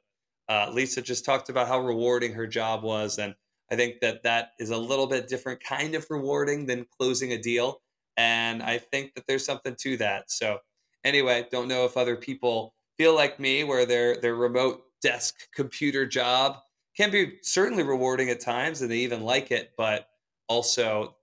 uh, 0.49 0.69
Lisa 0.71 1.01
just 1.01 1.25
talked 1.25 1.49
about 1.49 1.67
how 1.67 1.79
rewarding 1.79 2.33
her 2.33 2.47
job 2.47 2.83
was. 2.83 3.17
And 3.19 3.35
I 3.71 3.75
think 3.75 3.99
that 4.01 4.23
that 4.23 4.51
is 4.59 4.69
a 4.69 4.77
little 4.77 5.07
bit 5.07 5.27
different 5.27 5.61
kind 5.63 5.93
of 5.93 6.05
rewarding 6.09 6.65
than 6.65 6.85
closing 6.97 7.33
a 7.33 7.37
deal. 7.37 7.81
And 8.17 8.63
I 8.63 8.79
think 8.79 9.13
that 9.13 9.25
there's 9.27 9.45
something 9.45 9.75
to 9.81 9.97
that. 9.97 10.31
So 10.31 10.57
anyway, 11.03 11.47
don't 11.51 11.67
know 11.67 11.85
if 11.85 11.97
other 11.97 12.15
people 12.15 12.73
feel 12.97 13.15
like 13.15 13.39
me 13.39 13.63
where 13.63 13.85
their 13.85 14.17
their 14.17 14.35
remote 14.35 14.83
desk 15.01 15.35
computer 15.55 16.05
job 16.05 16.57
can 16.95 17.11
be 17.11 17.37
certainly 17.43 17.83
rewarding 17.83 18.29
at 18.29 18.39
times 18.39 18.81
and 18.81 18.89
they 18.89 18.97
even 18.97 19.21
like 19.21 19.51
it, 19.51 19.71
but 19.77 20.07
also 20.49 21.15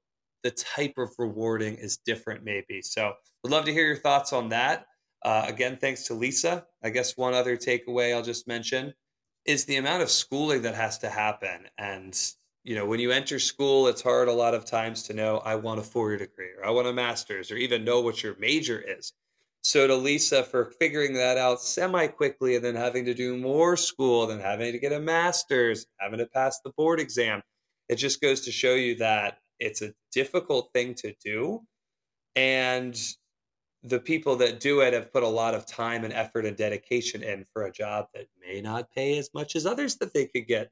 the 0.45 0.51
type 0.53 0.95
of 0.99 1.11
rewarding 1.19 1.75
is 1.75 1.97
different 1.97 2.45
maybe. 2.45 2.81
So 2.81 3.13
would 3.43 3.53
love 3.53 3.65
to 3.65 3.73
hear 3.73 3.87
your 3.87 3.97
thoughts 3.97 4.33
on 4.33 4.49
that. 4.51 4.87
Uh, 5.25 5.45
again, 5.49 5.79
thanks 5.81 6.05
to 6.05 6.15
Lisa. 6.15 6.65
I 6.85 6.91
guess 6.91 7.17
one 7.17 7.35
other 7.35 7.57
takeaway 7.57 8.15
I'll 8.15 8.23
just 8.23 8.47
mention 8.47 8.93
is 9.47 9.65
the 9.65 9.77
amount 9.77 10.03
of 10.03 10.11
schooling 10.11 10.63
that 10.63 10.75
has 10.75 10.99
to 10.99 11.11
happen. 11.11 11.67
And, 11.79 12.15
you 12.65 12.75
know, 12.75 12.87
when 12.87 12.99
you 12.99 13.13
enter 13.13 13.39
school, 13.39 13.87
it's 13.87 14.03
hard 14.03 14.29
a 14.29 14.33
lot 14.33 14.55
of 14.55 14.65
times 14.65 15.03
to 15.05 15.13
know, 15.13 15.39
I 15.39 15.55
want 15.55 15.81
a 15.81 15.83
four 15.83 16.11
year 16.11 16.19
degree 16.19 16.51
or 16.59 16.67
I 16.67 16.71
want 16.71 16.89
a 16.89 16.93
master's 16.93 17.51
or 17.51 17.57
even 17.57 17.85
know 17.85 18.01
what 18.01 18.23
your 18.23 18.37
major 18.39 18.81
is. 18.81 19.13
So 19.61 19.87
to 19.87 19.95
Lisa 19.95 20.43
for 20.43 20.73
figuring 20.79 21.15
that 21.15 21.39
out 21.39 21.61
semi 21.61 22.07
quickly 22.07 22.57
and 22.57 22.65
then 22.65 22.75
having 22.75 23.05
to 23.05 23.15
do 23.15 23.37
more 23.37 23.77
school, 23.77 24.27
then 24.27 24.41
having 24.41 24.73
to 24.73 24.79
get 24.79 24.93
a 24.93 25.01
master's, 25.01 25.87
having 25.99 26.19
to 26.19 26.27
pass 26.27 26.61
the 26.61 26.73
board 26.77 27.01
exam, 27.01 27.43
it 27.89 27.97
just 27.97 28.21
goes 28.21 28.43
to 28.43 28.53
show 28.53 28.75
you 28.75 28.97
that 28.97 29.39
it's 29.59 29.83
a 29.83 29.95
difficult 30.13 30.71
thing 30.75 30.95
to 30.97 31.15
do. 31.23 31.61
And 32.37 32.99
the 33.83 34.01
people 34.01 34.37
that 34.37 34.61
do 34.61 34.81
it 34.81 34.95
have 34.95 35.13
put 35.13 35.23
a 35.23 35.29
lot 35.29 35.55
of 35.55 35.67
time 35.67 36.05
and 36.05 36.13
effort 36.13 36.47
and 36.47 36.57
dedication 36.57 37.23
in 37.23 37.45
for 37.53 37.65
a 37.65 37.73
job 37.73 38.07
that 38.15 38.27
may 38.41 38.61
not 38.63 38.91
pay 38.91 39.19
as 39.19 39.31
much 39.35 39.55
as 39.55 39.67
others 39.67 39.97
that 39.97 40.15
they 40.15 40.27
could 40.27 40.47
get. 40.47 40.71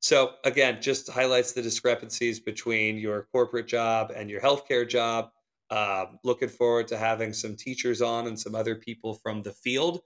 So 0.00 0.32
again, 0.44 0.80
just 0.80 1.10
highlights 1.10 1.52
the 1.52 1.62
discrepancies 1.62 2.40
between 2.40 2.98
your 2.98 3.26
corporate 3.32 3.66
job 3.66 4.12
and 4.14 4.30
your 4.30 4.40
healthcare 4.40 4.88
job 4.88 5.30
um, 5.70 6.18
looking 6.24 6.48
forward 6.48 6.88
to 6.88 6.96
having 6.96 7.32
some 7.32 7.56
teachers 7.56 8.00
on 8.00 8.26
and 8.26 8.38
some 8.38 8.54
other 8.54 8.74
people 8.74 9.14
from 9.14 9.42
the 9.42 9.52
field. 9.52 10.00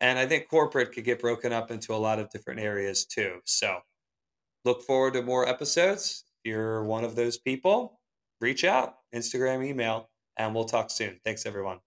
And 0.00 0.18
I 0.18 0.26
think 0.26 0.48
corporate 0.48 0.92
could 0.92 1.04
get 1.04 1.20
broken 1.20 1.52
up 1.52 1.70
into 1.70 1.94
a 1.94 1.96
lot 1.96 2.18
of 2.18 2.30
different 2.30 2.60
areas 2.60 3.04
too. 3.04 3.40
So 3.44 3.78
look 4.64 4.82
forward 4.82 5.14
to 5.14 5.22
more 5.22 5.48
episodes. 5.48 6.24
If 6.42 6.50
you're 6.50 6.84
one 6.84 7.04
of 7.04 7.16
those 7.16 7.38
people, 7.38 8.00
reach 8.40 8.64
out, 8.64 8.96
Instagram, 9.14 9.64
email, 9.64 10.10
and 10.38 10.54
we'll 10.54 10.64
talk 10.64 10.90
soon. 10.90 11.20
Thanks, 11.24 11.46
everyone. 11.46 11.78